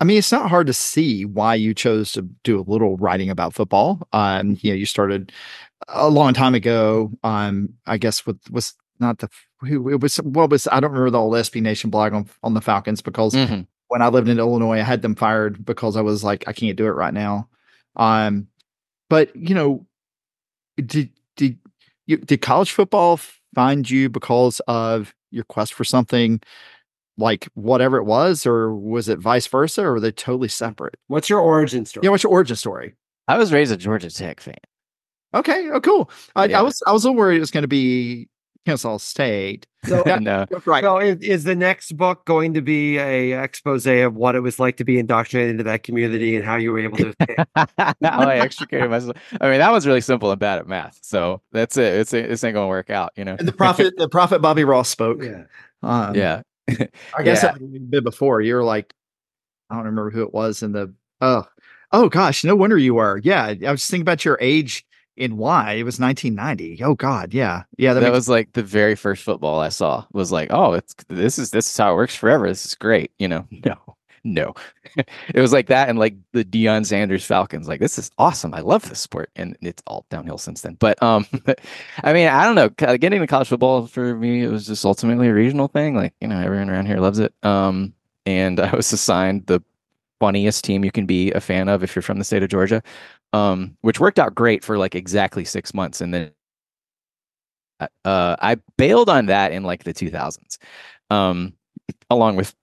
I 0.00 0.04
mean, 0.04 0.18
it's 0.18 0.32
not 0.32 0.50
hard 0.50 0.66
to 0.66 0.72
see 0.72 1.24
why 1.24 1.54
you 1.54 1.72
chose 1.72 2.12
to 2.12 2.22
do 2.42 2.58
a 2.60 2.66
little 2.68 2.96
writing 2.96 3.30
about 3.30 3.54
football. 3.54 4.06
Um, 4.12 4.58
you 4.60 4.72
know, 4.72 4.76
you 4.76 4.86
started 4.86 5.30
a 5.86 6.10
long 6.10 6.34
time 6.34 6.54
ago. 6.56 7.12
Um, 7.22 7.68
I 7.86 7.96
guess 7.96 8.26
with 8.26 8.40
was 8.50 8.74
not 9.00 9.18
the 9.18 9.28
who 9.60 9.88
it 9.90 10.00
was 10.00 10.16
what 10.18 10.50
was 10.50 10.66
I 10.68 10.80
don't 10.80 10.90
remember 10.92 11.10
the 11.10 11.18
old 11.20 11.34
SB 11.34 11.60
Nation 11.62 11.90
blog 11.90 12.12
on 12.12 12.28
on 12.42 12.54
the 12.54 12.60
Falcons 12.60 13.02
because 13.02 13.34
Mhm. 13.34 13.66
when 13.88 14.02
I 14.02 14.08
lived 14.08 14.28
in 14.28 14.38
Illinois, 14.38 14.78
I 14.78 14.82
had 14.82 15.02
them 15.02 15.14
fired 15.14 15.64
because 15.64 15.96
I 15.96 16.00
was 16.00 16.22
like, 16.24 16.44
I 16.46 16.52
can't 16.52 16.76
do 16.76 16.86
it 16.86 16.90
right 16.90 17.14
now. 17.14 17.48
Um, 17.96 18.48
but 19.10 19.34
you 19.36 19.54
know, 19.54 19.86
did 20.76 21.10
did 21.36 21.58
you 22.06 22.18
did 22.18 22.40
college 22.42 22.72
football 22.72 23.18
find 23.54 23.88
you 23.88 24.08
because 24.08 24.60
of 24.68 25.14
your 25.30 25.44
quest 25.44 25.74
for 25.74 25.84
something 25.84 26.40
like 27.16 27.48
whatever 27.54 27.96
it 27.96 28.04
was, 28.04 28.44
or 28.44 28.74
was 28.74 29.08
it 29.08 29.18
vice 29.18 29.46
versa, 29.46 29.82
or 29.84 29.92
were 29.92 30.00
they 30.00 30.10
totally 30.10 30.48
separate? 30.48 30.96
What's 31.06 31.30
your 31.30 31.40
origin 31.40 31.86
story? 31.86 32.04
Yeah, 32.04 32.10
what's 32.10 32.24
your 32.24 32.32
origin 32.32 32.56
story? 32.56 32.94
I 33.28 33.38
was 33.38 33.52
raised 33.52 33.72
a 33.72 33.76
Georgia 33.76 34.10
Tech 34.10 34.40
fan. 34.40 34.56
Okay, 35.32 35.68
oh 35.70 35.80
cool. 35.80 36.10
I, 36.36 36.46
Yeah. 36.46 36.58
I 36.60 36.62
was 36.62 36.82
I 36.86 36.92
was 36.92 37.04
a 37.04 37.08
little 37.08 37.18
worried 37.18 37.36
it 37.36 37.40
was 37.40 37.50
going 37.52 37.62
to 37.62 37.68
be 37.68 38.28
Kansas 38.64 39.02
State. 39.02 39.66
So, 39.84 40.02
And 40.06 40.26
uh, 40.26 40.46
Right. 40.64 40.82
so 40.82 40.98
is, 40.98 41.18
is 41.20 41.44
the 41.44 41.54
next 41.54 41.92
book 41.96 42.24
going 42.24 42.54
to 42.54 42.62
be 42.62 42.98
a 42.98 43.38
expose 43.42 43.86
of 43.86 44.14
what 44.14 44.34
it 44.34 44.40
was 44.40 44.58
like 44.58 44.78
to 44.78 44.84
be 44.84 44.98
indoctrinated 44.98 45.50
into 45.52 45.64
that 45.64 45.82
community 45.82 46.36
and 46.36 46.44
how 46.44 46.56
you 46.56 46.72
were 46.72 46.78
able 46.78 46.96
to? 46.98 47.14
how 47.76 47.94
I 48.02 48.36
extricated 48.36 48.90
myself. 48.90 49.16
I 49.40 49.50
mean, 49.50 49.58
that 49.58 49.72
was 49.72 49.86
really 49.86 50.00
simple 50.00 50.30
and 50.30 50.40
bad 50.40 50.58
at 50.58 50.66
math. 50.66 50.98
So 51.02 51.42
that's 51.52 51.76
it. 51.76 51.92
It's 51.94 52.10
this 52.12 52.42
ain't 52.44 52.54
gonna 52.54 52.68
work 52.68 52.90
out, 52.90 53.12
you 53.16 53.24
know. 53.24 53.36
And 53.38 53.46
the 53.46 53.52
prophet, 53.52 53.94
the 53.96 54.08
prophet 54.08 54.40
Bobby 54.40 54.64
Ross 54.64 54.88
spoke. 54.88 55.22
yeah. 55.22 55.44
Um, 55.82 56.14
yeah. 56.14 56.40
I 56.68 56.76
guess 57.22 57.42
Yeah. 57.42 57.52
that 57.52 57.60
might 57.60 57.72
have 57.72 57.90
been 57.90 58.04
before. 58.04 58.40
You 58.40 58.54
were 58.54 58.64
like, 58.64 58.94
I 59.70 59.74
don't 59.74 59.84
remember 59.84 60.10
who 60.10 60.22
it 60.22 60.32
was 60.32 60.62
in 60.62 60.72
the 60.72 60.94
oh 61.20 61.44
oh 61.92 62.08
gosh, 62.08 62.42
no 62.44 62.56
wonder 62.56 62.78
you 62.78 62.94
were. 62.94 63.20
Yeah, 63.22 63.54
I 63.66 63.70
was 63.70 63.86
thinking 63.86 64.02
about 64.02 64.24
your 64.24 64.38
age 64.40 64.84
in 65.16 65.36
why 65.36 65.72
it 65.72 65.84
was 65.84 66.00
1990. 66.00 66.82
Oh 66.82 66.94
God, 66.94 67.34
yeah, 67.34 67.64
yeah. 67.76 67.94
That, 67.94 68.00
That, 68.00 68.06
makes, 68.06 68.14
was 68.14 68.28
like 68.28 68.52
the 68.52 68.62
very 68.62 68.94
first 68.94 69.22
football 69.22 69.60
I 69.60 69.68
saw. 69.68 70.04
Was 70.12 70.32
like, 70.32 70.48
oh, 70.50 70.72
it's 70.74 70.94
this 71.08 71.38
is 71.38 71.50
this 71.50 71.70
is 71.70 71.76
how 71.76 71.92
it 71.92 71.96
works 71.96 72.14
forever. 72.14 72.48
This 72.48 72.66
is 72.66 72.74
great. 72.74 73.12
You 73.18 73.28
know, 73.28 73.46
no, 73.64 73.76
no. 74.24 74.54
it 74.96 75.40
was 75.40 75.52
like 75.52 75.66
that 75.68 75.88
and 75.88 75.98
like 75.98 76.14
the 76.32 76.44
Deion 76.44 76.84
Sanders 76.86 77.24
Falcons. 77.24 77.68
Like, 77.68 77.80
this 77.80 77.98
is 77.98 78.10
awesome. 78.18 78.54
I 78.54 78.60
love 78.60 78.88
this 78.88 79.00
sport, 79.00 79.30
and 79.36 79.56
it's 79.60 79.82
all 79.86 80.06
downhill 80.10 80.38
since 80.38 80.62
then. 80.62 80.74
But 80.74 81.00
um, 81.02 81.26
I 82.02 82.12
mean, 82.12 82.28
I 82.28 82.44
don't 82.44 82.54
know. 82.54 82.68
Getting 82.96 83.20
to 83.20 83.26
college 83.26 83.48
football 83.48 83.86
for 83.86 84.16
me, 84.16 84.42
it 84.42 84.48
was 84.48 84.66
just 84.66 84.84
ultimately 84.84 85.28
a 85.28 85.34
regional 85.34 85.68
thing. 85.68 85.94
Like, 85.94 86.14
you 86.20 86.28
know, 86.28 86.40
everyone 86.40 86.70
around 86.70 86.86
here 86.86 86.98
loves 86.98 87.18
it. 87.18 87.34
Um, 87.42 87.94
and 88.26 88.58
I 88.58 88.74
was 88.74 88.92
assigned 88.92 89.46
the 89.46 89.62
funniest 90.20 90.64
team 90.64 90.84
you 90.84 90.90
can 90.90 91.06
be 91.06 91.30
a 91.32 91.40
fan 91.40 91.68
of 91.68 91.82
if 91.82 91.94
you're 91.94 92.02
from 92.02 92.18
the 92.18 92.24
state 92.24 92.42
of 92.42 92.48
Georgia, 92.48 92.82
um, 93.32 93.76
which 93.82 94.00
worked 94.00 94.18
out 94.18 94.34
great 94.34 94.64
for 94.64 94.78
like 94.78 94.94
exactly 94.94 95.44
six 95.44 95.74
months, 95.74 96.00
and 96.00 96.14
then 96.14 96.30
uh, 97.80 98.36
I 98.40 98.56
bailed 98.76 99.08
on 99.08 99.26
that 99.26 99.52
in 99.52 99.64
like 99.64 99.84
the 99.84 99.94
2000s, 99.94 100.58
um, 101.10 101.54
along 102.10 102.36
with 102.36 102.54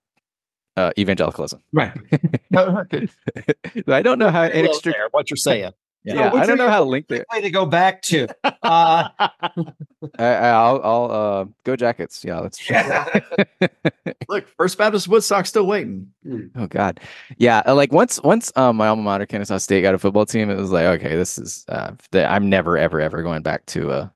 uh, 0.77 0.91
evangelicalism. 0.97 1.61
Right. 1.73 1.93
I 3.87 4.01
don't 4.01 4.19
know 4.19 4.29
how 4.29 4.47
inextric- 4.47 4.93
what 5.11 5.29
you're 5.29 5.37
saying. 5.37 5.73
Yeah, 6.03 6.31
So 6.31 6.37
I 6.37 6.45
don't 6.45 6.57
know 6.57 6.69
how 6.69 6.79
to 6.79 6.85
link 6.85 7.05
it. 7.11 7.25
Way 7.31 7.41
to 7.41 7.51
go 7.51 7.65
back 7.65 8.01
to. 8.03 8.27
Uh, 8.43 9.09
I, 9.19 10.25
I'll, 10.25 10.81
I'll 10.83 11.11
uh, 11.11 11.45
go 11.63 11.75
Jackets. 11.75 12.23
Yeah, 12.25 12.39
let's. 12.39 12.59
Look, 14.27 14.47
First 14.57 14.77
Baptist 14.77 15.07
Woodstock 15.07 15.45
still 15.45 15.67
waiting. 15.67 16.11
Oh 16.55 16.67
God, 16.67 16.99
yeah. 17.37 17.61
uh, 17.67 17.75
Like 17.75 17.91
once, 17.91 18.21
once 18.23 18.51
um, 18.55 18.77
my 18.77 18.87
alma 18.87 19.03
mater, 19.03 19.25
Kennesaw 19.25 19.57
State, 19.57 19.81
got 19.81 19.93
a 19.93 19.99
football 19.99 20.25
team, 20.25 20.49
it 20.49 20.57
was 20.57 20.71
like, 20.71 20.85
okay, 20.85 21.15
this 21.15 21.37
is. 21.37 21.65
Uh, 21.69 21.91
I'm 22.13 22.49
never, 22.49 22.77
ever, 22.77 22.99
ever 22.99 23.21
going 23.21 23.43
back 23.43 23.65
to 23.67 23.91
uh 23.91 24.07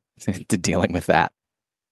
to 0.48 0.58
dealing 0.58 0.93
with 0.93 1.06
that. 1.08 1.32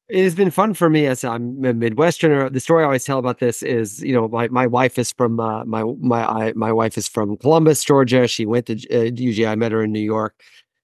It 0.10 0.24
has 0.24 0.36
been 0.36 0.52
fun 0.52 0.74
for 0.74 0.90
me 0.90 1.06
as 1.08 1.24
I'm 1.24 1.64
a 1.64 1.74
Midwesterner. 1.74 2.52
The 2.52 2.60
story 2.60 2.84
I 2.84 2.86
always 2.86 3.06
tell 3.06 3.20
about 3.20 3.40
this 3.40 3.64
is, 3.64 4.02
you 4.04 4.14
know, 4.14 4.28
my, 4.28 4.48
my 4.50 4.68
wife 4.68 5.00
is 5.00 5.14
from 5.14 5.40
uh, 5.40 5.64
my 5.66 5.84
my 6.00 6.26
I, 6.26 6.54
my 6.54 6.72
wife 6.72 6.98
is 6.98 7.08
from 7.08 7.38
Columbus, 7.38 7.84
Georgia. 7.84 8.28
She 8.28 8.46
went 8.46 8.66
to 8.66 8.74
uh, 8.74 9.12
UGA. 9.12 9.48
I 9.48 9.56
met 9.56 9.72
her 9.72 9.84
in 9.84 9.92
New 9.92 10.02
York, 10.02 10.42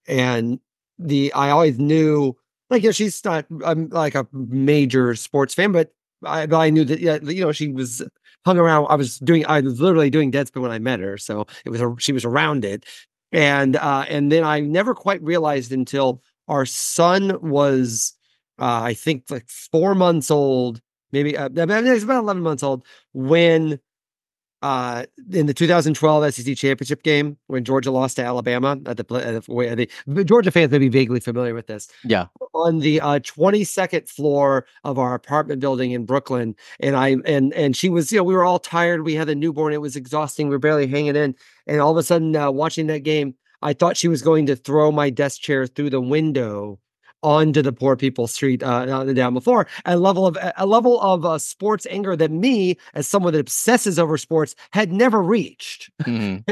and 0.07 0.59
the 0.97 1.33
I 1.33 1.49
always 1.49 1.77
knew 1.79 2.35
like 2.69 2.83
you 2.83 2.89
know 2.89 2.93
she's 2.93 3.23
not 3.25 3.45
um, 3.63 3.89
like 3.89 4.15
a 4.15 4.25
major 4.31 5.15
sports 5.15 5.53
fan, 5.53 5.73
but 5.73 5.91
I 6.25 6.45
but 6.45 6.59
I 6.59 6.69
knew 6.69 6.85
that 6.85 6.99
you 7.23 7.41
know 7.41 7.51
she 7.51 7.67
was 7.67 8.01
hung 8.45 8.57
around. 8.57 8.87
I 8.89 8.95
was 8.95 9.19
doing 9.19 9.45
I 9.47 9.59
was 9.59 9.81
literally 9.81 10.09
doing 10.09 10.31
Deadspin 10.31 10.61
when 10.61 10.71
I 10.71 10.79
met 10.79 11.01
her, 11.01 11.17
so 11.17 11.45
it 11.65 11.69
was 11.71 11.81
a, 11.81 11.93
she 11.99 12.13
was 12.13 12.23
around 12.23 12.63
it, 12.63 12.85
and 13.33 13.75
uh, 13.75 14.05
and 14.07 14.31
then 14.31 14.45
I 14.45 14.61
never 14.61 14.95
quite 14.95 15.21
realized 15.21 15.73
until 15.73 16.21
our 16.47 16.65
son 16.65 17.37
was 17.41 18.13
uh, 18.59 18.81
I 18.83 18.93
think 18.93 19.25
like 19.29 19.49
four 19.49 19.95
months 19.95 20.29
old, 20.29 20.81
maybe 21.11 21.37
uh, 21.37 21.49
I 21.57 21.65
mean, 21.65 21.87
it's 21.87 22.03
about 22.03 22.23
eleven 22.23 22.43
months 22.43 22.63
old 22.63 22.85
when 23.13 23.79
uh, 24.61 25.05
in 25.31 25.45
the 25.45 25.53
2012 25.53 26.33
SEC 26.33 26.57
championship 26.57 27.03
game 27.03 27.37
when 27.47 27.63
Georgia 27.63 27.91
lost 27.91 28.17
to 28.17 28.23
Alabama 28.23 28.77
at 28.85 28.97
the, 28.97 29.15
at 29.15 29.45
the, 29.45 29.89
the 30.05 30.23
Georgia 30.25 30.51
fans 30.51 30.71
may 30.71 30.77
be 30.77 30.89
vaguely 30.89 31.19
familiar 31.19 31.53
with 31.53 31.67
this. 31.67 31.87
Yeah. 32.03 32.25
On 32.53 32.79
the 32.79 32.99
uh, 32.99 33.19
22nd 33.19 34.09
floor 34.09 34.65
of 34.83 34.99
our 34.99 35.13
apartment 35.13 35.61
building 35.61 35.91
in 35.91 36.05
Brooklyn, 36.05 36.55
and 36.81 36.95
I 36.97 37.15
and 37.25 37.53
and 37.53 37.75
she 37.75 37.89
was, 37.89 38.11
you 38.11 38.17
know, 38.17 38.23
we 38.23 38.33
were 38.33 38.43
all 38.43 38.59
tired. 38.59 39.05
We 39.05 39.15
had 39.15 39.29
a 39.29 39.35
newborn. 39.35 39.71
It 39.71 39.81
was 39.81 39.95
exhausting. 39.95 40.47
We 40.49 40.55
were 40.55 40.59
barely 40.59 40.87
hanging 40.87 41.15
in, 41.15 41.35
and 41.67 41.79
all 41.79 41.91
of 41.91 41.97
a 41.97 42.03
sudden, 42.03 42.35
uh, 42.35 42.51
watching 42.51 42.87
that 42.87 43.03
game, 43.03 43.35
I 43.61 43.71
thought 43.71 43.95
she 43.95 44.09
was 44.09 44.21
going 44.21 44.45
to 44.47 44.57
throw 44.57 44.91
my 44.91 45.09
desk 45.09 45.39
chair 45.39 45.67
through 45.67 45.91
the 45.91 46.01
window 46.01 46.79
onto 47.23 47.61
the 47.61 47.73
poor 47.73 47.95
people's 47.95 48.33
street 48.33 48.63
uh, 48.63 48.85
down 49.13 49.33
before. 49.33 49.67
A 49.85 49.97
level 49.97 50.25
of 50.25 50.37
a 50.57 50.65
level 50.65 50.99
of 51.01 51.25
uh, 51.25 51.37
sports 51.37 51.85
anger 51.89 52.15
that 52.15 52.31
me 52.31 52.77
as 52.93 53.07
someone 53.07 53.33
that 53.33 53.39
obsesses 53.39 53.99
over 53.99 54.17
sports 54.17 54.55
had 54.71 54.91
never 54.91 55.21
reached. 55.21 55.89
Mm. 56.03 56.43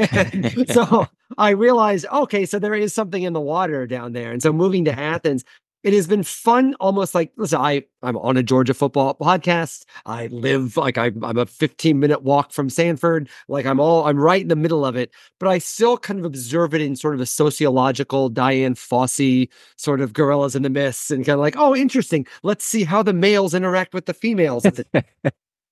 so 0.72 1.06
i 1.36 1.50
realized 1.50 2.06
okay 2.10 2.46
so 2.46 2.58
there 2.58 2.74
is 2.74 2.94
something 2.94 3.22
in 3.22 3.32
the 3.32 3.40
water 3.40 3.86
down 3.86 4.12
there. 4.12 4.32
And 4.32 4.42
so 4.42 4.52
moving 4.52 4.84
to 4.86 4.92
athens 4.98 5.44
it 5.82 5.92
has 5.92 6.06
been 6.06 6.22
fun 6.22 6.74
almost 6.80 7.14
like 7.14 7.32
listen 7.36 7.58
i 7.58 7.82
i'm 8.02 8.16
on 8.18 8.36
a 8.36 8.42
georgia 8.42 8.74
football 8.74 9.14
podcast. 9.14 9.84
I 10.06 10.26
live 10.28 10.76
like 10.76 10.98
I'm, 10.98 11.22
I'm 11.24 11.38
a 11.38 11.46
15 11.46 11.98
minute 11.98 12.22
walk 12.22 12.52
from 12.52 12.70
sanford. 12.70 13.28
Like 13.48 13.66
i'm 13.66 13.80
all 13.80 14.06
i'm 14.06 14.18
right 14.18 14.42
in 14.42 14.48
the 14.48 14.56
middle 14.56 14.84
of 14.84 14.96
it 14.96 15.10
but 15.38 15.48
i 15.48 15.58
still 15.58 15.96
kind 15.96 16.18
of 16.18 16.24
observe 16.24 16.74
it 16.74 16.80
in 16.80 16.96
sort 16.96 17.14
of 17.14 17.20
a 17.20 17.26
sociological 17.26 18.28
dian 18.28 18.74
fossey 18.74 19.48
sort 19.76 20.00
of 20.00 20.12
gorillas 20.12 20.56
in 20.56 20.62
the 20.62 20.70
mist 20.70 21.10
and 21.10 21.24
kind 21.24 21.34
of 21.34 21.40
like 21.40 21.56
oh 21.56 21.74
interesting. 21.74 22.26
Let's 22.42 22.64
see 22.64 22.84
how 22.84 23.02
the 23.02 23.12
males 23.12 23.54
interact 23.54 23.94
with 23.94 24.06
the 24.06 24.14
females. 24.14 24.66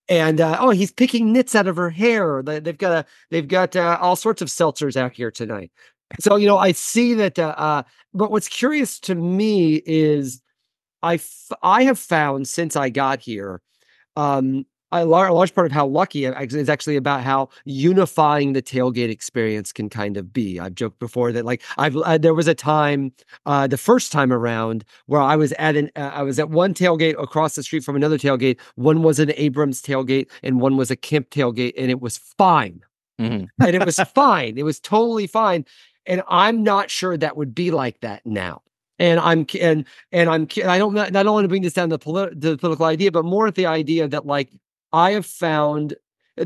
And 0.08 0.40
uh, 0.40 0.56
oh 0.60 0.70
he's 0.70 0.92
picking 0.92 1.32
nits 1.32 1.56
out 1.56 1.66
of 1.66 1.74
her 1.74 1.90
hair. 1.90 2.40
They've 2.40 2.78
got 2.78 2.92
a 2.92 3.04
they've 3.30 3.48
got 3.48 3.74
uh, 3.74 3.98
all 4.00 4.14
sorts 4.14 4.40
of 4.40 4.46
seltzers 4.46 4.96
out 4.96 5.12
here 5.12 5.32
tonight 5.32 5.72
so 6.20 6.36
you 6.36 6.46
know 6.46 6.58
i 6.58 6.72
see 6.72 7.14
that 7.14 7.38
uh, 7.38 7.54
uh, 7.56 7.82
but 8.14 8.30
what's 8.30 8.48
curious 8.48 8.98
to 9.00 9.14
me 9.14 9.82
is 9.86 10.40
I, 11.02 11.14
f- 11.14 11.52
I 11.62 11.84
have 11.84 11.98
found 11.98 12.48
since 12.48 12.76
i 12.76 12.88
got 12.88 13.20
here 13.20 13.60
um 14.16 14.66
a, 14.92 15.04
lar- 15.04 15.28
a 15.28 15.34
large 15.34 15.54
part 15.54 15.66
of 15.66 15.72
how 15.72 15.86
lucky 15.86 16.24
is 16.24 16.68
actually 16.68 16.96
about 16.96 17.22
how 17.22 17.48
unifying 17.64 18.52
the 18.52 18.62
tailgate 18.62 19.10
experience 19.10 19.72
can 19.72 19.88
kind 19.88 20.16
of 20.16 20.32
be. 20.32 20.60
I've 20.60 20.74
joked 20.74 20.98
before 20.98 21.32
that 21.32 21.44
like 21.44 21.62
I've 21.76 21.96
uh, 21.96 22.18
there 22.18 22.34
was 22.34 22.46
a 22.46 22.54
time 22.54 23.12
uh, 23.46 23.66
the 23.66 23.76
first 23.76 24.12
time 24.12 24.32
around 24.32 24.84
where 25.06 25.20
I 25.20 25.36
was 25.36 25.52
at 25.52 25.76
an 25.76 25.90
uh, 25.96 26.10
I 26.14 26.22
was 26.22 26.38
at 26.38 26.50
one 26.50 26.74
tailgate 26.74 27.20
across 27.20 27.54
the 27.54 27.62
street 27.62 27.84
from 27.84 27.96
another 27.96 28.18
tailgate. 28.18 28.58
One 28.76 29.02
was 29.02 29.18
an 29.18 29.32
Abrams 29.36 29.82
tailgate 29.82 30.28
and 30.42 30.60
one 30.60 30.76
was 30.76 30.90
a 30.90 30.96
Kemp 30.96 31.30
tailgate, 31.30 31.74
and 31.76 31.90
it 31.90 32.00
was 32.00 32.18
fine. 32.18 32.80
Mm-hmm. 33.20 33.46
and 33.62 33.74
it 33.74 33.84
was 33.84 33.98
fine. 34.14 34.58
It 34.58 34.64
was 34.64 34.78
totally 34.78 35.26
fine. 35.26 35.64
And 36.06 36.22
I'm 36.28 36.62
not 36.62 36.90
sure 36.90 37.16
that 37.16 37.36
would 37.36 37.54
be 37.54 37.70
like 37.70 38.00
that 38.00 38.24
now. 38.24 38.62
And 38.98 39.20
I'm 39.20 39.46
and 39.60 39.84
and 40.12 40.30
I'm 40.30 40.48
I 40.64 40.78
don't 40.78 40.96
I 40.96 41.10
don't 41.10 41.32
want 41.32 41.44
to 41.44 41.48
bring 41.48 41.62
this 41.62 41.74
down 41.74 41.90
to 41.90 41.98
politi- 41.98 42.40
the 42.40 42.56
political 42.56 42.86
idea, 42.86 43.12
but 43.12 43.24
more 43.24 43.46
at 43.46 43.54
the 43.54 43.66
idea 43.66 44.08
that 44.08 44.24
like 44.26 44.50
I 44.92 45.12
have 45.12 45.26
found. 45.26 45.94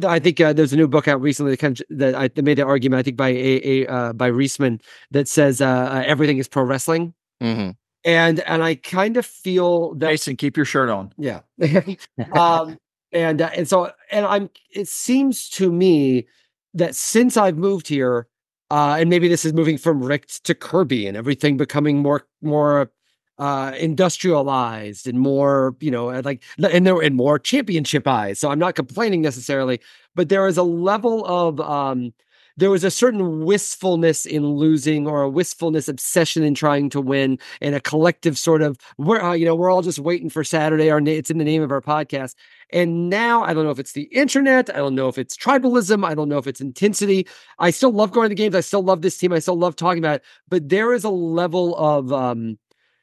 I 0.06 0.20
think 0.20 0.40
uh, 0.40 0.52
there's 0.52 0.72
a 0.72 0.76
new 0.76 0.86
book 0.86 1.08
out 1.08 1.20
recently 1.20 1.50
that, 1.52 1.58
kind 1.58 1.80
of, 1.80 1.98
that 1.98 2.14
I 2.14 2.28
that 2.28 2.42
made 2.42 2.58
the 2.58 2.64
argument. 2.64 3.00
I 3.00 3.02
think 3.02 3.16
by 3.16 3.30
a, 3.30 3.60
a 3.64 3.86
uh, 3.86 4.12
by 4.12 4.30
Riesman 4.30 4.80
that 5.10 5.26
says 5.28 5.60
uh, 5.60 5.66
uh, 5.66 6.02
everything 6.06 6.38
is 6.38 6.46
pro 6.48 6.62
wrestling. 6.62 7.12
Mm-hmm. 7.42 7.70
And 8.04 8.40
and 8.40 8.62
I 8.62 8.76
kind 8.76 9.16
of 9.16 9.26
feel 9.26 9.94
that 9.96 10.10
Jason, 10.10 10.36
keep 10.36 10.56
your 10.56 10.66
shirt 10.66 10.88
on. 10.90 11.12
Yeah. 11.18 11.40
um, 12.32 12.78
and 13.12 13.42
uh, 13.42 13.50
and 13.54 13.68
so 13.68 13.90
and 14.10 14.26
I'm. 14.26 14.50
It 14.72 14.88
seems 14.88 15.48
to 15.50 15.72
me 15.72 16.26
that 16.74 16.94
since 16.94 17.36
I've 17.36 17.58
moved 17.58 17.88
here, 17.88 18.26
uh, 18.70 18.96
and 18.98 19.10
maybe 19.10 19.28
this 19.28 19.44
is 19.44 19.52
moving 19.52 19.78
from 19.78 20.02
Richt 20.02 20.44
to 20.44 20.54
Kirby 20.54 21.06
and 21.06 21.16
everything 21.16 21.56
becoming 21.56 21.98
more 21.98 22.26
more 22.42 22.90
uh, 23.38 23.72
industrialized 23.78 25.06
and 25.06 25.18
more, 25.18 25.74
you 25.80 25.90
know, 25.90 26.08
like 26.20 26.42
and 26.62 26.86
there 26.86 27.00
and 27.00 27.16
more 27.16 27.38
championship 27.38 28.06
eyes. 28.06 28.38
So 28.38 28.50
I'm 28.50 28.58
not 28.58 28.74
complaining 28.74 29.22
necessarily, 29.22 29.80
but 30.14 30.28
there 30.28 30.46
is 30.46 30.58
a 30.58 30.62
level 30.62 31.24
of 31.26 31.58
um, 31.60 32.12
there 32.56 32.70
was 32.70 32.84
a 32.84 32.90
certain 32.90 33.44
wistfulness 33.44 34.26
in 34.26 34.46
losing 34.46 35.06
or 35.06 35.22
a 35.22 35.28
wistfulness 35.28 35.88
obsession 35.88 36.42
in 36.42 36.54
trying 36.54 36.90
to 36.90 37.00
win 37.00 37.38
and 37.60 37.74
a 37.74 37.80
collective 37.80 38.38
sort 38.38 38.62
of 38.62 38.76
we're 38.98 39.20
uh, 39.20 39.32
you 39.32 39.44
know 39.44 39.54
we're 39.54 39.70
all 39.70 39.82
just 39.82 39.98
waiting 39.98 40.28
for 40.30 40.44
saturday 40.44 40.90
our 40.90 41.00
na- 41.00 41.10
it's 41.10 41.30
in 41.30 41.38
the 41.38 41.44
name 41.44 41.62
of 41.62 41.70
our 41.72 41.80
podcast. 41.80 42.34
And 42.72 43.10
now 43.10 43.42
i 43.42 43.52
don't 43.54 43.64
know 43.64 43.70
if 43.70 43.78
it's 43.78 43.92
the 43.92 44.04
internet 44.04 44.70
i 44.70 44.78
don't 44.78 44.94
know 44.94 45.08
if 45.08 45.18
it's 45.18 45.36
tribalism 45.36 46.04
i 46.04 46.14
don't 46.14 46.28
know 46.28 46.38
if 46.38 46.46
it's 46.46 46.60
intensity. 46.60 47.26
I 47.58 47.70
still 47.70 47.92
love 47.92 48.12
going 48.12 48.28
to 48.28 48.34
games 48.34 48.54
i 48.54 48.60
still 48.60 48.82
love 48.82 49.02
this 49.02 49.18
team 49.18 49.32
i 49.32 49.38
still 49.38 49.58
love 49.58 49.76
talking 49.76 50.02
about 50.02 50.16
it 50.16 50.24
but 50.48 50.68
there 50.68 50.92
is 50.92 51.04
a 51.04 51.10
level 51.10 51.76
of 51.76 52.12
um 52.12 52.58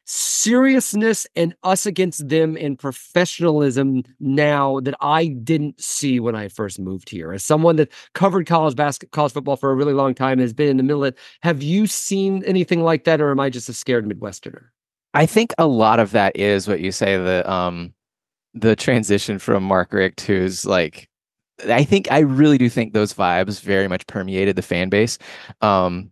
seriousness 0.08 1.28
and 1.36 1.54
us 1.64 1.86
against 1.86 2.30
them 2.30 2.58
and 2.60 2.80
professionalism 2.80 4.04
now 4.22 4.80
that 4.80 4.96
I 5.02 5.28
didn't 5.28 5.82
see 5.82 6.20
when 6.20 6.34
I 6.34 6.48
first 6.48 6.80
moved 6.80 7.10
here. 7.10 7.34
As 7.34 7.44
someone 7.44 7.76
that 7.76 7.92
covered 8.14 8.48
college 8.48 8.76
basketball, 8.76 9.16
college 9.16 9.34
football 9.34 9.58
for 9.58 9.70
a 9.70 9.76
really 9.76 9.94
long 9.94 10.16
time, 10.16 10.40
has 10.40 10.54
been 10.54 10.70
in 10.70 10.78
the 10.78 10.84
middle 10.84 11.04
of 11.04 11.14
it, 11.14 11.20
have 11.44 11.62
you 11.62 11.88
seen 11.88 12.44
anything 12.46 12.84
like 12.84 13.04
that, 13.04 13.20
or 13.20 13.32
am 13.32 13.40
I 13.40 13.50
just 13.50 13.68
a 13.68 13.74
scared 13.74 14.08
Midwesterner? 14.08 14.68
I 15.14 15.26
think 15.26 15.54
a 15.58 15.68
lot 15.68 16.00
of 16.00 16.12
that 16.12 16.36
is 16.36 16.68
what 16.68 16.80
you 16.80 16.92
say 16.92 17.18
the 17.18 17.50
um 17.50 17.94
the 18.54 18.76
transition 18.76 19.40
from 19.40 19.64
Mark 19.64 19.92
Richt, 19.92 20.22
who's 20.22 20.66
like 20.66 21.10
I 21.68 21.84
think 21.84 22.12
I 22.12 22.20
really 22.20 22.58
do 22.58 22.70
think 22.70 22.94
those 22.94 23.14
vibes 23.14 23.62
very 23.62 23.88
much 23.88 24.08
permeated 24.08 24.56
the 24.56 24.62
fan 24.62 24.90
base. 24.90 25.18
Um, 25.62 26.12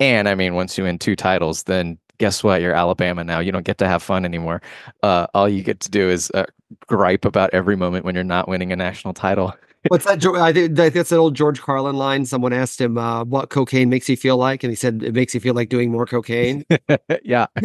and 0.00 0.28
I 0.28 0.34
mean, 0.34 0.54
once 0.54 0.78
you 0.78 0.84
win 0.84 0.98
two 0.98 1.16
titles, 1.16 1.64
then 1.64 1.98
guess 2.18 2.42
what? 2.42 2.60
You're 2.60 2.74
Alabama 2.74 3.24
now. 3.24 3.40
You 3.40 3.52
don't 3.52 3.64
get 3.64 3.78
to 3.78 3.88
have 3.88 4.02
fun 4.02 4.24
anymore. 4.24 4.62
Uh, 5.02 5.26
all 5.34 5.48
you 5.48 5.62
get 5.62 5.80
to 5.80 5.90
do 5.90 6.08
is 6.10 6.30
uh, 6.32 6.44
gripe 6.86 7.24
about 7.24 7.50
every 7.52 7.76
moment 7.76 8.04
when 8.04 8.14
you're 8.14 8.24
not 8.24 8.48
winning 8.48 8.72
a 8.72 8.76
national 8.76 9.14
title. 9.14 9.54
What's 9.88 10.06
that? 10.06 10.24
I 10.24 10.52
think 10.52 10.76
that's 10.76 11.12
an 11.12 11.18
old 11.18 11.34
George 11.34 11.60
Carlin 11.60 11.96
line. 11.96 12.24
Someone 12.24 12.54
asked 12.54 12.80
him 12.80 12.96
uh, 12.96 13.22
what 13.24 13.50
cocaine 13.50 13.90
makes 13.90 14.08
you 14.08 14.16
feel 14.16 14.38
like, 14.38 14.64
and 14.64 14.70
he 14.70 14.74
said 14.74 15.02
it 15.02 15.14
makes 15.14 15.34
you 15.34 15.40
feel 15.40 15.52
like 15.52 15.68
doing 15.68 15.90
more 15.90 16.06
cocaine. 16.06 16.64
yeah. 17.22 17.46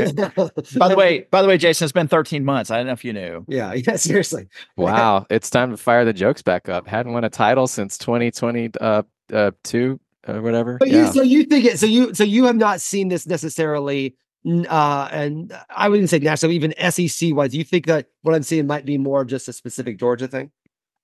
by 0.77 0.89
the 0.89 0.95
way, 0.97 1.27
by 1.31 1.41
the 1.41 1.47
way, 1.47 1.57
Jason, 1.57 1.85
it's 1.85 1.93
been 1.93 2.09
13 2.09 2.43
months. 2.43 2.71
I 2.71 2.77
don't 2.77 2.87
know 2.87 2.91
if 2.93 3.05
you 3.05 3.13
knew. 3.13 3.45
Yeah. 3.47 3.73
Yeah. 3.73 3.95
Seriously. 3.95 4.49
Wow. 4.75 5.27
it's 5.29 5.49
time 5.49 5.71
to 5.71 5.77
fire 5.77 6.03
the 6.03 6.11
jokes 6.11 6.41
back 6.41 6.67
up. 6.67 6.87
Hadn't 6.87 7.13
won 7.13 7.23
a 7.23 7.29
title 7.29 7.67
since 7.67 7.97
2022. 7.97 8.77
Uh, 8.79 9.03
uh, 9.31 9.51
two, 9.63 9.99
or 10.27 10.41
whatever. 10.41 10.77
But 10.77 10.89
yeah. 10.89 11.05
you, 11.05 11.13
so 11.13 11.21
you 11.21 11.43
think 11.45 11.65
it? 11.65 11.79
So 11.79 11.85
you, 11.85 12.13
so 12.13 12.23
you 12.23 12.45
have 12.45 12.55
not 12.55 12.81
seen 12.81 13.07
this 13.07 13.27
necessarily 13.27 14.15
uh, 14.45 15.09
and 15.11 15.53
I 15.69 15.89
wouldn't 15.89 16.09
say 16.09 16.19
national, 16.19 16.51
even 16.51 16.73
SEC 16.91 17.35
wise. 17.35 17.55
You 17.55 17.63
think 17.63 17.85
that 17.87 18.07
what 18.21 18.35
I'm 18.35 18.43
seeing 18.43 18.67
might 18.67 18.85
be 18.85 18.97
more 18.97 19.21
of 19.21 19.27
just 19.27 19.47
a 19.47 19.53
specific 19.53 19.97
Georgia 19.99 20.27
thing? 20.27 20.51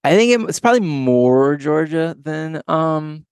I 0.03 0.15
think 0.15 0.49
it's 0.49 0.59
probably 0.59 0.81
more 0.81 1.55
Georgia 1.55 2.15
than 2.21 2.61
um 2.67 3.25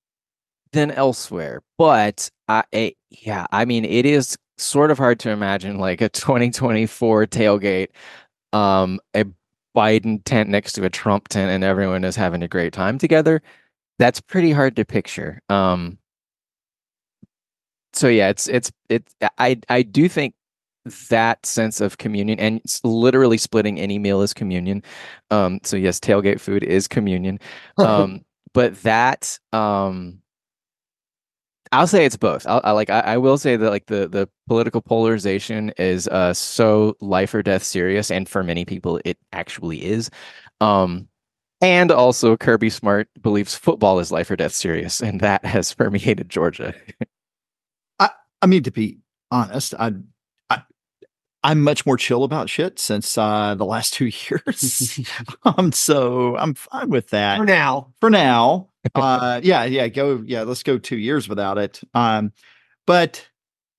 than 0.72 0.92
elsewhere. 0.92 1.62
But 1.78 2.30
I, 2.48 2.64
I 2.74 2.96
yeah, 3.10 3.46
I 3.52 3.66
mean, 3.66 3.86
it 3.86 4.06
is 4.06 4.38
sort 4.58 4.92
of 4.92 4.98
hard 4.98 5.20
to 5.22 5.30
imagine 5.30 5.78
like 5.78 6.02
a 6.02 6.10
2024 6.10 7.28
tailgate, 7.28 7.90
um, 8.52 9.00
a 9.14 9.26
Biden 9.76 10.22
tent 10.26 10.50
next 10.50 10.74
to 10.74 10.84
a 10.84 10.90
Trump 10.90 11.28
tent, 11.28 11.52
and 11.52 11.64
everyone 11.64 12.04
is 12.04 12.16
having 12.16 12.44
a 12.44 12.48
great 12.48 12.74
time 12.74 12.98
together. 12.98 13.42
That's 14.00 14.20
pretty 14.20 14.52
hard 14.52 14.76
to 14.76 14.86
picture. 14.86 15.42
Um, 15.50 15.98
so 17.94 18.08
yeah, 18.08 18.30
it's 18.30 18.48
it's 18.48 18.72
it's 18.90 19.16
I 19.38 19.60
I 19.70 19.84
do 19.84 20.10
think 20.10 20.36
that 21.10 21.46
sense 21.46 21.80
of 21.80 21.98
communion 21.98 22.40
and 22.40 22.62
literally 22.84 23.38
splitting 23.38 23.80
any 23.80 24.00
meal 24.00 24.22
is 24.22 24.34
communion. 24.34 24.84
Um, 25.32 25.60
so 25.64 25.78
yes, 25.78 26.00
tailgate 26.00 26.40
food 26.40 26.64
is 26.64 26.88
communion. 26.88 27.40
Um, 27.78 28.26
but 28.54 28.82
that 28.84 29.40
um, 29.54 30.20
I'll 31.72 31.88
say 31.88 32.06
it's 32.06 32.18
both. 32.18 32.46
I'll, 32.48 32.62
I 32.64 32.72
like 32.72 32.90
I, 32.90 33.00
I, 33.00 33.18
will 33.18 33.38
say 33.38 33.56
that 33.56 33.70
like 33.70 33.88
the 33.88 34.08
the 34.08 34.30
political 34.48 34.82
polarization 34.82 35.72
is 35.78 36.08
uh 36.08 36.34
so 36.34 36.96
life 37.02 37.34
or 37.34 37.42
death 37.44 37.64
serious, 37.64 38.12
and 38.12 38.28
for 38.28 38.44
many 38.44 38.66
people 38.66 39.00
it 39.06 39.18
actually 39.32 39.86
is. 39.86 40.10
Um, 40.62 41.08
and 41.62 41.92
also 41.92 42.36
Kirby 42.36 42.70
Smart 42.70 43.08
believes 43.22 43.56
football 43.56 44.00
is 44.00 44.12
life 44.12 44.30
or 44.30 44.36
death 44.36 44.54
serious, 44.54 45.02
and 45.02 45.22
that 45.22 45.46
has 45.46 45.74
permeated 45.74 46.30
Georgia. 46.30 46.74
I 48.44 48.46
mean, 48.46 48.62
to 48.64 48.72
be 48.72 48.98
honest, 49.32 49.74
I, 49.80 49.94
I 50.50 50.64
I'm 51.46 51.62
much 51.62 51.86
more 51.86 51.96
chill 51.96 52.26
about 52.26 52.50
shit 52.50 52.78
since 52.78 53.18
uh, 53.18 53.56
the 53.56 53.64
last 53.64 53.94
two 53.94 54.12
years. 54.30 55.00
um, 55.46 55.72
so 55.72 56.36
I'm 56.36 56.54
fine 56.54 56.90
with 56.90 57.10
that 57.12 57.38
for 57.38 57.46
now. 57.46 57.94
For 58.02 58.10
now, 58.10 58.68
uh, 58.96 59.40
yeah, 59.42 59.64
yeah, 59.64 59.88
go, 59.88 60.22
yeah. 60.26 60.42
Let's 60.44 60.62
go 60.62 60.78
two 60.78 60.98
years 60.98 61.30
without 61.30 61.58
it. 61.58 61.80
Um, 61.94 62.34
but 62.86 63.26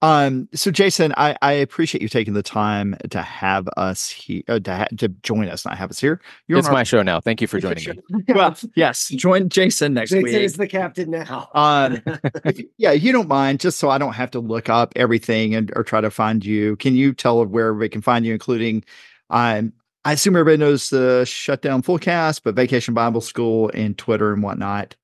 Um, 0.04 0.50
so 0.52 0.70
Jason, 0.70 1.14
I, 1.16 1.34
I 1.40 1.52
appreciate 1.52 2.02
you 2.02 2.10
taking 2.10 2.34
the 2.34 2.42
time 2.42 2.94
to 3.08 3.22
have 3.22 3.66
us 3.78 4.10
here, 4.10 4.42
uh, 4.48 4.60
to, 4.60 4.76
ha- 4.76 4.88
to 4.98 5.08
join 5.08 5.48
us, 5.48 5.64
not 5.64 5.78
have 5.78 5.88
us 5.88 5.98
here. 5.98 6.20
You're 6.46 6.58
it's 6.58 6.68
my 6.68 6.82
show 6.82 7.02
now. 7.02 7.20
Thank 7.20 7.40
you 7.40 7.46
for 7.46 7.58
joining 7.58 7.88
me. 7.88 8.22
well, 8.34 8.54
yes, 8.76 9.08
join 9.08 9.48
Jason 9.48 9.94
next 9.94 10.10
Jason 10.10 10.24
week. 10.24 10.34
is 10.34 10.56
the 10.56 10.66
captain 10.68 11.10
now. 11.10 11.48
Um, 11.54 12.02
yeah, 12.76 12.92
you 12.92 13.12
don't 13.12 13.28
mind, 13.28 13.60
just 13.60 13.78
so 13.78 13.88
I 13.88 13.96
don't 13.96 14.12
have 14.12 14.30
to 14.32 14.40
look 14.40 14.68
up 14.68 14.92
everything 14.94 15.54
and 15.54 15.72
or 15.74 15.82
try 15.82 16.02
to 16.02 16.10
find 16.10 16.44
you. 16.44 16.76
Can 16.76 16.94
you 16.96 17.14
tell 17.14 17.42
where 17.46 17.72
we 17.72 17.88
can 17.88 18.02
find 18.02 18.26
you, 18.26 18.34
including, 18.34 18.84
um, 19.30 19.72
I 20.04 20.12
assume 20.12 20.36
everybody 20.36 20.58
knows 20.58 20.90
the 20.90 21.24
Shutdown 21.24 21.80
Fullcast, 21.80 22.42
but 22.44 22.54
Vacation 22.54 22.92
Bible 22.92 23.22
School 23.22 23.70
and 23.72 23.96
Twitter 23.96 24.34
and 24.34 24.42
whatnot. 24.42 24.96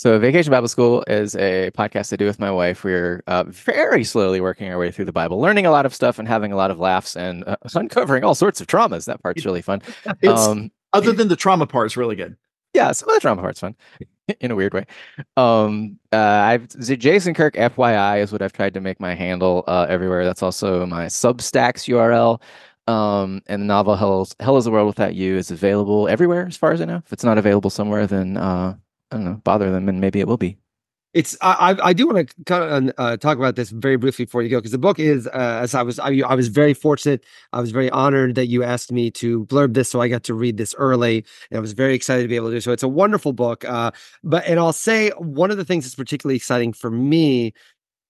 So, 0.00 0.18
Vacation 0.18 0.50
Bible 0.50 0.66
School 0.66 1.04
is 1.08 1.36
a 1.36 1.70
podcast 1.72 2.10
I 2.10 2.16
do 2.16 2.24
with 2.24 2.38
my 2.38 2.50
wife. 2.50 2.84
We're 2.84 3.22
uh, 3.26 3.44
very 3.48 4.02
slowly 4.02 4.40
working 4.40 4.72
our 4.72 4.78
way 4.78 4.90
through 4.90 5.04
the 5.04 5.12
Bible, 5.12 5.38
learning 5.38 5.66
a 5.66 5.70
lot 5.70 5.84
of 5.84 5.94
stuff 5.94 6.18
and 6.18 6.26
having 6.26 6.52
a 6.52 6.56
lot 6.56 6.70
of 6.70 6.78
laughs 6.78 7.16
and 7.16 7.44
uh, 7.46 7.56
uncovering 7.74 8.24
all 8.24 8.34
sorts 8.34 8.62
of 8.62 8.66
traumas. 8.66 9.04
That 9.04 9.22
part's 9.22 9.44
really 9.44 9.60
fun. 9.60 9.82
Um, 10.26 10.70
other 10.94 11.12
than 11.12 11.28
the 11.28 11.36
trauma 11.36 11.66
part, 11.66 11.88
is 11.88 11.98
really 11.98 12.16
good. 12.16 12.34
Yeah, 12.72 12.92
some 12.92 13.10
of 13.10 13.14
the 13.14 13.20
trauma 13.20 13.42
part's 13.42 13.60
fun 13.60 13.76
in 14.40 14.50
a 14.50 14.56
weird 14.56 14.72
way. 14.72 14.86
Um, 15.36 15.98
uh, 16.10 16.16
I've 16.16 16.68
Jason 16.78 17.34
Kirk 17.34 17.52
FYI 17.56 18.22
is 18.22 18.32
what 18.32 18.40
I've 18.40 18.54
tried 18.54 18.72
to 18.72 18.80
make 18.80 19.00
my 19.00 19.14
handle 19.14 19.64
uh, 19.66 19.84
everywhere. 19.86 20.24
That's 20.24 20.42
also 20.42 20.86
my 20.86 21.06
Substacks 21.06 21.86
URL. 21.92 22.40
Um, 22.90 23.42
and 23.48 23.60
the 23.60 23.66
novel 23.66 23.96
Hell, 23.96 24.26
Hell 24.40 24.56
is 24.56 24.66
a 24.66 24.70
World 24.70 24.86
Without 24.86 25.14
You 25.14 25.36
is 25.36 25.50
available 25.50 26.08
everywhere, 26.08 26.46
as 26.46 26.56
far 26.56 26.72
as 26.72 26.80
I 26.80 26.86
know. 26.86 27.02
If 27.04 27.12
it's 27.12 27.22
not 27.22 27.36
available 27.36 27.68
somewhere, 27.68 28.06
then 28.06 28.38
uh, 28.38 28.76
I 29.10 29.16
don't 29.16 29.24
know, 29.24 29.40
bother 29.44 29.70
them, 29.70 29.88
and 29.88 30.00
maybe 30.00 30.20
it 30.20 30.28
will 30.28 30.36
be. 30.36 30.58
It's 31.12 31.36
I 31.40 31.76
I 31.82 31.92
do 31.92 32.06
want 32.06 32.28
to 32.28 32.44
kind 32.44 32.88
of 32.88 32.94
uh, 32.96 33.16
talk 33.16 33.36
about 33.36 33.56
this 33.56 33.70
very 33.70 33.96
briefly 33.96 34.26
before 34.26 34.42
you 34.42 34.48
go 34.48 34.58
because 34.58 34.70
the 34.70 34.78
book 34.78 35.00
is 35.00 35.26
uh, 35.26 35.58
as 35.60 35.74
I 35.74 35.82
was 35.82 35.98
I, 35.98 36.20
I 36.24 36.36
was 36.36 36.46
very 36.46 36.72
fortunate 36.72 37.24
I 37.52 37.60
was 37.60 37.72
very 37.72 37.90
honored 37.90 38.36
that 38.36 38.46
you 38.46 38.62
asked 38.62 38.92
me 38.92 39.10
to 39.12 39.44
blurb 39.46 39.74
this 39.74 39.88
so 39.88 40.00
I 40.00 40.06
got 40.06 40.22
to 40.24 40.34
read 40.34 40.56
this 40.56 40.72
early 40.78 41.24
and 41.50 41.58
I 41.58 41.60
was 41.60 41.72
very 41.72 41.96
excited 41.96 42.22
to 42.22 42.28
be 42.28 42.36
able 42.36 42.50
to 42.50 42.54
do 42.54 42.60
so. 42.60 42.70
It's 42.70 42.84
a 42.84 42.88
wonderful 42.88 43.32
book, 43.32 43.64
uh, 43.64 43.90
but 44.22 44.46
and 44.46 44.60
I'll 44.60 44.72
say 44.72 45.10
one 45.18 45.50
of 45.50 45.56
the 45.56 45.64
things 45.64 45.84
that's 45.84 45.96
particularly 45.96 46.36
exciting 46.36 46.72
for 46.72 46.92
me 46.92 47.54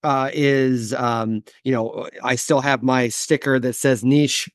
uh, 0.03 0.29
is 0.35 0.93
um, 0.93 1.43
you 1.65 1.73
know 1.73 2.07
I 2.23 2.35
still 2.35 2.61
have 2.61 2.83
my 2.83 3.09
sticker 3.09 3.59
that 3.61 3.73
says 3.73 4.05
niche 4.05 4.51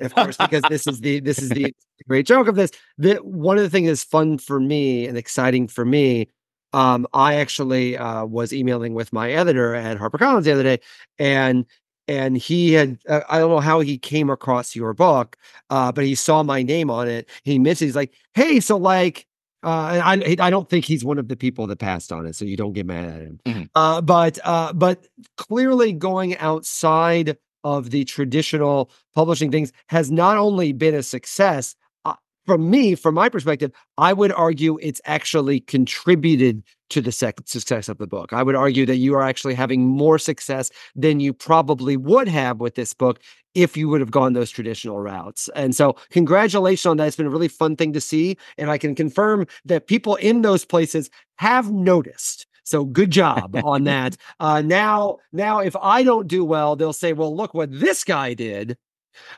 of 0.00 0.14
course, 0.14 0.36
because 0.36 0.62
this 0.68 0.86
is 0.86 1.00
the 1.00 1.20
this 1.20 1.38
is 1.38 1.50
the 1.50 1.74
great 2.08 2.26
joke 2.26 2.48
of 2.48 2.56
this. 2.56 2.70
That 2.98 3.24
one 3.24 3.56
of 3.56 3.62
the 3.62 3.70
things 3.70 3.88
that's 3.88 4.04
fun 4.04 4.38
for 4.38 4.60
me 4.60 5.06
and 5.06 5.16
exciting 5.16 5.68
for 5.68 5.84
me. 5.84 6.28
Um, 6.72 7.08
I 7.12 7.34
actually 7.34 7.96
uh, 7.96 8.24
was 8.26 8.52
emailing 8.52 8.94
with 8.94 9.12
my 9.12 9.32
editor 9.32 9.74
at 9.74 9.98
HarperCollins 9.98 10.44
the 10.44 10.52
other 10.52 10.62
day, 10.62 10.78
and 11.18 11.66
and 12.06 12.36
he 12.36 12.72
had 12.72 12.98
uh, 13.08 13.20
I 13.28 13.38
don't 13.38 13.50
know 13.50 13.60
how 13.60 13.80
he 13.80 13.98
came 13.98 14.30
across 14.30 14.76
your 14.76 14.94
book, 14.94 15.36
uh, 15.70 15.92
but 15.92 16.04
he 16.04 16.14
saw 16.14 16.42
my 16.42 16.62
name 16.62 16.90
on 16.90 17.08
it. 17.08 17.28
He 17.44 17.58
mentioned 17.58 17.88
he's 17.88 17.96
like, 17.96 18.14
hey, 18.34 18.60
so 18.60 18.76
like. 18.76 19.26
Uh, 19.62 20.00
I 20.02 20.36
I 20.40 20.48
don't 20.48 20.70
think 20.70 20.86
he's 20.86 21.04
one 21.04 21.18
of 21.18 21.28
the 21.28 21.36
people 21.36 21.66
that 21.66 21.78
passed 21.78 22.12
on 22.12 22.24
it, 22.24 22.34
so 22.34 22.46
you 22.46 22.56
don't 22.56 22.72
get 22.72 22.86
mad 22.86 23.04
at 23.04 23.20
him. 23.20 23.40
Mm-hmm. 23.44 23.62
Uh, 23.74 24.00
but 24.00 24.38
uh, 24.42 24.72
but 24.72 25.06
clearly 25.36 25.92
going 25.92 26.34
outside 26.38 27.36
of 27.64 27.90
the 27.90 28.04
traditional 28.04 28.90
publishing 29.14 29.50
things 29.50 29.72
has 29.88 30.10
not 30.10 30.36
only 30.36 30.72
been 30.72 30.94
a 30.94 31.02
success, 31.02 31.74
uh, 32.04 32.14
from 32.46 32.70
me, 32.70 32.94
from 32.94 33.14
my 33.14 33.28
perspective, 33.28 33.70
I 33.98 34.12
would 34.12 34.32
argue 34.32 34.78
it's 34.80 35.00
actually 35.04 35.60
contributed 35.60 36.62
to 36.90 37.00
the 37.00 37.12
sec- 37.12 37.40
success 37.46 37.88
of 37.88 37.98
the 37.98 38.06
book. 38.06 38.32
I 38.32 38.42
would 38.42 38.56
argue 38.56 38.84
that 38.86 38.96
you 38.96 39.14
are 39.14 39.22
actually 39.22 39.54
having 39.54 39.86
more 39.86 40.18
success 40.18 40.70
than 40.94 41.20
you 41.20 41.32
probably 41.32 41.96
would 41.96 42.28
have 42.28 42.60
with 42.60 42.74
this 42.74 42.92
book 42.92 43.20
if 43.54 43.76
you 43.76 43.88
would 43.88 44.00
have 44.00 44.10
gone 44.10 44.32
those 44.32 44.50
traditional 44.50 45.00
routes. 45.00 45.48
And 45.54 45.74
so, 45.74 45.96
congratulations 46.10 46.86
on 46.86 46.96
that. 46.98 47.08
It's 47.08 47.16
been 47.16 47.26
a 47.26 47.30
really 47.30 47.48
fun 47.48 47.76
thing 47.76 47.92
to 47.92 48.00
see. 48.00 48.36
And 48.58 48.70
I 48.70 48.78
can 48.78 48.94
confirm 48.94 49.46
that 49.64 49.86
people 49.86 50.16
in 50.16 50.42
those 50.42 50.64
places 50.64 51.10
have 51.38 51.70
noticed 51.70 52.46
so 52.64 52.84
good 52.84 53.10
job 53.10 53.56
on 53.64 53.84
that. 53.84 54.16
Uh, 54.38 54.62
now, 54.62 55.18
now 55.32 55.60
if 55.60 55.76
I 55.76 56.02
don't 56.02 56.28
do 56.28 56.44
well, 56.44 56.76
they'll 56.76 56.92
say, 56.92 57.12
"Well, 57.12 57.34
look 57.34 57.54
what 57.54 57.70
this 57.70 58.04
guy 58.04 58.34
did." 58.34 58.76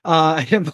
Uh, 0.05 0.45
and 0.51 0.71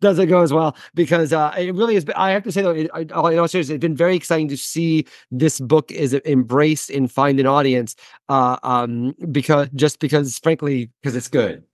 doesn't 0.00 0.28
go 0.28 0.42
as 0.42 0.52
well 0.52 0.76
because 0.94 1.32
uh, 1.32 1.54
it 1.58 1.74
really 1.74 1.96
is. 1.96 2.04
I 2.16 2.30
have 2.30 2.42
to 2.44 2.52
say 2.52 2.62
though, 2.62 2.70
it, 2.70 2.90
I, 2.92 3.00
I 3.00 3.34
know 3.34 3.46
seriously, 3.46 3.74
it's 3.74 3.82
been 3.82 3.96
very 3.96 4.16
exciting 4.16 4.48
to 4.48 4.56
see 4.56 5.06
this 5.30 5.58
book 5.60 5.90
is 5.90 6.14
embraced 6.24 6.90
and 6.90 7.10
find 7.10 7.40
an 7.40 7.46
audience. 7.46 7.96
Uh, 8.28 8.56
um, 8.62 9.14
because 9.30 9.68
just 9.74 9.98
because, 10.00 10.38
frankly, 10.38 10.90
because 11.02 11.16
it's 11.16 11.28
good. 11.28 11.64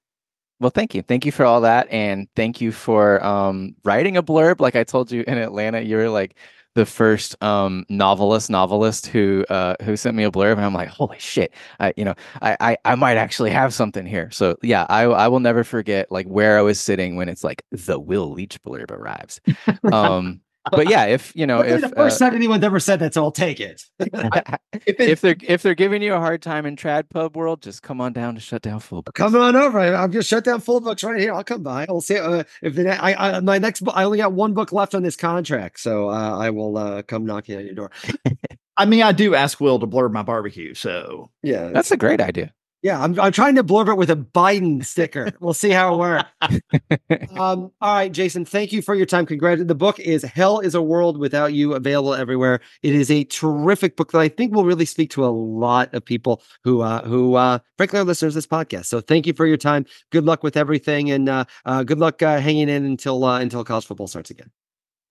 Well, 0.59 0.71
thank 0.71 0.95
you. 0.95 1.03
Thank 1.03 1.27
you 1.27 1.33
for 1.33 1.45
all 1.45 1.61
that. 1.63 1.87
And 1.91 2.29
thank 2.35 2.61
you 2.61 2.73
for 2.73 3.23
um, 3.23 3.75
writing 3.85 4.17
a 4.17 4.23
blurb. 4.23 4.61
Like 4.61 4.75
I 4.75 4.85
told 4.85 5.13
you 5.13 5.23
in 5.27 5.37
Atlanta, 5.37 5.83
you 5.83 5.97
were 5.97 6.09
like, 6.09 6.37
the 6.77 6.87
first 6.87 7.43
um, 7.43 7.87
novelist 7.89 8.51
novelist 8.51 9.07
who 9.07 9.47
uh, 9.49 9.75
who 9.83 9.97
sent 9.97 10.15
me 10.15 10.25
a 10.25 10.31
blurb, 10.31 10.53
and 10.53 10.65
I'm 10.65 10.75
like, 10.75 10.89
holy 10.89 11.19
shit! 11.19 11.53
I 11.81 11.95
you 11.97 12.05
know 12.05 12.15
I, 12.43 12.57
I 12.61 12.77
I 12.85 12.95
might 12.95 13.17
actually 13.17 13.51
have 13.51 13.73
something 13.73 14.05
here. 14.05 14.31
So 14.31 14.57
yeah, 14.63 14.87
I 14.91 15.05
I 15.05 15.29
will 15.29 15.41
never 15.41 15.65
forget 15.65 16.13
like 16.13 16.27
where 16.27 16.59
I 16.59 16.61
was 16.63 16.79
sitting 16.79 17.17
when 17.17 17.31
it's 17.31 17.43
like 17.43 17.65
the 17.73 17.99
Will 17.99 18.31
Leitch 18.31 18.63
blurb 18.63 18.91
arrives. 18.93 19.41
Um, 19.93 20.41
but 20.71 20.89
yeah, 20.89 21.05
if 21.05 21.33
you 21.37 21.47
know, 21.47 21.61
if 21.61 21.81
the 21.81 21.89
first 21.89 22.21
uh, 22.21 22.27
time 22.27 22.37
anyone's 22.37 22.65
ever 22.65 22.81
said 22.81 23.01
that, 23.01 23.15
so 23.15 23.25
I'll 23.25 23.33
take 23.33 23.61
it. 23.61 23.83
if, 23.99 25.01
if, 25.01 25.21
they're 25.21 25.37
if 25.43 25.63
they're 25.63 25.75
giving 25.75 26.03
you 26.03 26.15
a 26.15 26.19
hard 26.19 26.43
time 26.43 26.67
in 26.67 26.77
trad 26.77 27.09
pub 27.11 27.37
world, 27.37 27.63
just 27.63 27.83
come 27.83 28.01
on 28.01 28.13
down 28.13 28.35
to 28.35 28.41
shut 28.41 28.63
down 28.63 28.81
full. 28.81 29.03
Books. 29.03 29.19
Come 29.19 29.37
on 29.37 29.57
over. 29.57 29.79
I'm 29.79 30.13
just 30.13 30.29
shut 30.29 30.45
down 30.45 30.61
full 30.61 30.81
books 30.81 31.05
right 31.05 31.21
here. 31.21 31.33
I'll 31.33 31.45
come 31.45 31.63
by. 31.63 31.87
I'll 31.89 32.01
see 32.01 32.19
uh, 32.19 32.45
if 32.63 32.75
the 32.75 33.03
I, 33.03 33.37
I 33.37 33.41
my 33.41 33.59
next 33.59 33.81
book. 33.81 33.95
I 33.97 34.05
only 34.05 34.19
got 34.19 34.33
one 34.33 34.55
book 34.55 34.73
left 34.73 34.95
on 34.95 35.03
this 35.03 35.17
contract, 35.17 35.81
so 35.81 36.11
uh, 36.11 36.39
I 36.39 36.51
will 36.51 36.77
uh, 36.77 37.03
come 37.03 37.25
knocking 37.27 37.59
at 37.59 37.65
your 37.65 37.75
door. 37.75 37.91
I 38.77 38.85
mean, 38.85 39.03
I 39.03 39.13
do 39.13 39.35
ask 39.35 39.61
Will 39.61 39.79
to 39.79 39.87
blur 39.87 40.09
my 40.09 40.23
barbecue, 40.23 40.75
so 40.75 41.31
yeah, 41.43 41.69
that's 41.69 41.91
a 41.91 41.97
great 41.97 42.21
idea. 42.21 42.53
Yeah, 42.87 43.03
I'm, 43.03 43.19
I'm 43.19 43.33
trying 43.33 43.57
to 43.57 43.65
blurb 43.65 43.89
it 43.89 43.97
with 43.97 44.11
a 44.11 44.17
Biden 44.17 44.85
sticker. 44.85 45.33
We'll 45.41 45.55
see 45.55 45.71
how 45.71 45.95
it 45.95 45.99
works. 45.99 46.31
um, 47.37 47.73
all 47.81 47.95
right, 47.95 48.13
Jason, 48.13 48.45
thank 48.45 48.73
you 48.73 48.81
for 48.81 48.95
your 48.95 49.07
time. 49.07 49.27
Congrats. 49.27 49.61
The 49.65 49.75
book 49.75 49.99
is 49.99 50.23
Hell 50.23 50.61
is 50.61 50.77
a 50.77 50.81
World 50.81 51.19
Without 51.19 51.53
You, 51.53 51.75
available 51.75 52.15
everywhere. 52.15 52.61
It 52.85 52.95
is 52.95 53.11
a 53.11 53.25
terrific 53.25 53.97
book 53.97 54.13
that 54.13 54.21
I 54.21 54.29
think 54.29 54.55
will 54.55 54.65
really 54.65 54.85
speak 54.85 55.11
to 55.11 55.25
a 55.25 55.27
lot 55.27 55.93
of 55.95 56.05
people 56.05 56.45
who, 56.63 56.81
uh, 56.81 57.03
who 57.03 57.35
uh, 57.35 57.59
frankly, 57.77 57.99
are 57.99 58.05
listeners 58.05 58.35
to 58.35 58.37
this 58.37 58.47
podcast. 58.47 58.87
So 58.87 59.01
thank 59.01 59.27
you 59.27 59.33
for 59.33 59.47
your 59.47 59.57
time. 59.57 59.85
Good 60.13 60.25
luck 60.25 60.45
with 60.45 60.57
everything, 60.57 61.11
and 61.11 61.29
uh, 61.29 61.45
uh, 61.65 61.83
good 61.83 61.99
luck 61.99 62.23
uh, 62.23 62.39
hanging 62.39 62.69
in 62.69 62.85
until 62.85 63.25
uh, 63.25 63.41
until 63.41 63.65
college 63.65 63.87
football 63.87 64.07
starts 64.07 64.31
again. 64.31 64.53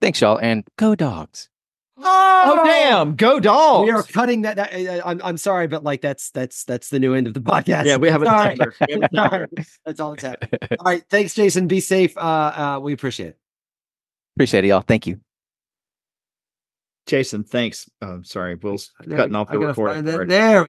Thanks, 0.00 0.22
y'all, 0.22 0.38
and 0.38 0.66
go 0.78 0.94
dogs. 0.94 1.50
Oh, 1.98 2.58
oh, 2.60 2.64
damn! 2.64 3.16
Go 3.16 3.40
dogs! 3.40 3.86
We 3.86 3.90
are 3.90 4.02
cutting 4.02 4.42
that. 4.42 4.56
that 4.56 4.74
uh, 4.74 5.02
I'm 5.04 5.20
I'm 5.24 5.36
sorry, 5.38 5.66
but 5.66 5.82
like 5.82 6.02
that's 6.02 6.30
that's 6.30 6.64
that's 6.64 6.90
the 6.90 6.98
new 6.98 7.14
end 7.14 7.26
of 7.26 7.32
the 7.32 7.40
podcast. 7.40 7.86
Yeah, 7.86 7.96
we 7.96 8.10
have 8.10 8.22
a 8.22 8.26
That's 9.84 10.00
all 10.00 10.10
that's 10.10 10.22
happening. 10.22 10.60
All 10.78 10.84
right, 10.84 11.02
thanks, 11.08 11.34
Jason. 11.34 11.66
Be 11.68 11.80
safe. 11.80 12.16
Uh, 12.18 12.20
uh, 12.20 12.80
we 12.82 12.92
appreciate 12.92 13.30
it. 13.30 13.38
Appreciate 14.36 14.64
it, 14.64 14.68
y'all. 14.68 14.82
Thank 14.82 15.06
you. 15.06 15.20
Jason, 17.06 17.44
thanks. 17.44 17.88
Oh, 18.02 18.20
sorry, 18.22 18.56
Will's 18.56 18.92
cutting 19.08 19.34
off 19.34 19.50
the 19.50 19.58
recording. 19.58 20.04
There. 20.04 20.64